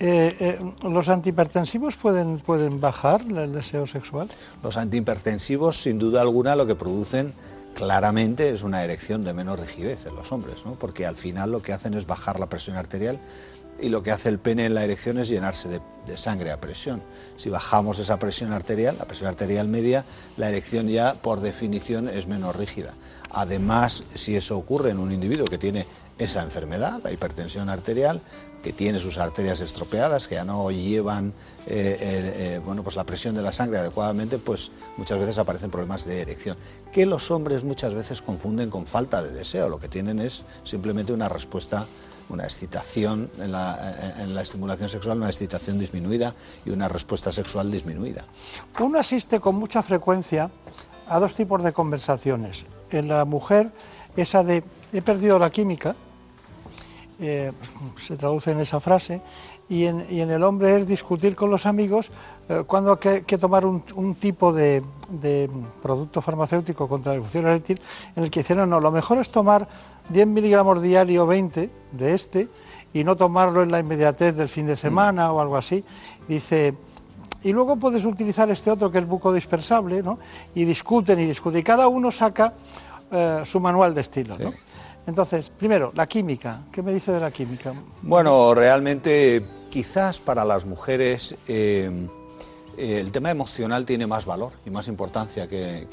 [0.00, 4.28] Eh, ¿Los antihipertensivos pueden, pueden bajar el deseo sexual?
[4.62, 7.34] Los antihipertensivos, sin duda alguna, lo que producen
[7.74, 10.74] claramente es una erección de menos rigidez en los hombres, ¿no?
[10.74, 13.20] porque al final lo que hacen es bajar la presión arterial
[13.80, 17.02] y lo que hace el pene en la erección es llenarse de, sangre a presión.
[17.36, 20.04] Si bajamos esa presión arterial, la presión arterial media,
[20.36, 22.92] la erección ya por definición es menos rígida.
[23.30, 25.86] Además, si eso ocurre en un individuo que tiene
[26.18, 28.20] esa enfermedad, la hipertensión arterial,
[28.64, 31.34] que tiene sus arterias estropeadas, que ya no llevan
[31.66, 31.98] eh,
[32.56, 36.22] eh, bueno, pues la presión de la sangre adecuadamente, pues muchas veces aparecen problemas de
[36.22, 36.56] erección,
[36.90, 39.68] que los hombres muchas veces confunden con falta de deseo.
[39.68, 41.86] Lo que tienen es simplemente una respuesta
[42.30, 46.34] una excitación en la, estimulación sexual, una excitación disminuida
[46.64, 48.24] y una respuesta sexual disminuida.
[48.80, 50.50] Uno asiste con mucha frecuencia
[51.06, 52.64] a dos tipos de conversaciones.
[52.90, 53.72] En la mujer,
[54.16, 54.64] esa de
[54.94, 55.94] he perdido la química,
[57.20, 57.52] eh,
[57.96, 59.20] se traduce en esa frase,
[59.68, 62.10] y en, el hombre es discutir con los amigos
[62.48, 64.82] eh, cuando hay que, tomar un, tipo de,
[65.82, 67.80] producto farmacéutico contra la erupción eréctil
[68.14, 69.66] en el que dicen, no, no, lo mejor es tomar
[70.10, 72.48] 10 miligramos diario 20 de este
[72.92, 75.82] y no tomarlo en la inmediatez del fin de semana o algo así.
[76.28, 76.74] Dice,
[77.42, 80.18] y luego puedes utilizar este otro que es buco dispersable, ¿no?
[80.54, 81.60] Y discuten y discuten.
[81.60, 82.54] Y cada uno saca
[83.10, 84.36] eh, su manual de estilo.
[85.06, 86.62] Entonces, primero, la química.
[86.72, 87.72] ¿Qué me dice de la química?
[88.02, 91.34] Bueno, realmente quizás para las mujeres...
[91.48, 92.08] Eh,
[92.76, 95.86] eh, el tema emocional tiene más valor y más importancia que,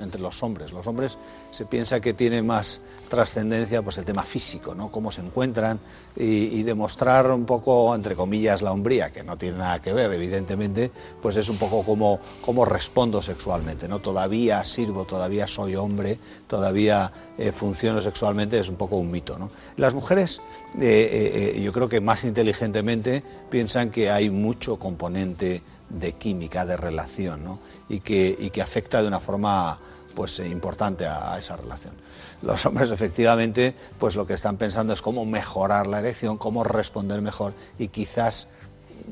[0.00, 0.72] entre los hombres.
[0.72, 1.18] Los hombres
[1.50, 4.90] se piensa que tiene más trascendencia pues el tema físico, ¿no?
[4.90, 5.80] cómo se encuentran
[6.16, 10.90] y, demostrar un poco, entre comillas, la hombría, que no tiene nada que ver, evidentemente,
[11.20, 13.88] pues es un poco como, cómo respondo sexualmente.
[13.88, 13.98] ¿no?
[13.98, 19.38] Todavía sirvo, todavía soy hombre, todavía eh, funciono sexualmente, es un poco un mito.
[19.38, 19.50] ¿no?
[19.76, 20.40] Las mujeres,
[20.80, 27.44] eh, yo creo que más inteligentemente piensan que hay mucho componente de química, de relación,
[27.44, 27.58] ¿no?
[27.88, 29.78] y, que, y que afecta de una forma
[30.14, 31.94] pues importante a, esa relación.
[32.42, 37.20] Los hombres efectivamente pues lo que están pensando es cómo mejorar la erección, cómo responder
[37.22, 38.48] mejor y quizás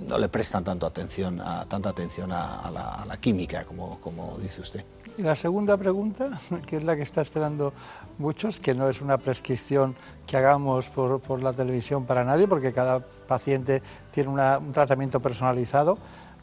[0.08, 4.84] no le prestan tanto atención a, tanta atención a, la, química como, como dice usted.
[5.16, 7.72] Y la segunda pregunta, que es la que está esperando
[8.18, 9.96] muchos, que no es una prescripción
[10.26, 13.82] que hagamos por, por la televisión para nadie, porque cada paciente
[14.12, 15.98] tiene un tratamiento personalizado,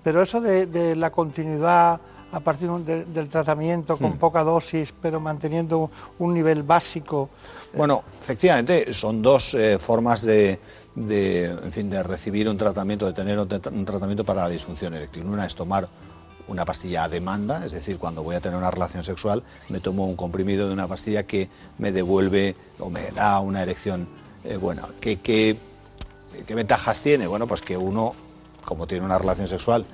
[0.07, 1.99] pero eso de, la continuidad
[2.31, 4.17] a partir del tratamiento con hmm.
[4.17, 7.29] poca dosis, pero manteniendo un nivel básico.
[7.73, 10.59] Bueno, efectivamente, son dos eh, formas de,
[10.95, 15.25] en fin, de recibir un tratamiento, de tener un, tratamiento para la disfunción eréctil.
[15.25, 15.89] Una es tomar
[16.47, 20.05] una pastilla a demanda, es decir, cuando voy a tener una relación sexual, me tomo
[20.05, 24.07] un comprimido de una pastilla que me devuelve o me da una erección
[24.45, 24.87] eh, buena.
[25.01, 25.57] ¿Qué, qué
[26.47, 27.27] ventajas tiene?
[27.27, 28.15] Bueno, pues que uno
[28.67, 29.85] como tiene una relación sexual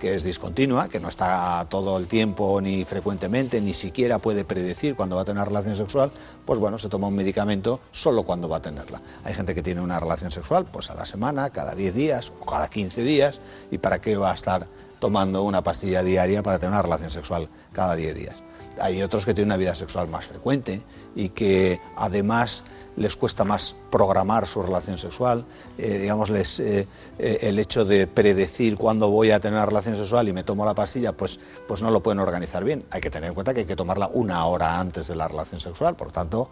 [0.00, 4.96] que es discontinua, que no está todo el tiempo ni frecuentemente, ni siquiera puede predecir
[4.96, 6.10] cuándo va a tener una relación sexual,
[6.44, 9.00] pues bueno, se toma un medicamento solo cuando va a tenerla.
[9.22, 12.44] Hay gente que tiene una relación sexual pues a la semana, cada 10 días o
[12.44, 13.40] cada 15 días,
[13.70, 14.66] y para qué va a estar
[14.98, 18.42] tomando una pastilla diaria para tener una relación sexual cada 10 días.
[18.80, 20.82] Hay otros que tienen una vida sexual más frecuente
[21.14, 22.62] y que además
[22.96, 25.44] les cuesta más programar su relación sexual,
[25.78, 26.86] eh, digamos, les, eh,
[27.18, 30.64] eh, el hecho de predecir cuándo voy a tener una relación sexual y me tomo
[30.64, 32.84] la pastilla, pues, pues no lo pueden organizar bien.
[32.90, 35.60] Hay que tener en cuenta que hay que tomarla una hora antes de la relación
[35.60, 36.50] sexual, por tanto,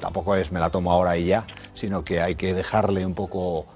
[0.00, 3.66] tampoco es me la tomo ahora y ya, sino que hay que dejarle un poco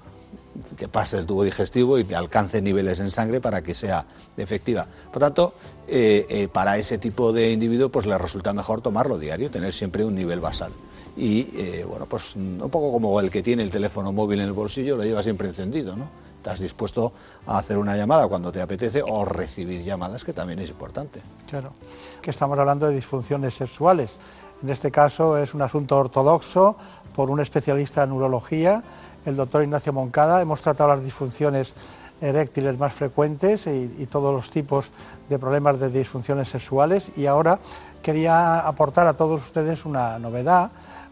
[0.77, 4.05] que pase el tubo digestivo y alcance niveles en sangre para que sea
[4.37, 4.87] efectiva.
[5.11, 5.53] Por tanto,
[5.87, 10.03] eh, eh, para ese tipo de individuo pues le resulta mejor tomarlo diario, tener siempre
[10.03, 10.71] un nivel basal.
[11.15, 14.53] Y eh, bueno, pues un poco como el que tiene el teléfono móvil en el
[14.53, 16.09] bolsillo, lo lleva siempre encendido, ¿no?
[16.37, 17.13] Estás dispuesto
[17.45, 21.21] a hacer una llamada cuando te apetece o recibir llamadas, que también es importante.
[21.47, 21.73] Claro,
[22.19, 24.09] que estamos hablando de disfunciones sexuales.
[24.63, 26.75] En este caso es un asunto ortodoxo
[27.15, 28.81] por un especialista en urología,
[29.25, 30.41] el doctor Ignacio Moncada.
[30.41, 31.73] Hemos tratado las disfunciones
[32.21, 34.89] eréctiles más frecuentes y, y, todos los tipos
[35.27, 37.57] de problemas de disfunciones sexuales y ahora
[38.03, 40.69] quería aportar a todos ustedes una novedad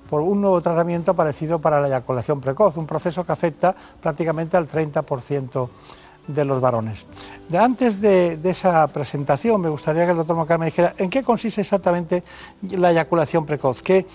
[0.10, 4.68] por un nuevo tratamiento parecido para la eyaculación precoz, un proceso que afecta prácticamente al
[4.68, 5.70] 30%
[6.28, 7.06] de los varones.
[7.48, 11.10] De antes de, de, esa presentación, me gustaría que el doctor Moncada me dijera en
[11.10, 12.24] qué consiste exactamente
[12.72, 14.06] la eyaculación precoz, qué,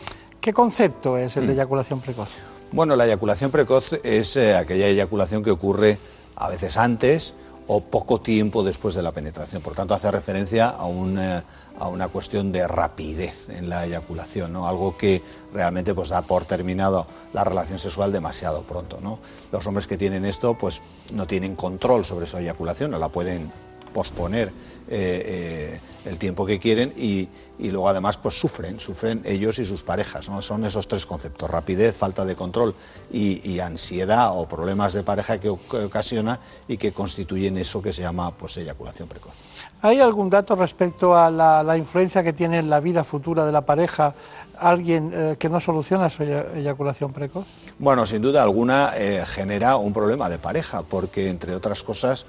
[0.40, 2.30] qué concepto es el de eyaculación precoz.
[2.74, 5.96] Bueno, la eyaculación precoz es eh, aquella eyaculación que ocurre
[6.34, 7.32] a veces antes
[7.68, 9.62] o poco tiempo después de la penetración.
[9.62, 11.42] Por tanto, hace referencia a, eh,
[11.78, 14.66] a una cuestión de rapidez en la eyaculación, ¿no?
[14.66, 15.22] algo que
[15.52, 18.98] realmente pues, da por terminado la relación sexual demasiado pronto.
[19.00, 19.20] ¿no?
[19.52, 20.82] Los hombres que tienen esto pues,
[21.12, 23.52] no tienen control sobre su eyaculación, no la pueden
[23.94, 24.52] posponer
[24.86, 27.26] eh, eh, el tiempo que quieren y,
[27.58, 30.28] y, luego además pues sufren, sufren ellos y sus parejas.
[30.28, 30.42] ¿no?
[30.42, 32.74] Son esos tres conceptos, rapidez, falta de control
[33.10, 36.38] y, y ansiedad o problemas de pareja que, que, ocasiona
[36.68, 39.32] y que constituyen eso que se llama pues, eyaculación precoz.
[39.80, 43.52] ¿Hay algún dato respecto a la, la influencia que tiene en la vida futura de
[43.52, 44.12] la pareja
[44.58, 47.46] alguien eh, que no soluciona su eyaculación precoz?
[47.78, 48.92] Bueno, sin duda alguna
[49.26, 52.26] genera un problema de pareja, porque entre otras cosas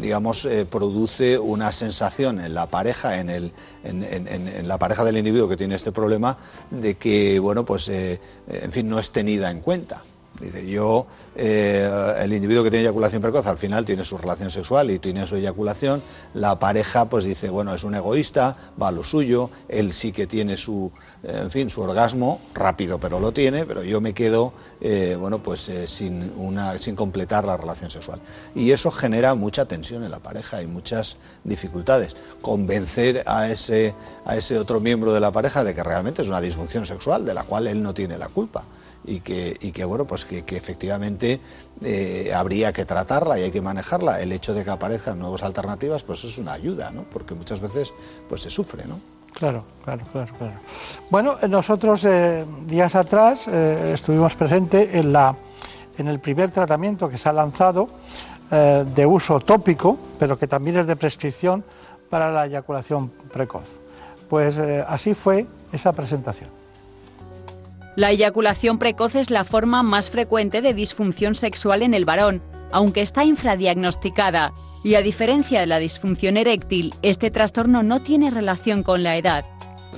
[0.00, 3.52] digamos, eh, produce una sensación en la pareja, en, el,
[3.84, 6.38] en, en, en, la pareja del individuo que tiene este problema,
[6.70, 10.02] de que, bueno, pues, eh, en fin, no es tenida en cuenta.
[10.40, 11.88] Dice, yo, eh,
[12.18, 15.36] el individuo que tiene eyaculación precoz al final tiene su relación sexual y tiene su
[15.36, 16.02] eyaculación,
[16.34, 20.26] la pareja pues dice, bueno, es un egoísta, va a lo suyo, él sí que
[20.26, 20.92] tiene su,
[21.22, 25.68] en fin, su orgasmo, rápido pero lo tiene, pero yo me quedo, eh, bueno, pues
[25.68, 28.20] eh, sin, una, sin completar la relación sexual.
[28.54, 32.14] Y eso genera mucha tensión en la pareja y muchas dificultades.
[32.42, 33.94] Convencer a ese,
[34.24, 37.34] a ese otro miembro de la pareja de que realmente es una disfunción sexual de
[37.34, 38.64] la cual él no tiene la culpa
[39.06, 41.40] y que, y que bueno, pues que, que efectivamente
[41.82, 44.20] eh, habría que tratarla y hay que manejarla.
[44.20, 47.04] El hecho de que aparezcan nuevas alternativas, pues es una ayuda, ¿no?
[47.04, 47.94] Porque muchas veces
[48.28, 49.00] pues se sufre, ¿no?
[49.32, 50.54] Claro, claro, claro, claro.
[51.10, 55.36] Bueno, nosotros eh, días atrás eh, estuvimos presentes en, la,
[55.98, 57.90] en el primer tratamiento que se ha lanzado
[58.50, 61.64] eh, de uso tópico, pero que también es de prescripción
[62.08, 63.76] para la eyaculación precoz.
[64.30, 66.55] Pues eh, así fue esa presentación.
[67.96, 73.00] La eyaculación precoz es la forma más frecuente de disfunción sexual en el varón, aunque
[73.00, 74.52] está infradiagnosticada,
[74.84, 79.46] y a diferencia de la disfunción eréctil, este trastorno no tiene relación con la edad.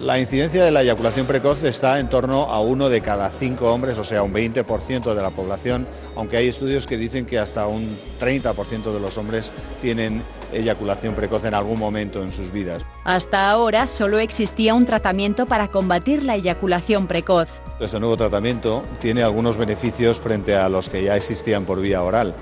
[0.01, 3.99] La incidencia de la eyaculación precoz está en torno a uno de cada cinco hombres,
[3.99, 7.99] o sea, un 20% de la población, aunque hay estudios que dicen que hasta un
[8.20, 9.51] 30% de los hombres
[9.83, 10.23] tienen
[10.53, 12.87] eyaculación precoz en algún momento en sus vidas.
[13.03, 17.49] Hasta ahora solo existía un tratamiento para combatir la eyaculación precoz.
[17.81, 22.35] Este nuevo tratamiento tiene algunos beneficios frente a los que ya existían por vía oral.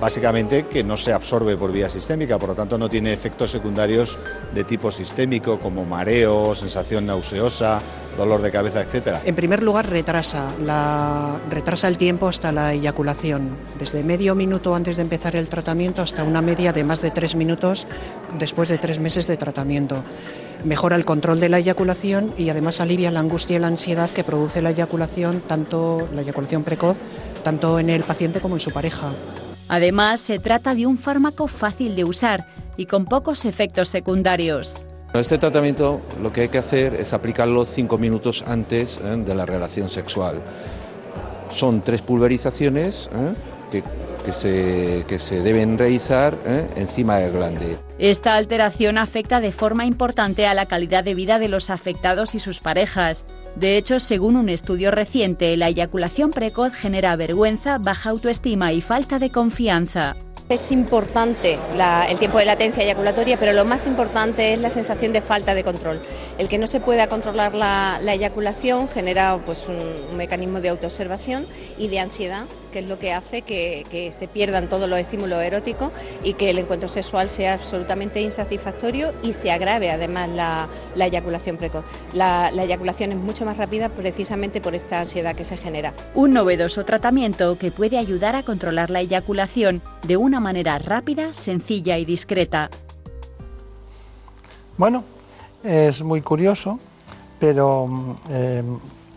[0.00, 4.18] Básicamente que no se absorbe por vía sistémica, por lo tanto no tiene efectos secundarios
[4.54, 7.80] de tipo sistémico como mareo, sensación nauseosa,
[8.16, 9.18] dolor de cabeza, etc.
[9.24, 10.50] En primer lugar, retrasa,
[11.48, 16.24] retrasa el tiempo hasta la eyaculación, desde medio minuto antes de empezar el tratamiento hasta
[16.24, 17.86] una media de más de tres minutos
[18.38, 20.02] después de tres meses de tratamiento.
[20.64, 24.24] Mejora el control de la eyaculación y además alivia la angustia y la ansiedad que
[24.24, 26.96] produce la eyaculación, tanto la eyaculación precoz,
[27.42, 29.12] tanto en el paciente como en su pareja.
[29.68, 32.46] Además, se trata de un fármaco fácil de usar
[32.76, 34.84] y con pocos efectos secundarios.
[35.14, 39.16] Este tratamiento lo que hay que hacer es aplicarlo cinco minutos antes ¿eh?
[39.16, 40.42] de la relación sexual.
[41.50, 43.32] Son tres pulverizaciones ¿eh?
[43.70, 43.84] que,
[44.24, 46.66] que, se, que, se, deben realizar ¿eh?
[46.76, 47.78] encima del glande.
[47.98, 52.38] Esta alteración afecta de forma importante a la calidad de vida de los afectados y
[52.38, 53.26] sus parejas.
[53.54, 59.18] De hecho, según un estudio reciente, la eyaculación precoz genera vergüenza, baja autoestima y falta
[59.18, 60.16] de confianza.
[60.48, 65.14] Es importante la, el tiempo de latencia eyaculatoria, pero lo más importante es la sensación
[65.14, 66.02] de falta de control.
[66.36, 69.76] El que no se pueda controlar la, la eyaculación genera pues, un,
[70.10, 71.46] un, mecanismo de autoobservación
[71.78, 72.44] y de ansiedad
[72.74, 75.92] que es lo que hace que, que se pierdan todos los estímulos eróticos
[76.24, 81.56] y que el encuentro sexual sea absolutamente insatisfactorio y se agrave además la, la eyaculación
[81.56, 81.84] precoz.
[82.14, 85.94] La, la eyaculación es mucho más rápida precisamente por esta ansiedad que se genera.
[86.16, 91.96] Un novedoso tratamiento que puede ayudar a controlar la eyaculación de una manera rápida, sencilla
[91.98, 92.70] y discreta.
[94.76, 95.04] Bueno,
[95.62, 96.80] es muy curioso,
[97.38, 98.62] pero mm, eh,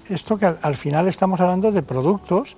[0.10, 2.56] esto que al, al final estamos hablando de productos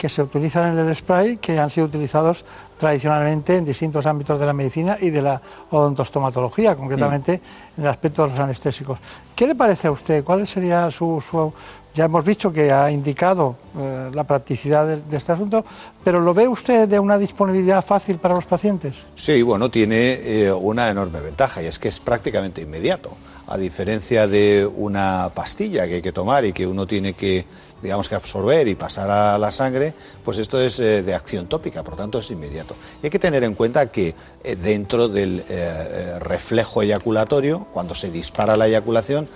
[0.00, 2.42] que se utilizan en el spray que han sido utilizados
[2.78, 7.34] tradicionalmente en distintos ámbitos de la medicina y de la odontostomatología, concretamente
[7.76, 8.98] en el aspecto de los anestésicos.
[9.36, 10.24] ¿Qué le parece a usted?
[10.24, 11.20] ¿Cuál sería su...
[11.20, 11.52] su-
[11.92, 15.64] ya hemos visto que ha indicado eh, la practicidad de, de este asunto,
[16.04, 18.94] pero ¿lo ve usted de una disponibilidad fácil para los pacientes?
[19.16, 23.10] Sí, bueno, tiene eh, una enorme ventaja y es que es prácticamente inmediato.
[23.48, 27.44] A diferencia de una pastilla que hay que tomar y que uno tiene que,
[27.82, 29.94] digamos, que absorber y pasar a la sangre,
[30.24, 32.74] pues esto es eh, de acción tópica, por tanto es inmediato.
[33.02, 38.10] Y hay que tener en cuenta que eh, dentro del eh, reflejo eyaculatorio, cuando se
[38.10, 39.28] dispara la eyaculación,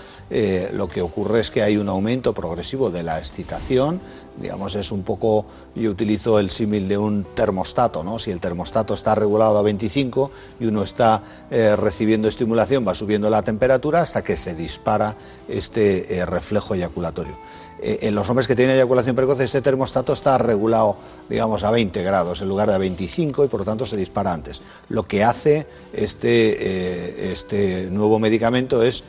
[0.72, 4.00] lo que ocurre es que hay un aumento progresivo de la excitación,
[4.36, 5.44] digamos, es un poco,
[5.76, 8.18] yo utilizo el símil de un termostato, ¿no?
[8.18, 13.42] Si el termostato está regulado a 25 y uno está recibiendo estimulación, va subiendo la
[13.42, 15.14] temperatura hasta que se dispara
[15.46, 17.38] este reflejo eyaculatorio.
[17.86, 20.97] Eh, en los hombres que tienen eyaculación precoz, este termostato está regulado,
[21.28, 24.32] digamos, a 20 grados en lugar de a 25 y por lo tanto se dispara
[24.32, 24.62] antes.
[24.89, 29.05] Lo que hace este, eh, este nuevo medicamento es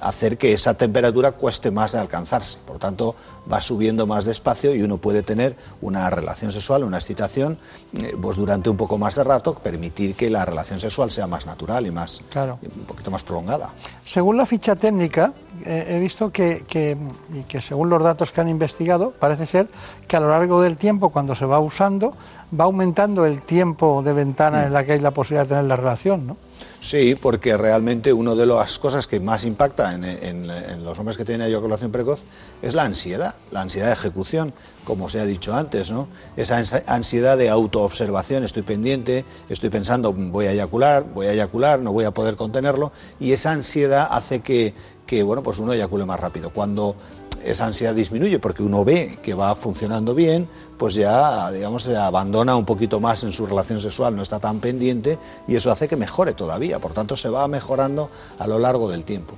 [0.00, 2.58] hacer que esa temperatura cueste más de alcanzarse.
[2.66, 3.14] Por tanto,
[3.50, 7.56] va subiendo más despacio y uno puede tener una relación sexual, una excitación,
[8.02, 11.46] eh, pues durante un poco más de rato, permitir que la relación sexual sea más
[11.46, 12.58] natural y más Claro.
[12.62, 13.70] un poquito más prolongada.
[14.04, 15.34] Según la ficha técnica,
[15.66, 16.96] he visto que, que-
[17.34, 19.68] y que según los datos que han investigado, parece ser
[20.08, 22.14] que a lo largo del tiempo, cuando se va usando,
[22.58, 25.76] va aumentando el tiempo de ventana en la que hay la posibilidad de tener la
[25.76, 26.36] relación, ¿no?
[26.80, 31.16] Sí, porque realmente una de las cosas que más impacta en, en- en los hombres
[31.16, 32.24] que tienen eyaculación precoz
[32.60, 34.52] es la ansiedad, la ansiedad de ejecución,
[34.84, 36.08] como se ha dicho antes, ¿no?
[36.36, 41.78] Esa ansi- ansiedad de autoobservación, estoy pendiente, estoy pensando, voy a eyacular, voy a eyacular,
[41.78, 42.90] no voy a poder contenerlo,
[43.20, 44.74] y esa ansiedad hace que,
[45.06, 46.50] que bueno, pues uno eyacule más rápido.
[46.50, 46.96] Cuando
[47.44, 50.48] esa ansiedad disminuye porque uno ve que va funcionando bien,
[50.78, 54.60] pues ya, digamos, se abandona un poquito más en su relación sexual, no está tan
[54.60, 55.18] pendiente
[55.48, 56.78] y eso hace que mejore todavía.
[56.78, 59.34] Por tanto, se va mejorando a lo largo del tiempo.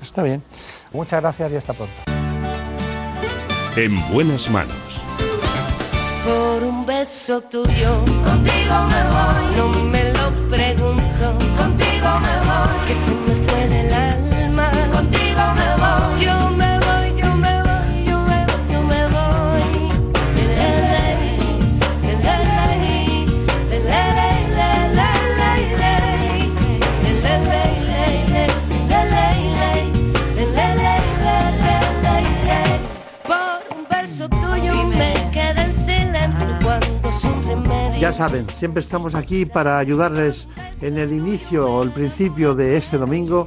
[0.00, 0.42] Está bien.
[0.92, 1.94] Muchas gracias y hasta pronto.
[3.76, 5.02] En buenas manos.
[6.24, 7.90] por un beso tuyo.
[8.24, 11.26] Contigo me voy, no me lo pregunto.
[11.56, 12.94] Contigo me voy, que
[38.16, 40.48] saben, siempre estamos aquí para ayudarles
[40.80, 43.46] en el inicio o el principio de este domingo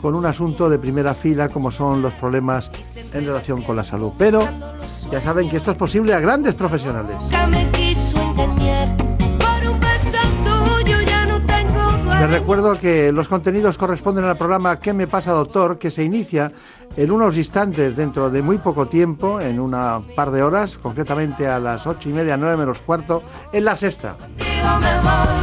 [0.00, 2.70] con un asunto de primera fila como son los problemas
[3.12, 4.12] en relación con la salud.
[4.16, 4.40] Pero
[5.12, 7.16] ya saben que esto es posible a grandes profesionales.
[12.20, 15.78] Les recuerdo que los contenidos corresponden al programa ¿Qué me pasa, doctor?
[15.78, 16.50] que se inicia
[16.96, 21.60] en unos instantes dentro de muy poco tiempo, en una par de horas, concretamente a
[21.60, 23.22] las ocho y media, nueve menos cuarto,
[23.52, 24.16] en la sexta.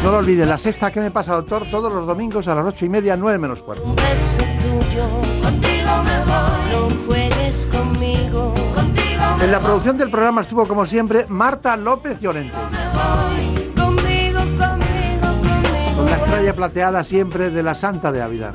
[0.04, 1.64] No lo olviden, la sexta ¿Qué me pasa, doctor?
[1.72, 3.84] todos los domingos a las ocho y media, nueve menos cuarto.
[3.84, 6.72] Un beso tuyo, contigo me voy.
[6.72, 12.20] No juegues conmigo, contigo me En la producción del programa estuvo, como siempre, Marta López
[12.20, 12.54] Llorente.
[16.54, 18.52] Plateada siempre de la Santa de Ávila.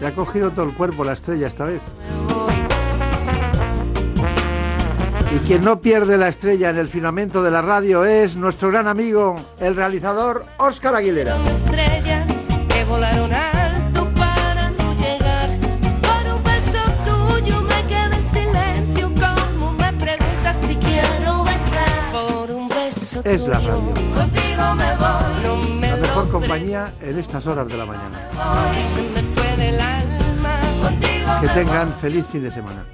[0.00, 1.80] Le ha cogido todo el cuerpo la estrella esta vez.
[5.34, 8.86] Y quien no pierde la estrella en el firmamento de la radio es nuestro gran
[8.86, 11.36] amigo, el realizador Óscar Aguilera.
[23.24, 23.94] Es la radio.
[24.14, 25.42] Contigo me voy.
[25.42, 28.28] No me La mejor compañía en estas horas de la mañana.
[31.40, 32.84] Que tengan feliz fin de semana.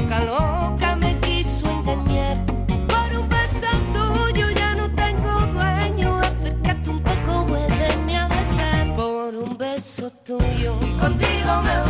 [0.00, 2.44] loca, loca me quiso engañar.
[2.86, 6.18] Por un beso tuyo ya no tengo dueño.
[6.18, 8.94] Acércate un poco, muéveme a besar.
[8.96, 11.89] Por un beso tuyo, contigo me voy.